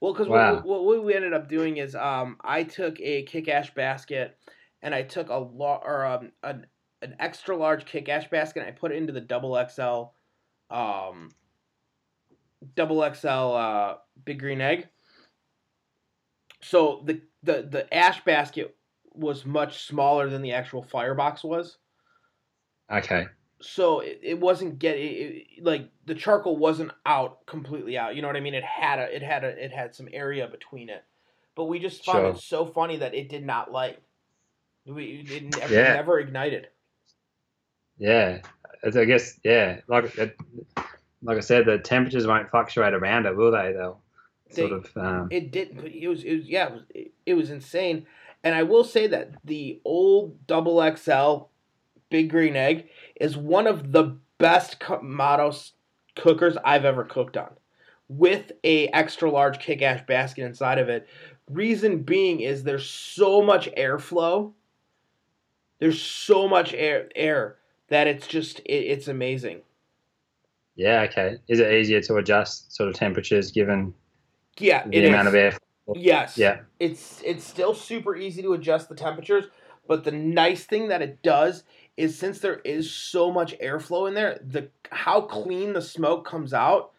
Well, 0.00 0.12
because 0.12 0.28
wow. 0.28 0.56
what, 0.56 0.84
what, 0.84 1.02
we 1.02 1.14
ended 1.14 1.32
up 1.32 1.48
doing 1.48 1.78
is 1.78 1.94
um, 1.94 2.36
I 2.42 2.62
took 2.62 3.00
a 3.00 3.22
kick 3.22 3.48
ash 3.48 3.72
basket 3.72 4.36
and 4.82 4.94
I 4.94 5.00
took 5.00 5.30
a 5.30 5.36
lot 5.36 5.80
or 5.82 6.04
um, 6.04 6.32
an 6.42 6.66
an 7.00 7.16
extra 7.18 7.56
large 7.56 7.86
kick 7.86 8.10
ash 8.10 8.28
basket 8.28 8.60
and 8.60 8.68
I 8.68 8.72
put 8.72 8.92
it 8.92 8.96
into 8.96 9.14
the 9.14 9.22
double 9.22 9.58
XL 9.66 10.12
um, 10.70 11.30
double 12.74 13.02
XL 13.14 13.28
uh, 13.28 13.94
big 14.24 14.38
green 14.38 14.60
egg. 14.60 14.88
So 16.62 17.02
the, 17.04 17.22
the 17.42 17.66
the 17.70 17.94
ash 17.94 18.22
basket 18.24 18.76
was 19.12 19.44
much 19.44 19.86
smaller 19.86 20.28
than 20.28 20.42
the 20.42 20.52
actual 20.52 20.82
firebox 20.82 21.42
was. 21.42 21.78
Okay. 22.92 23.26
So 23.62 24.00
it, 24.00 24.20
it 24.22 24.40
wasn't 24.40 24.78
getting 24.78 25.44
like 25.62 25.90
the 26.06 26.14
charcoal 26.14 26.56
wasn't 26.56 26.92
out 27.06 27.46
completely 27.46 27.96
out. 27.98 28.16
You 28.16 28.22
know 28.22 28.28
what 28.28 28.36
I 28.36 28.40
mean? 28.40 28.54
It 28.54 28.64
had 28.64 28.98
a 28.98 29.14
it 29.14 29.22
had 29.22 29.44
a 29.44 29.48
it 29.48 29.72
had 29.72 29.94
some 29.94 30.08
area 30.12 30.48
between 30.48 30.88
it, 30.88 31.04
but 31.54 31.64
we 31.64 31.78
just 31.78 32.04
found 32.04 32.18
sure. 32.18 32.30
it 32.30 32.38
so 32.38 32.66
funny 32.66 32.96
that 32.98 33.14
it 33.14 33.28
did 33.28 33.44
not 33.44 33.72
light. 33.72 33.98
We 34.86 35.26
it 35.28 35.56
never, 35.56 35.74
yeah. 35.74 35.92
never 35.94 36.18
ignited. 36.18 36.68
Yeah, 37.98 38.40
I 38.84 39.04
guess 39.04 39.38
yeah, 39.44 39.80
like 39.88 40.16
like 41.22 41.36
I 41.36 41.40
said, 41.40 41.66
the 41.66 41.78
temperatures 41.78 42.26
won't 42.26 42.50
fluctuate 42.50 42.94
around 42.94 43.26
it, 43.26 43.36
will 43.36 43.50
they? 43.50 43.72
They'll 43.72 44.00
they, 44.54 44.68
sort 44.68 44.72
of. 44.72 44.96
Um, 44.96 45.28
it 45.30 45.50
did. 45.50 45.78
It 45.84 46.08
was. 46.08 46.24
It 46.24 46.36
was. 46.36 46.48
Yeah. 46.48 46.68
It 46.68 46.72
was, 46.72 46.82
it 47.26 47.34
was 47.34 47.50
insane. 47.50 48.06
And 48.42 48.54
I 48.54 48.62
will 48.62 48.84
say 48.84 49.06
that 49.06 49.32
the 49.44 49.80
old 49.84 50.46
double 50.46 50.80
XL 50.96 51.44
Big 52.08 52.30
Green 52.30 52.56
Egg 52.56 52.88
is 53.20 53.36
one 53.36 53.66
of 53.66 53.92
the 53.92 54.16
best 54.38 54.80
Kamado 54.80 55.72
cookers 56.16 56.56
I've 56.64 56.86
ever 56.86 57.04
cooked 57.04 57.36
on, 57.36 57.50
with 58.08 58.52
a 58.64 58.88
extra 58.88 59.30
large 59.30 59.58
kick 59.58 59.82
ash 59.82 60.04
basket 60.06 60.44
inside 60.44 60.78
of 60.78 60.88
it. 60.88 61.06
Reason 61.50 62.02
being 62.02 62.40
is 62.40 62.62
there's 62.62 62.88
so 62.88 63.42
much 63.42 63.68
airflow. 63.72 64.52
There's 65.80 66.00
so 66.00 66.48
much 66.48 66.72
air 66.72 67.10
air 67.14 67.56
that 67.90 68.06
it's 68.06 68.26
just 68.26 68.60
it, 68.60 68.72
it's 68.72 69.08
amazing. 69.08 69.60
Yeah. 70.74 71.02
Okay. 71.02 71.36
Is 71.48 71.60
it 71.60 71.72
easier 71.72 72.00
to 72.02 72.16
adjust 72.16 72.74
sort 72.74 72.88
of 72.88 72.94
temperatures 72.94 73.50
given 73.50 73.92
yeah 74.58 74.86
the 74.88 75.06
amount 75.06 75.28
is. 75.28 75.34
of 75.34 75.38
air? 75.38 75.58
Yes. 75.94 76.38
Yeah. 76.38 76.60
It's 76.78 77.20
it's 77.24 77.44
still 77.44 77.74
super 77.74 78.16
easy 78.16 78.42
to 78.42 78.54
adjust 78.54 78.88
the 78.88 78.94
temperatures, 78.94 79.44
but 79.86 80.04
the 80.04 80.12
nice 80.12 80.64
thing 80.64 80.88
that 80.88 81.02
it 81.02 81.22
does 81.22 81.64
is 81.96 82.18
since 82.18 82.38
there 82.38 82.60
is 82.64 82.90
so 82.90 83.30
much 83.30 83.58
airflow 83.58 84.08
in 84.08 84.14
there, 84.14 84.40
the 84.42 84.68
how 84.90 85.20
clean 85.20 85.74
the 85.74 85.82
smoke 85.82 86.24
comes 86.24 86.54
out, 86.54 86.92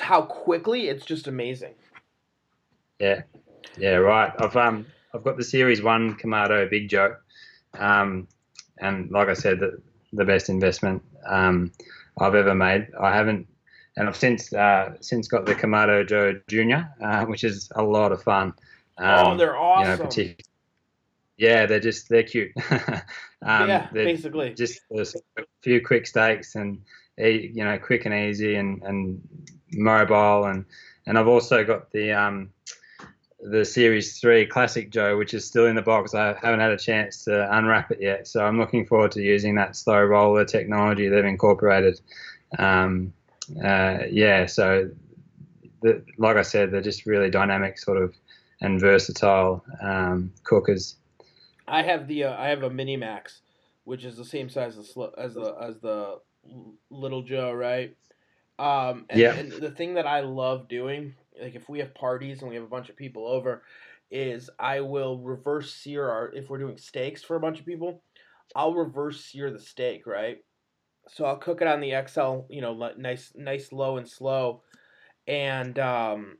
how 0.00 0.22
quickly 0.22 0.88
it's 0.88 1.06
just 1.06 1.28
amazing. 1.28 1.74
Yeah. 2.98 3.22
Yeah. 3.78 3.96
Right. 3.96 4.32
I've 4.38 4.56
um 4.56 4.86
I've 5.14 5.24
got 5.24 5.36
the 5.36 5.44
Series 5.44 5.82
One 5.82 6.16
Kamado 6.16 6.68
Big 6.70 6.88
Joe, 6.88 7.16
um, 7.78 8.28
and 8.78 9.10
like 9.10 9.28
I 9.28 9.34
said, 9.34 9.60
the 9.60 9.80
the 10.12 10.24
best 10.24 10.48
investment. 10.48 11.02
Um, 11.26 11.72
I've 12.18 12.34
ever 12.34 12.54
made. 12.54 12.88
I 13.00 13.14
haven't, 13.14 13.46
and 13.96 14.08
I've 14.08 14.16
since 14.16 14.52
uh, 14.52 14.94
since 15.00 15.28
got 15.28 15.46
the 15.46 15.54
Kamado 15.54 16.06
Joe 16.06 16.40
Junior, 16.48 16.92
uh, 17.02 17.24
which 17.26 17.44
is 17.44 17.70
a 17.74 17.82
lot 17.82 18.12
of 18.12 18.22
fun. 18.22 18.54
Um, 18.98 19.26
oh, 19.26 19.36
they're 19.36 19.56
awesome. 19.56 20.10
You 20.16 20.24
know, 20.24 20.34
yeah, 21.36 21.66
they're 21.66 21.80
just 21.80 22.08
they're 22.08 22.22
cute. 22.22 22.52
um, 22.70 23.68
yeah, 23.68 23.88
they're 23.92 24.04
basically 24.04 24.52
just 24.54 24.80
a 24.90 25.06
few 25.62 25.84
quick 25.84 26.06
steaks 26.06 26.54
and 26.54 26.82
you 27.16 27.64
know 27.64 27.78
quick 27.78 28.04
and 28.04 28.14
easy 28.14 28.56
and 28.56 28.82
and 28.82 29.20
mobile 29.72 30.44
and 30.44 30.64
and 31.06 31.18
I've 31.18 31.28
also 31.28 31.64
got 31.64 31.90
the 31.92 32.12
um 32.12 32.50
the 33.42 33.64
Series 33.64 34.18
3 34.18 34.46
Classic 34.46 34.90
Joe, 34.90 35.16
which 35.16 35.34
is 35.34 35.44
still 35.44 35.66
in 35.66 35.74
the 35.74 35.82
box. 35.82 36.14
I 36.14 36.34
haven't 36.40 36.60
had 36.60 36.72
a 36.72 36.78
chance 36.78 37.24
to 37.24 37.56
unwrap 37.56 37.90
it 37.90 38.00
yet. 38.00 38.28
So 38.28 38.44
I'm 38.44 38.58
looking 38.58 38.86
forward 38.86 39.12
to 39.12 39.22
using 39.22 39.54
that 39.54 39.72
SloRoller 39.72 40.46
technology 40.46 41.08
they've 41.08 41.24
incorporated. 41.24 42.00
Um, 42.58 43.12
uh, 43.64 44.00
yeah, 44.10 44.46
so 44.46 44.90
the, 45.82 46.04
like 46.18 46.36
I 46.36 46.42
said, 46.42 46.70
they're 46.70 46.82
just 46.82 47.06
really 47.06 47.30
dynamic 47.30 47.78
sort 47.78 47.98
of 47.98 48.14
and 48.60 48.78
versatile 48.78 49.64
um, 49.80 50.32
cookers. 50.44 50.96
I 51.66 51.82
have 51.82 52.08
the 52.08 52.24
uh, 52.24 52.36
I 52.36 52.48
have 52.48 52.62
a 52.62 52.70
Mini 52.70 52.96
Max, 52.96 53.40
which 53.84 54.04
is 54.04 54.16
the 54.16 54.24
same 54.24 54.50
size 54.50 54.76
as 54.76 54.92
the 54.92 55.10
as 55.16 55.34
the 55.34 55.56
as 55.60 55.78
the 55.78 56.18
Little 56.90 57.22
Joe, 57.22 57.52
right? 57.52 57.96
Um, 58.58 59.06
and, 59.08 59.20
yeah. 59.20 59.34
and 59.34 59.52
the 59.52 59.70
thing 59.70 59.94
that 59.94 60.06
I 60.06 60.20
love 60.20 60.68
doing 60.68 61.14
like 61.40 61.54
if 61.54 61.68
we 61.68 61.78
have 61.78 61.94
parties 61.94 62.40
and 62.40 62.48
we 62.48 62.56
have 62.56 62.64
a 62.64 62.68
bunch 62.68 62.88
of 62.88 62.96
people 62.96 63.26
over, 63.26 63.62
is 64.10 64.50
I 64.58 64.80
will 64.80 65.18
reverse 65.18 65.74
sear 65.74 66.08
our 66.08 66.32
if 66.32 66.50
we're 66.50 66.58
doing 66.58 66.76
steaks 66.76 67.22
for 67.22 67.36
a 67.36 67.40
bunch 67.40 67.60
of 67.60 67.66
people, 67.66 68.02
I'll 68.54 68.74
reverse 68.74 69.24
sear 69.24 69.50
the 69.50 69.60
steak, 69.60 70.06
right? 70.06 70.38
So 71.08 71.24
I'll 71.24 71.36
cook 71.36 71.62
it 71.62 71.68
on 71.68 71.80
the 71.80 71.94
XL, 72.08 72.40
you 72.48 72.60
know, 72.60 72.92
nice 72.96 73.32
nice 73.34 73.72
low 73.72 73.96
and 73.96 74.08
slow, 74.08 74.62
and 75.26 75.78
um, 75.78 76.38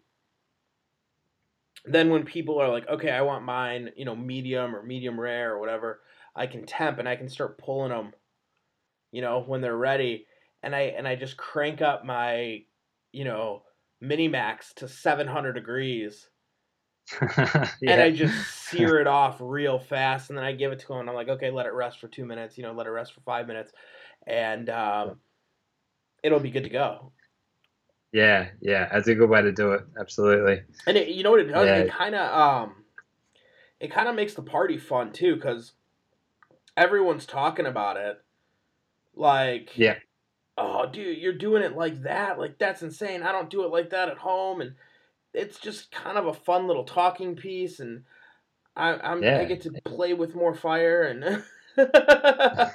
then 1.85 2.11
when 2.11 2.25
people 2.25 2.61
are 2.61 2.69
like, 2.69 2.89
okay, 2.89 3.11
I 3.11 3.23
want 3.23 3.45
mine, 3.45 3.91
you 3.97 4.05
know, 4.05 4.17
medium 4.17 4.75
or 4.75 4.83
medium 4.83 5.19
rare 5.19 5.53
or 5.53 5.61
whatever, 5.61 6.01
I 6.37 6.47
can 6.47 6.67
temp 6.67 6.99
and 6.99 7.09
I 7.09 7.17
can 7.17 7.29
start 7.29 7.59
pulling 7.59 7.91
them, 7.91 8.13
you 9.13 9.23
know, 9.23 9.43
when 9.47 9.61
they're 9.61 9.77
ready, 9.77 10.27
and 10.63 10.75
I 10.75 10.81
and 10.97 11.09
I 11.09 11.17
just 11.17 11.37
crank 11.37 11.81
up 11.81 12.05
my, 12.05 12.65
you 13.13 13.25
know, 13.25 13.63
mini 14.01 14.29
max 14.29 14.73
to 14.75 14.89
700 14.89 15.53
degrees. 15.53 16.29
yeah. 17.21 17.69
And 17.87 18.01
I 18.01 18.11
just 18.11 18.35
sear 18.69 19.01
it 19.01 19.07
off 19.07 19.39
real 19.41 19.79
fast, 19.79 20.31
and 20.31 20.39
then 20.39 20.45
I 20.45 20.53
give 20.53 20.73
it 20.73 20.81
to 20.81 20.93
him. 20.93 21.01
And 21.01 21.09
I'm 21.09 21.15
like, 21.15 21.29
okay, 21.29 21.51
let 21.51 21.67
it 21.67 21.73
rest 21.73 21.99
for 22.01 22.09
two 22.09 22.25
minutes. 22.25 22.57
You 22.57 22.65
know, 22.65 22.73
let 22.73 22.87
it 22.87 22.91
rest 22.91 23.15
for 23.15 23.21
five 23.21 23.47
minutes, 23.47 23.73
and 24.27 24.71
um, 24.71 25.17
it'll 26.23 26.41
be 26.41 26.51
good 26.51 26.65
to 26.65 26.71
go. 26.71 27.13
Yeah, 28.13 28.49
yeah, 28.61 28.89
that's 28.93 29.09
a 29.09 29.15
good 29.15 29.31
way 29.31 29.43
to 29.43 29.53
do 29.53 29.73
it. 29.73 29.83
Absolutely. 29.99 30.63
And 30.87 30.97
it, 30.97 31.09
you 31.09 31.23
know 31.23 31.31
what 31.31 31.41
it 31.41 31.45
does? 31.45 31.67
Yeah. 31.67 31.77
It 31.77 31.93
kind 31.93 32.15
of 32.15 32.39
um, 32.39 32.75
it 33.79 33.93
kind 33.93 34.09
of 34.09 34.15
makes 34.15 34.35
the 34.35 34.43
party 34.43 34.79
fun 34.79 35.13
too, 35.13 35.37
because 35.37 35.73
everyone's 36.77 37.27
talking 37.27 37.67
about 37.67 37.97
it. 37.97 38.21
Like, 39.15 39.77
yeah, 39.77 39.97
oh, 40.61 40.87
dude, 40.87 41.19
you're 41.19 41.33
doing 41.33 41.63
it 41.63 41.77
like 41.77 42.03
that. 42.03 42.39
Like, 42.39 42.59
that's 42.59 42.83
insane. 42.83 43.23
I 43.23 43.33
don't 43.33 43.51
do 43.51 43.65
it 43.65 43.71
like 43.71 43.91
that 43.91 44.09
at 44.09 44.19
home. 44.19 44.61
And 44.61 44.75
it's 45.33 45.59
just 45.59 45.91
kind 45.91 46.19
of 46.19 46.27
a 46.27 46.35
fun 46.35 46.67
little 46.67 46.85
talking 46.85 47.35
piece. 47.35 47.81
And 47.81 48.05
I, 48.77 48.93
I'm, 48.93 49.23
yeah. 49.23 49.41
I 49.41 49.47
get 49.47 49.63
to 49.63 49.73
play 49.85 50.13
with 50.13 50.35
more 50.35 50.55
fire. 50.55 51.03
And. 51.03 51.43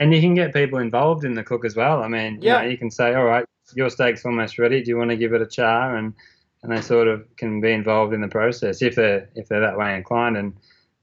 and 0.00 0.14
you 0.14 0.20
can 0.20 0.34
get 0.34 0.54
people 0.54 0.78
involved 0.78 1.24
in 1.24 1.34
the 1.34 1.44
cook 1.44 1.64
as 1.64 1.76
well. 1.76 2.02
I 2.02 2.08
mean, 2.08 2.36
you 2.36 2.48
yeah. 2.48 2.62
know, 2.62 2.68
you 2.68 2.78
can 2.78 2.90
say, 2.90 3.14
all 3.14 3.26
right, 3.26 3.44
your 3.74 3.90
steak's 3.90 4.24
almost 4.24 4.58
ready. 4.58 4.82
Do 4.82 4.88
you 4.88 4.96
want 4.96 5.10
to 5.10 5.16
give 5.16 5.34
it 5.34 5.42
a 5.42 5.46
char? 5.46 5.96
And, 5.96 6.14
and 6.62 6.72
they 6.72 6.80
sort 6.80 7.08
of 7.08 7.24
can 7.36 7.60
be 7.60 7.72
involved 7.72 8.14
in 8.14 8.22
the 8.22 8.28
process 8.28 8.80
if 8.82 8.96
they're, 8.96 9.28
if 9.34 9.48
they're 9.48 9.60
that 9.60 9.78
way 9.78 9.94
inclined 9.94 10.36
and, 10.36 10.54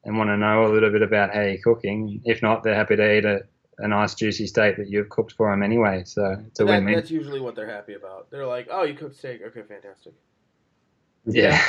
and 0.06 0.18
want 0.18 0.30
to 0.30 0.38
know 0.38 0.66
a 0.66 0.74
little 0.74 0.92
bit 0.92 1.02
about 1.04 1.34
how 1.34 1.42
you're 1.42 1.62
cooking. 1.64 2.22
If 2.26 2.42
not, 2.42 2.64
they're 2.64 2.76
happy 2.76 2.96
to 2.96 3.18
eat 3.18 3.26
it 3.26 3.50
a 3.80 3.88
nice 3.88 4.16
juicy 4.16 4.48
steak 4.48 4.78
that 4.78 4.90
you've 4.90 5.10
cooked 5.10 5.34
for 5.34 5.52
them 5.52 5.64
anyway. 5.64 6.04
So 6.06 6.38
it's 6.48 6.60
a 6.60 6.66
that, 6.66 6.72
win-win. 6.72 6.96
That's 6.96 7.12
usually 7.12 7.40
what 7.40 7.56
they're 7.56 7.70
happy 7.70 7.94
about. 7.94 8.30
They're 8.32 8.48
like, 8.48 8.68
"Oh, 8.72 8.84
you 8.84 8.94
cooked 8.94 9.16
steak. 9.16 9.42
Okay, 9.48 9.62
fantastic." 9.62 10.14
Yeah, 11.26 11.62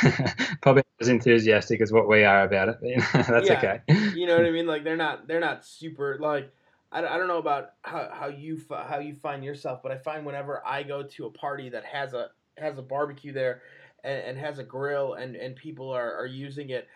probably 0.62 0.84
as 1.00 1.08
enthusiastic 1.08 1.80
as 1.80 1.92
what 1.92 2.08
we 2.08 2.24
are 2.24 2.44
about 2.44 2.68
it. 2.68 2.78
that's 3.12 3.48
yeah. 3.48 3.58
okay. 3.58 3.80
you 4.14 4.26
know 4.26 4.36
what 4.36 4.46
I 4.46 4.50
mean? 4.50 4.66
Like 4.66 4.84
they're 4.84 4.96
not 4.96 5.26
they're 5.26 5.40
not 5.40 5.64
super 5.64 6.16
like 6.20 6.52
I, 6.90 7.00
I 7.00 7.18
don't 7.18 7.28
know 7.28 7.38
about 7.38 7.72
how, 7.82 8.08
how 8.12 8.28
you 8.28 8.60
how 8.70 8.98
you 8.98 9.14
find 9.14 9.44
yourself, 9.44 9.82
but 9.82 9.92
I 9.92 9.98
find 9.98 10.24
whenever 10.24 10.62
I 10.66 10.82
go 10.82 11.02
to 11.02 11.26
a 11.26 11.30
party 11.30 11.68
that 11.70 11.84
has 11.84 12.14
a 12.14 12.30
has 12.56 12.78
a 12.78 12.82
barbecue 12.82 13.32
there 13.32 13.62
and, 14.02 14.22
and 14.22 14.38
has 14.38 14.58
a 14.58 14.64
grill 14.64 15.14
and, 15.14 15.36
and 15.36 15.54
people 15.54 15.90
are, 15.90 16.14
are 16.14 16.26
using 16.26 16.70
it, 16.70 16.88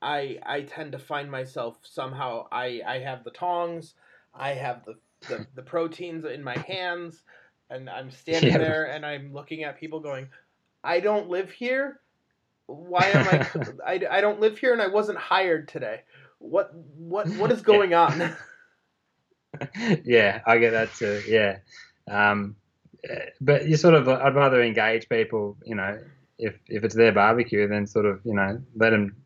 I 0.00 0.38
I 0.44 0.62
tend 0.62 0.92
to 0.92 0.98
find 0.98 1.30
myself 1.30 1.78
somehow 1.82 2.46
I 2.52 2.80
I 2.86 2.98
have 2.98 3.24
the 3.24 3.30
tongs. 3.30 3.94
I 4.34 4.50
have 4.50 4.84
the, 4.84 4.94
the, 5.28 5.46
the 5.56 5.62
proteins 5.62 6.24
in 6.24 6.42
my 6.42 6.56
hands, 6.58 7.22
and 7.68 7.88
I'm 7.88 8.10
standing 8.22 8.52
yeah. 8.52 8.58
there 8.58 8.84
and 8.84 9.04
I'm 9.04 9.32
looking 9.32 9.64
at 9.64 9.78
people 9.78 10.00
going, 10.00 10.28
I 10.82 11.00
don't 11.00 11.28
live 11.28 11.50
here. 11.50 12.00
Why 12.66 13.04
am 13.04 13.26
I, 13.26 13.46
I? 13.86 14.18
I 14.18 14.20
don't 14.20 14.40
live 14.40 14.58
here, 14.58 14.72
and 14.72 14.80
I 14.80 14.86
wasn't 14.86 15.18
hired 15.18 15.68
today. 15.68 16.02
What 16.38 16.72
what 16.96 17.28
what 17.30 17.50
is 17.50 17.62
going 17.62 17.94
on? 17.94 18.32
yeah, 20.04 20.40
I 20.46 20.58
get 20.58 20.70
that 20.70 20.94
too. 20.94 21.20
Yeah, 21.26 21.58
um, 22.08 22.54
but 23.40 23.68
you 23.68 23.76
sort 23.76 23.94
of 23.94 24.08
I'd 24.08 24.36
rather 24.36 24.62
engage 24.62 25.08
people. 25.08 25.56
You 25.64 25.74
know, 25.74 25.98
if 26.38 26.54
if 26.68 26.84
it's 26.84 26.94
their 26.94 27.12
barbecue, 27.12 27.66
then 27.66 27.88
sort 27.88 28.06
of 28.06 28.20
you 28.24 28.34
know 28.34 28.62
let 28.76 28.90
them 28.90 29.16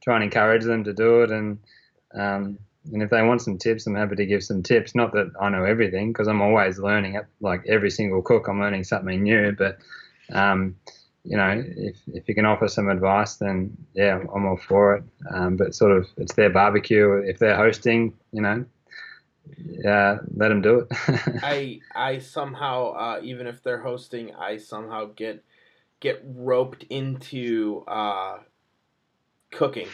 try 0.00 0.14
and 0.14 0.24
encourage 0.24 0.64
them 0.64 0.84
to 0.84 0.92
do 0.92 1.22
it, 1.22 1.32
and 1.32 1.58
um, 2.14 2.58
and 2.90 3.02
if 3.02 3.10
they 3.10 3.22
want 3.22 3.42
some 3.42 3.58
tips, 3.58 3.86
I'm 3.86 3.94
happy 3.94 4.16
to 4.16 4.26
give 4.26 4.42
some 4.42 4.62
tips. 4.62 4.94
Not 4.94 5.12
that 5.12 5.32
I 5.40 5.48
know 5.50 5.64
everything, 5.64 6.12
because 6.12 6.26
I'm 6.26 6.42
always 6.42 6.78
learning. 6.78 7.20
Like 7.40 7.64
every 7.68 7.90
single 7.90 8.22
cook, 8.22 8.48
I'm 8.48 8.60
learning 8.60 8.84
something 8.84 9.22
new. 9.22 9.52
But 9.52 9.78
um, 10.32 10.76
you 11.24 11.36
know, 11.36 11.62
if 11.76 11.96
if 12.08 12.28
you 12.28 12.34
can 12.34 12.46
offer 12.46 12.68
some 12.68 12.88
advice, 12.88 13.36
then 13.36 13.76
yeah, 13.94 14.18
I'm 14.34 14.46
all 14.46 14.56
for 14.56 14.96
it. 14.96 15.04
Um, 15.32 15.56
but 15.56 15.74
sort 15.74 15.96
of, 15.96 16.08
it's 16.16 16.34
their 16.34 16.50
barbecue. 16.50 17.12
If 17.18 17.38
they're 17.38 17.56
hosting, 17.56 18.14
you 18.32 18.42
know, 18.42 18.64
yeah, 19.64 20.18
let 20.34 20.48
them 20.48 20.62
do 20.62 20.80
it. 20.80 20.88
I 21.42 21.80
I 21.94 22.18
somehow, 22.18 22.92
uh, 22.92 23.20
even 23.22 23.46
if 23.46 23.62
they're 23.62 23.82
hosting, 23.82 24.34
I 24.34 24.56
somehow 24.56 25.10
get 25.14 25.44
get 26.00 26.20
roped 26.24 26.82
into 26.90 27.84
uh, 27.86 28.38
cooking. 29.52 29.88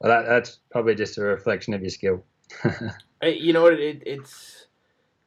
Well, 0.00 0.10
that, 0.10 0.28
that's 0.28 0.60
probably 0.70 0.94
just 0.94 1.18
a 1.18 1.22
reflection 1.22 1.74
of 1.74 1.82
your 1.82 1.90
skill. 1.90 2.24
you 3.22 3.52
know 3.52 3.62
what? 3.62 3.74
It, 3.74 4.02
it's 4.06 4.66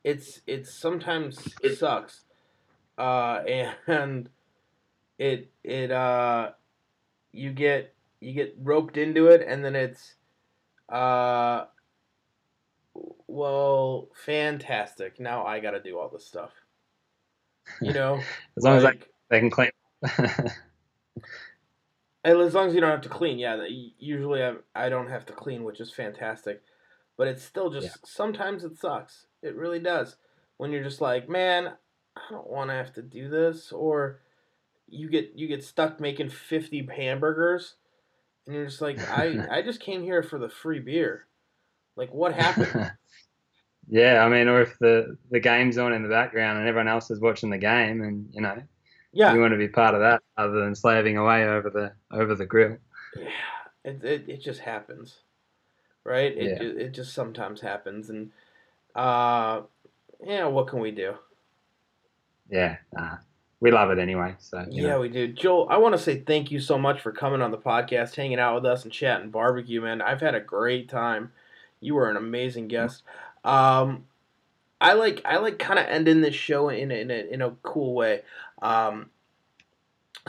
it's 0.04 0.42
it's 0.48 0.74
sometimes 0.74 1.40
it 1.62 1.78
sucks, 1.78 2.22
uh, 2.98 3.42
and 3.88 4.30
it 5.20 5.52
it 5.64 5.92
uh, 5.92 6.52
you 7.32 7.52
get 7.52 7.94
you 8.20 8.34
get 8.34 8.56
roped 8.60 8.98
into 8.98 9.28
it, 9.28 9.46
and 9.48 9.64
then 9.64 9.76
it's 9.76 10.16
uh, 10.90 11.66
well, 13.28 14.10
fantastic. 14.26 15.20
Now 15.20 15.46
I 15.46 15.60
got 15.60 15.72
to 15.72 15.82
do 15.82 16.00
all 16.00 16.10
this 16.10 16.26
stuff. 16.26 16.52
You 17.80 17.94
know, 17.94 18.16
as 18.58 18.64
long 18.64 18.82
like, 18.82 18.96
as 18.96 19.02
I, 19.02 19.08
they 19.30 19.40
can 19.40 19.50
claim. 19.52 19.72
As 22.24 22.54
long 22.54 22.68
as 22.68 22.74
you 22.74 22.82
don't 22.82 22.92
have 22.92 23.02
to 23.02 23.10
clean, 23.10 23.38
yeah. 23.38 23.66
Usually 24.00 24.44
I, 24.44 24.54
I 24.76 24.90
don't 24.90 25.10
have 25.10 25.26
to 25.28 25.34
clean, 25.34 25.64
which 25.64 25.80
is 25.80 25.92
fantastic. 25.92 26.62
But 27.18 27.28
it's 27.28 27.44
still 27.44 27.70
just 27.70 27.88
yeah. 27.88 27.94
sometimes 28.06 28.64
it 28.64 28.78
sucks. 28.78 29.28
It 29.42 29.56
really 29.56 29.80
does. 29.80 30.16
When 30.58 30.72
you're 30.72 30.84
just 30.84 31.02
like, 31.02 31.30
man, 31.30 31.74
I 32.16 32.22
don't 32.32 32.50
want 32.50 32.70
to 32.70 32.76
have 32.76 32.94
to 32.94 33.02
do 33.02 33.30
this, 33.30 33.72
or 33.72 34.20
you 34.88 35.10
get 35.10 35.34
you 35.36 35.48
get 35.48 35.64
stuck 35.64 36.00
making 36.00 36.30
fifty 36.30 36.88
hamburgers, 36.96 37.76
and 38.46 38.56
you're 38.56 38.66
just 38.66 38.82
like, 38.82 39.00
I 39.10 39.46
I 39.52 39.62
just 39.62 39.80
came 39.80 40.04
here 40.04 40.24
for 40.24 40.40
the 40.40 40.50
free 40.50 40.80
beer. 40.80 41.28
Like, 41.96 42.12
what 42.14 42.34
happened? 42.34 42.92
yeah, 43.90 44.24
I 44.26 44.30
mean, 44.30 44.48
or 44.48 44.62
if 44.62 44.80
the 44.80 45.18
the 45.30 45.40
game's 45.40 45.78
on 45.78 45.94
in 45.94 46.04
the 46.04 46.10
background 46.10 46.60
and 46.60 46.68
everyone 46.68 46.88
else 46.88 47.12
is 47.12 47.20
watching 47.20 47.50
the 47.50 47.58
game, 47.58 48.02
and 48.02 48.30
you 48.32 48.42
know, 48.42 48.64
yeah, 49.14 49.34
you 49.34 49.40
want 49.40 49.54
to 49.54 49.58
be 49.58 49.68
part 49.68 49.94
of 49.94 50.02
that 50.02 50.22
other 50.38 50.60
than 50.62 50.76
slaving 50.76 51.18
away 51.18 51.46
over 51.46 51.70
the 51.70 51.94
over 52.16 52.36
the 52.36 52.46
grill. 52.46 52.78
Yeah, 53.16 53.30
it 53.86 54.04
it, 54.04 54.26
it 54.28 54.42
just 54.42 54.60
happens, 54.60 55.20
right? 56.04 56.36
It 56.36 56.62
yeah. 56.62 56.84
it 56.86 56.94
just 56.94 57.14
sometimes 57.14 57.62
happens, 57.62 58.10
and 58.10 58.32
uh, 58.96 59.62
yeah, 60.26 60.46
what 60.48 60.68
can 60.68 60.80
we 60.80 60.92
do? 60.92 61.14
Yeah, 62.50 62.78
uh, 62.98 63.18
we 63.60 63.72
love 63.72 63.92
it 63.92 64.00
anyway. 64.00 64.36
So 64.40 64.66
yeah, 64.70 64.90
know. 64.90 65.02
we 65.02 65.10
do. 65.10 65.28
Joel, 65.28 65.68
I 65.70 65.78
want 65.78 65.96
to 65.96 66.02
say 66.02 66.20
thank 66.20 66.52
you 66.52 66.60
so 66.60 66.78
much 66.78 67.00
for 67.00 67.12
coming 67.12 67.42
on 67.42 67.52
the 67.52 67.58
podcast, 67.58 68.16
hanging 68.16 68.40
out 68.40 68.56
with 68.56 68.66
us, 68.66 68.84
and 68.84 68.92
chatting 68.92 69.30
barbecue, 69.30 69.80
man. 69.80 70.02
I've 70.02 70.22
had 70.22 70.36
a 70.36 70.42
great 70.42 70.90
time. 70.90 71.32
You 71.80 71.96
were 71.96 72.10
an 72.10 72.18
amazing 72.18 72.68
guest. 72.68 73.04
Um, 73.44 74.06
I 74.82 74.94
like 74.94 75.22
I 75.24 75.38
like 75.38 75.60
kind 75.60 75.80
of 75.80 75.86
ending 75.86 76.22
this 76.22 76.36
show 76.36 76.68
in 76.68 76.92
a, 76.92 76.96
in 76.96 77.10
a 77.10 77.34
in 77.34 77.42
a 77.42 77.52
cool 77.64 77.94
way. 77.94 78.24
Um, 78.64 79.10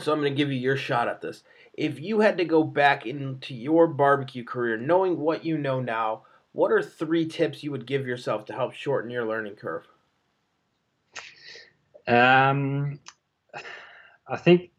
so 0.01 0.11
I'm 0.11 0.19
going 0.19 0.31
to 0.31 0.37
give 0.37 0.51
you 0.51 0.59
your 0.59 0.77
shot 0.77 1.07
at 1.07 1.21
this. 1.21 1.43
if 1.73 1.99
you 1.99 2.19
had 2.19 2.37
to 2.37 2.45
go 2.45 2.63
back 2.63 3.05
into 3.05 3.53
your 3.53 3.87
barbecue 3.87 4.43
career, 4.43 4.77
knowing 4.77 5.19
what 5.19 5.45
you 5.45 5.57
know 5.57 5.79
now, 5.81 6.23
what 6.53 6.71
are 6.71 6.81
three 6.81 7.25
tips 7.27 7.63
you 7.63 7.71
would 7.71 7.85
give 7.85 8.07
yourself 8.07 8.45
to 8.45 8.53
help 8.53 8.73
shorten 8.73 9.11
your 9.11 9.25
learning 9.25 9.55
curve? 9.55 9.85
Um, 12.07 12.99
I 14.27 14.37
think 14.37 14.71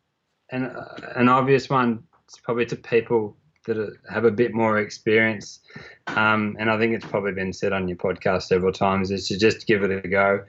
an 0.50 0.74
an 1.16 1.28
obvious 1.28 1.68
one 1.68 2.04
is 2.28 2.38
probably 2.38 2.66
to 2.66 2.76
people 2.76 3.36
that 3.66 3.96
have 4.10 4.24
a 4.24 4.30
bit 4.30 4.54
more 4.54 4.78
experience, 4.78 5.60
um, 6.06 6.56
and 6.58 6.70
I 6.70 6.78
think 6.78 6.94
it's 6.94 7.04
probably 7.04 7.32
been 7.32 7.52
said 7.52 7.72
on 7.72 7.88
your 7.88 7.96
podcast 7.96 8.42
several 8.42 8.72
times, 8.72 9.10
is 9.10 9.28
to 9.28 9.38
just 9.38 9.66
give 9.66 9.82
it 9.82 10.04
a 10.04 10.08
go. 10.08 10.44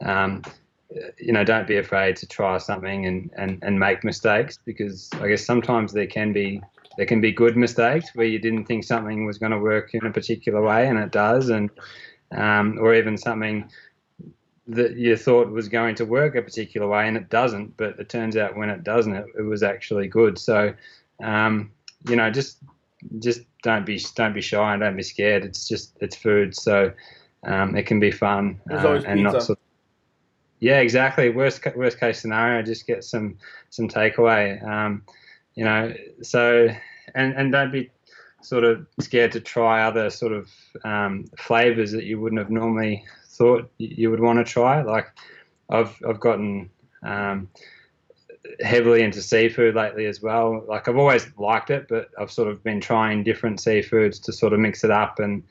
Um, 0.00 0.42
you 1.18 1.32
know, 1.32 1.44
don't 1.44 1.66
be 1.66 1.76
afraid 1.76 2.16
to 2.16 2.26
try 2.26 2.58
something 2.58 3.06
and, 3.06 3.30
and, 3.36 3.58
and 3.62 3.78
make 3.78 4.04
mistakes 4.04 4.58
because 4.64 5.10
I 5.14 5.28
guess 5.28 5.44
sometimes 5.44 5.92
there 5.92 6.06
can 6.06 6.32
be 6.32 6.60
there 6.96 7.06
can 7.06 7.20
be 7.20 7.32
good 7.32 7.56
mistakes 7.56 8.14
where 8.14 8.26
you 8.26 8.38
didn't 8.38 8.66
think 8.66 8.84
something 8.84 9.26
was 9.26 9.38
going 9.38 9.50
to 9.50 9.58
work 9.58 9.94
in 9.94 10.06
a 10.06 10.12
particular 10.12 10.62
way 10.62 10.86
and 10.86 10.98
it 10.98 11.10
does, 11.10 11.48
and 11.48 11.70
um, 12.30 12.78
or 12.80 12.94
even 12.94 13.18
something 13.18 13.68
that 14.68 14.96
you 14.96 15.16
thought 15.16 15.50
was 15.50 15.68
going 15.68 15.94
to 15.96 16.04
work 16.04 16.36
a 16.36 16.42
particular 16.42 16.86
way 16.86 17.06
and 17.06 17.16
it 17.16 17.28
doesn't, 17.28 17.76
but 17.76 17.98
it 17.98 18.08
turns 18.08 18.36
out 18.36 18.56
when 18.56 18.70
it 18.70 18.82
doesn't, 18.82 19.14
it, 19.14 19.26
it 19.38 19.42
was 19.42 19.62
actually 19.62 20.06
good. 20.08 20.38
So, 20.38 20.72
um, 21.22 21.70
you 22.08 22.16
know, 22.16 22.30
just 22.30 22.58
just 23.18 23.42
don't 23.62 23.84
be 23.84 24.00
don't 24.14 24.32
be 24.32 24.40
shy 24.40 24.72
and 24.72 24.80
don't 24.80 24.96
be 24.96 25.02
scared. 25.02 25.44
It's 25.44 25.68
just 25.68 25.96
it's 26.00 26.16
food, 26.16 26.54
so 26.54 26.92
um, 27.42 27.76
it 27.76 27.86
can 27.86 28.00
be 28.00 28.10
fun 28.10 28.60
uh, 28.70 29.02
and 29.06 29.22
not. 29.22 29.42
Sort 29.42 29.58
of, 29.58 29.63
yeah, 30.64 30.78
exactly. 30.78 31.28
Worst 31.28 31.60
worst 31.76 32.00
case 32.00 32.18
scenario, 32.18 32.62
just 32.62 32.86
get 32.86 33.04
some 33.04 33.36
some 33.68 33.86
takeaway. 33.86 34.66
Um, 34.66 35.02
you 35.54 35.62
know, 35.62 35.92
so 36.22 36.68
and 37.14 37.34
and 37.34 37.52
don't 37.52 37.70
be 37.70 37.90
sort 38.40 38.64
of 38.64 38.86
scared 38.98 39.32
to 39.32 39.40
try 39.40 39.82
other 39.82 40.08
sort 40.08 40.32
of 40.32 40.48
um, 40.82 41.26
flavors 41.36 41.92
that 41.92 42.04
you 42.04 42.18
wouldn't 42.18 42.38
have 42.38 42.48
normally 42.48 43.04
thought 43.28 43.70
you 43.76 44.10
would 44.10 44.20
want 44.20 44.38
to 44.38 44.50
try. 44.50 44.80
Like 44.80 45.08
I've 45.68 45.94
I've 46.08 46.18
gotten 46.18 46.70
um, 47.02 47.50
heavily 48.60 49.02
into 49.02 49.20
seafood 49.20 49.74
lately 49.74 50.06
as 50.06 50.22
well. 50.22 50.64
Like 50.66 50.88
I've 50.88 50.96
always 50.96 51.26
liked 51.36 51.68
it, 51.68 51.88
but 51.90 52.08
I've 52.18 52.32
sort 52.32 52.48
of 52.48 52.64
been 52.64 52.80
trying 52.80 53.22
different 53.22 53.58
seafoods 53.58 54.18
to 54.22 54.32
sort 54.32 54.54
of 54.54 54.60
mix 54.60 54.82
it 54.82 54.90
up 54.90 55.18
and 55.18 55.42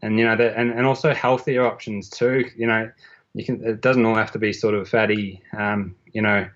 and 0.00 0.16
you 0.16 0.24
know 0.24 0.36
that 0.36 0.56
and, 0.56 0.70
and 0.70 0.86
also 0.86 1.12
healthier 1.12 1.66
options 1.66 2.08
too. 2.08 2.48
You 2.56 2.68
know, 2.68 2.88
you 3.34 3.44
can 3.44 3.64
it 3.64 3.80
doesn't 3.80 4.04
all 4.04 4.14
have 4.14 4.32
to 4.32 4.38
be 4.38 4.52
sort 4.52 4.74
of 4.74 4.88
fatty. 4.88 5.42
Um, 5.56 5.94
you 6.12 6.22
know, 6.22 6.48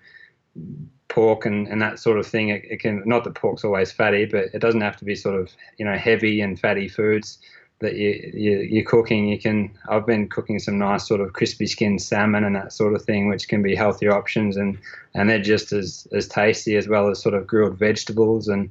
pork 1.07 1.45
and, 1.45 1.67
and 1.67 1.81
that 1.81 1.99
sort 1.99 2.19
of 2.19 2.27
thing. 2.27 2.49
It, 2.49 2.65
it 2.65 2.79
can 2.79 3.01
not 3.05 3.23
that 3.23 3.35
pork's 3.35 3.63
always 3.63 3.91
fatty, 3.91 4.25
but 4.25 4.45
it 4.53 4.59
doesn't 4.59 4.81
have 4.81 4.97
to 4.97 5.05
be 5.05 5.15
sort 5.15 5.39
of 5.39 5.51
you 5.77 5.85
know 5.85 5.95
heavy 5.95 6.41
and 6.41 6.59
fatty 6.59 6.87
foods 6.87 7.39
that 7.79 7.95
you, 7.95 8.31
you 8.33 8.59
you're 8.59 8.83
cooking. 8.83 9.27
You 9.27 9.39
can 9.39 9.71
I've 9.89 10.05
been 10.05 10.27
cooking 10.27 10.59
some 10.59 10.77
nice 10.77 11.07
sort 11.07 11.21
of 11.21 11.33
crispy 11.33 11.67
skinned 11.67 12.01
salmon 12.01 12.43
and 12.43 12.55
that 12.55 12.73
sort 12.73 12.93
of 12.93 13.03
thing, 13.03 13.29
which 13.29 13.47
can 13.47 13.63
be 13.63 13.75
healthier 13.75 14.13
options 14.13 14.57
and 14.57 14.77
and 15.13 15.29
they're 15.29 15.39
just 15.39 15.71
as 15.71 16.07
as 16.11 16.27
tasty 16.27 16.75
as 16.75 16.87
well 16.87 17.09
as 17.09 17.21
sort 17.21 17.35
of 17.35 17.47
grilled 17.47 17.77
vegetables 17.77 18.47
and 18.47 18.69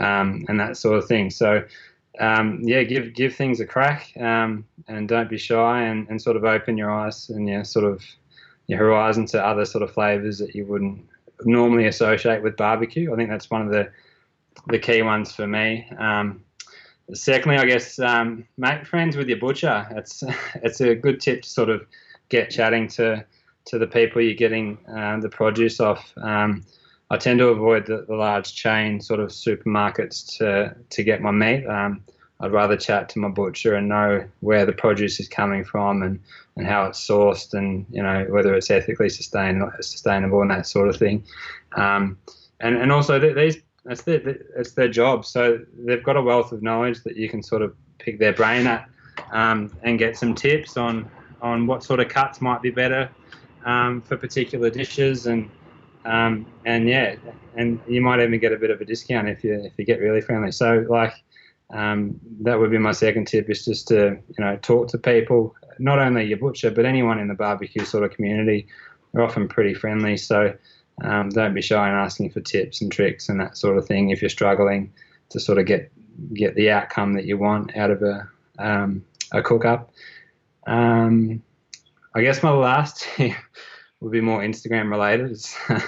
um, 0.00 0.44
and 0.48 0.58
that 0.60 0.76
sort 0.76 0.98
of 0.98 1.06
thing. 1.06 1.30
So. 1.30 1.64
Um, 2.18 2.60
yeah, 2.62 2.82
give 2.82 3.14
give 3.14 3.34
things 3.34 3.60
a 3.60 3.66
crack 3.66 4.12
um, 4.18 4.64
and 4.88 5.08
don't 5.08 5.28
be 5.28 5.38
shy 5.38 5.82
and, 5.82 6.08
and 6.08 6.20
sort 6.20 6.36
of 6.36 6.44
open 6.44 6.76
your 6.76 6.90
eyes 6.90 7.28
and 7.28 7.48
your 7.48 7.64
sort 7.64 7.84
of 7.84 8.02
your 8.66 8.78
horizon 8.78 9.26
to 9.26 9.44
other 9.44 9.64
sort 9.64 9.82
of 9.82 9.92
flavors 9.92 10.38
that 10.38 10.54
you 10.54 10.66
wouldn't 10.66 11.06
normally 11.44 11.86
associate 11.86 12.42
with 12.42 12.56
barbecue. 12.56 13.12
I 13.12 13.16
think 13.16 13.30
that's 13.30 13.50
one 13.50 13.62
of 13.62 13.70
the 13.70 13.90
the 14.68 14.78
key 14.78 15.02
ones 15.02 15.32
for 15.32 15.46
me. 15.46 15.88
Um, 15.98 16.42
secondly, 17.12 17.58
I 17.58 17.66
guess 17.66 17.98
um, 17.98 18.46
make 18.56 18.86
friends 18.86 19.16
with 19.16 19.28
your 19.28 19.38
butcher. 19.38 19.86
It's 19.90 20.22
it's 20.62 20.80
a 20.80 20.94
good 20.94 21.20
tip 21.20 21.42
to 21.42 21.48
sort 21.48 21.68
of 21.68 21.86
get 22.28 22.50
chatting 22.50 22.88
to 22.88 23.24
to 23.66 23.78
the 23.78 23.86
people 23.86 24.22
you're 24.22 24.34
getting 24.34 24.78
uh, 24.88 25.18
the 25.20 25.28
produce 25.28 25.80
off. 25.80 26.12
Um, 26.16 26.64
I 27.10 27.16
tend 27.16 27.38
to 27.38 27.48
avoid 27.48 27.86
the, 27.86 28.04
the, 28.08 28.16
large 28.16 28.54
chain 28.54 29.00
sort 29.00 29.20
of 29.20 29.28
supermarkets 29.28 30.38
to 30.38 30.74
to 30.90 31.02
get 31.04 31.22
my 31.22 31.30
meat. 31.30 31.66
Um, 31.66 32.02
I'd 32.40 32.52
rather 32.52 32.76
chat 32.76 33.08
to 33.10 33.18
my 33.18 33.28
butcher 33.28 33.74
and 33.74 33.88
know 33.88 34.24
where 34.40 34.66
the 34.66 34.72
produce 34.72 35.20
is 35.20 35.28
coming 35.28 35.64
from 35.64 36.02
and, 36.02 36.20
and 36.56 36.66
how 36.66 36.84
it's 36.84 37.06
sourced 37.06 37.54
and 37.54 37.86
you 37.90 38.02
know 38.02 38.26
whether 38.28 38.54
it's 38.54 38.70
ethically 38.70 39.08
sustainable, 39.08 39.72
sustainable 39.80 40.42
and 40.42 40.50
that 40.50 40.66
sort 40.66 40.88
of 40.88 40.96
thing. 40.96 41.24
Um, 41.76 42.18
and 42.60 42.76
and 42.76 42.90
also 42.90 43.18
these 43.18 43.58
it's 43.88 44.02
their 44.02 44.20
it's 44.56 44.72
their 44.72 44.88
job, 44.88 45.24
so 45.24 45.60
they've 45.78 46.02
got 46.02 46.16
a 46.16 46.22
wealth 46.22 46.52
of 46.52 46.62
knowledge 46.62 47.02
that 47.04 47.16
you 47.16 47.28
can 47.28 47.42
sort 47.42 47.62
of 47.62 47.74
pick 47.98 48.18
their 48.18 48.32
brain 48.32 48.66
at 48.66 48.88
um, 49.30 49.74
and 49.82 49.98
get 49.98 50.16
some 50.16 50.34
tips 50.34 50.76
on 50.76 51.08
on 51.40 51.66
what 51.66 51.84
sort 51.84 52.00
of 52.00 52.08
cuts 52.08 52.40
might 52.40 52.62
be 52.62 52.70
better 52.70 53.08
um, 53.64 54.00
for 54.02 54.16
particular 54.16 54.70
dishes 54.70 55.26
and 55.26 55.50
um, 56.06 56.46
and 56.64 56.88
yeah, 56.88 57.16
and 57.56 57.80
you 57.88 58.00
might 58.00 58.20
even 58.20 58.38
get 58.38 58.52
a 58.52 58.56
bit 58.56 58.70
of 58.70 58.80
a 58.80 58.84
discount 58.84 59.28
if 59.28 59.42
you 59.42 59.54
if 59.54 59.72
you 59.76 59.84
get 59.84 60.00
really 60.00 60.20
friendly. 60.20 60.52
So 60.52 60.86
like 60.88 61.12
um, 61.70 62.20
that 62.40 62.58
would 62.58 62.70
be 62.70 62.78
my 62.78 62.92
second 62.92 63.26
tip 63.26 63.50
is 63.50 63.64
just 63.64 63.88
to 63.88 64.16
you 64.28 64.44
know 64.44 64.56
talk 64.62 64.88
to 64.88 64.98
people, 64.98 65.54
not 65.78 65.98
only 65.98 66.24
your 66.24 66.38
butcher 66.38 66.70
but 66.70 66.86
anyone 66.86 67.18
in 67.18 67.28
the 67.28 67.34
barbecue 67.34 67.84
sort 67.84 68.04
of 68.04 68.12
community. 68.12 68.68
They're 69.12 69.24
often 69.24 69.48
pretty 69.48 69.74
friendly, 69.74 70.16
so 70.16 70.54
um, 71.02 71.30
don't 71.30 71.54
be 71.54 71.62
shy 71.62 71.88
in 71.88 71.94
asking 71.94 72.30
for 72.30 72.40
tips 72.40 72.80
and 72.80 72.92
tricks 72.92 73.28
and 73.28 73.40
that 73.40 73.56
sort 73.56 73.76
of 73.76 73.86
thing 73.86 74.10
if 74.10 74.22
you're 74.22 74.28
struggling 74.28 74.92
to 75.30 75.40
sort 75.40 75.58
of 75.58 75.66
get 75.66 75.90
get 76.34 76.54
the 76.54 76.70
outcome 76.70 77.14
that 77.14 77.24
you 77.24 77.36
want 77.36 77.76
out 77.76 77.90
of 77.90 78.02
a 78.02 78.28
um, 78.58 79.04
a 79.32 79.42
cook 79.42 79.64
up. 79.64 79.90
Um, 80.68 81.42
I 82.14 82.22
guess 82.22 82.42
my 82.42 82.50
last 82.50 83.06
would 84.00 84.12
be 84.12 84.20
more 84.20 84.40
Instagram 84.40 84.90
related. 84.90 85.44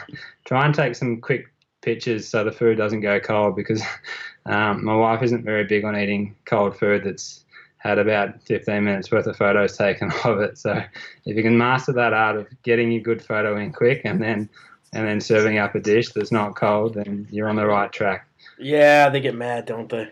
try 0.45 0.65
and 0.65 0.75
take 0.75 0.95
some 0.95 1.21
quick 1.21 1.47
pictures 1.83 2.27
so 2.29 2.45
the 2.45 2.53
food 2.53 2.77
doesn't 2.77 3.01
go 3.01 3.21
cold 3.21 3.57
because 3.57 3.83
um, 4.47 4.85
my 4.85 4.95
wife 4.95 5.23
isn't 5.23 5.45
very 5.45 5.65
big 5.65 5.85
on 5.85 5.97
eating 5.97 6.35
cold 6.45 6.77
food 6.77 7.05
that's 7.05 7.45
had 7.79 7.99
about 7.99 8.43
15 8.43 8.85
minutes 8.85 9.11
worth 9.11 9.27
of 9.27 9.37
photos 9.37 9.77
taken 9.77 10.11
of 10.25 10.41
it. 10.41 10.59
So 10.59 10.83
if 11.25 11.37
you 11.37 11.43
can 11.43 11.57
master 11.57 11.93
that 11.93 12.13
art 12.13 12.37
of 12.37 12.47
getting 12.63 12.93
a 12.95 13.01
good 13.01 13.23
photo 13.23 13.57
in 13.57 13.73
quick 13.73 14.03
and 14.05 14.21
then 14.21 14.49
and 14.95 15.07
then 15.07 15.21
serving 15.21 15.59
up 15.59 15.75
a 15.75 15.81
dish 15.81 16.13
that's 16.13 16.33
not 16.33 16.57
cold, 16.57 16.95
then 16.95 17.29
you're 17.31 17.49
on 17.49 17.57
the 17.57 17.67
right 17.67 17.93
track. 17.93 18.27
Yeah, 18.59 19.11
they 19.11 19.21
get 19.21 19.35
mad, 19.35 19.67
don't 19.67 19.89
they? 19.89 20.11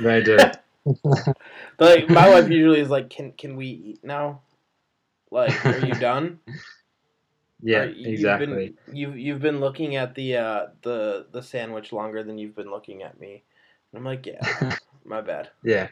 They 0.00 0.22
do. 0.22 0.38
like 1.78 2.08
my 2.08 2.30
wife 2.30 2.48
usually 2.48 2.80
is 2.80 2.88
like, 2.88 3.10
"Can 3.10 3.32
can 3.32 3.56
we 3.56 3.66
eat 3.66 4.00
now? 4.02 4.40
Like, 5.30 5.64
are 5.66 5.86
you 5.86 5.94
done?" 5.94 6.40
Yeah, 7.64 7.84
you, 7.84 8.12
exactly. 8.12 8.46
You've 8.46 8.86
been, 8.86 8.96
you've, 8.96 9.18
you've 9.18 9.40
been 9.40 9.58
looking 9.58 9.96
at 9.96 10.14
the 10.14 10.36
uh, 10.36 10.66
the 10.82 11.26
the 11.32 11.42
sandwich 11.42 11.92
longer 11.92 12.22
than 12.22 12.36
you've 12.36 12.54
been 12.54 12.70
looking 12.70 13.02
at 13.02 13.18
me. 13.18 13.42
And 13.90 13.98
I'm 13.98 14.04
like, 14.04 14.26
yeah, 14.26 14.76
my 15.04 15.22
bad. 15.22 15.48
Yeah. 15.62 15.88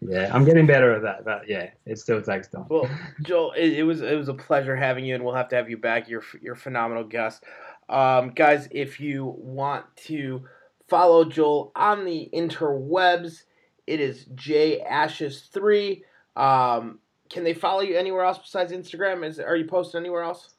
Yeah, 0.00 0.30
I'm 0.32 0.46
getting 0.46 0.66
better 0.66 0.94
at 0.94 1.02
that, 1.02 1.22
but 1.22 1.46
yeah, 1.46 1.68
it 1.84 1.98
still 1.98 2.22
takes 2.22 2.48
time. 2.48 2.64
Well, 2.70 2.88
Joel, 3.22 3.52
it, 3.52 3.74
it 3.74 3.82
was 3.82 4.00
it 4.00 4.16
was 4.16 4.28
a 4.28 4.34
pleasure 4.34 4.74
having 4.74 5.04
you, 5.04 5.14
and 5.14 5.22
we'll 5.22 5.34
have 5.34 5.50
to 5.50 5.56
have 5.56 5.68
you 5.68 5.76
back. 5.76 6.08
You're 6.08 6.24
you're 6.40 6.54
phenomenal 6.54 7.04
guest, 7.04 7.44
um, 7.90 8.30
guys. 8.30 8.68
If 8.70 9.00
you 9.00 9.34
want 9.36 9.84
to 10.06 10.42
follow 10.88 11.26
Joel 11.26 11.72
on 11.76 12.06
the 12.06 12.30
interwebs, 12.32 13.42
it 13.86 14.00
is 14.00 14.24
J 14.34 14.80
Ashes 14.80 15.50
three. 15.52 16.04
Um, 16.36 16.98
can 17.28 17.44
they 17.44 17.52
follow 17.52 17.82
you 17.82 17.98
anywhere 17.98 18.24
else 18.24 18.38
besides 18.38 18.72
Instagram? 18.72 19.26
Is 19.26 19.38
are 19.38 19.56
you 19.56 19.66
posting 19.66 20.00
anywhere 20.00 20.22
else? 20.22 20.54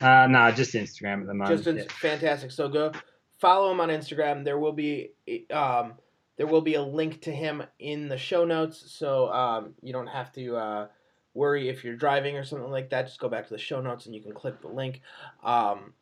Uh, 0.00 0.26
no, 0.28 0.50
just 0.50 0.72
Instagram 0.74 1.20
at 1.20 1.26
the 1.26 1.34
moment. 1.34 1.56
Just 1.56 1.66
in, 1.66 1.76
yeah. 1.76 1.84
fantastic. 1.88 2.50
So 2.50 2.68
go 2.68 2.92
follow 3.38 3.70
him 3.70 3.80
on 3.80 3.88
Instagram. 3.88 4.44
There 4.44 4.58
will 4.58 4.72
be 4.72 5.12
um, 5.50 5.94
there 6.36 6.46
will 6.46 6.62
be 6.62 6.74
a 6.74 6.82
link 6.82 7.22
to 7.22 7.32
him 7.32 7.62
in 7.78 8.08
the 8.08 8.16
show 8.16 8.44
notes, 8.44 8.92
so 8.92 9.30
um, 9.30 9.74
you 9.82 9.92
don't 9.92 10.06
have 10.06 10.32
to 10.32 10.56
uh, 10.56 10.86
worry 11.34 11.68
if 11.68 11.84
you're 11.84 11.96
driving 11.96 12.36
or 12.36 12.44
something 12.44 12.70
like 12.70 12.90
that. 12.90 13.06
Just 13.06 13.20
go 13.20 13.28
back 13.28 13.46
to 13.48 13.52
the 13.52 13.58
show 13.58 13.80
notes 13.80 14.06
and 14.06 14.14
you 14.14 14.22
can 14.22 14.32
click 14.32 14.60
the 14.62 14.68
link, 14.68 15.02
um, 15.44 15.92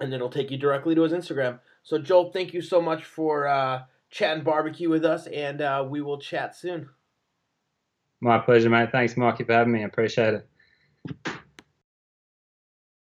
and 0.00 0.12
it'll 0.12 0.30
take 0.30 0.50
you 0.50 0.58
directly 0.58 0.94
to 0.94 1.02
his 1.02 1.12
Instagram. 1.12 1.60
So 1.82 1.98
Joel, 1.98 2.32
thank 2.32 2.52
you 2.52 2.62
so 2.62 2.80
much 2.80 3.04
for 3.04 3.46
uh, 3.46 3.82
chatting 4.10 4.42
barbecue 4.42 4.90
with 4.90 5.04
us, 5.04 5.28
and 5.28 5.60
uh, 5.60 5.86
we 5.88 6.00
will 6.00 6.18
chat 6.18 6.56
soon. 6.56 6.88
My 8.20 8.38
pleasure, 8.38 8.70
mate. 8.70 8.90
Thanks, 8.90 9.16
Mikey, 9.16 9.44
for 9.44 9.52
having 9.52 9.72
me. 9.72 9.82
I 9.82 9.86
appreciate 9.86 10.34
it. 10.34 11.34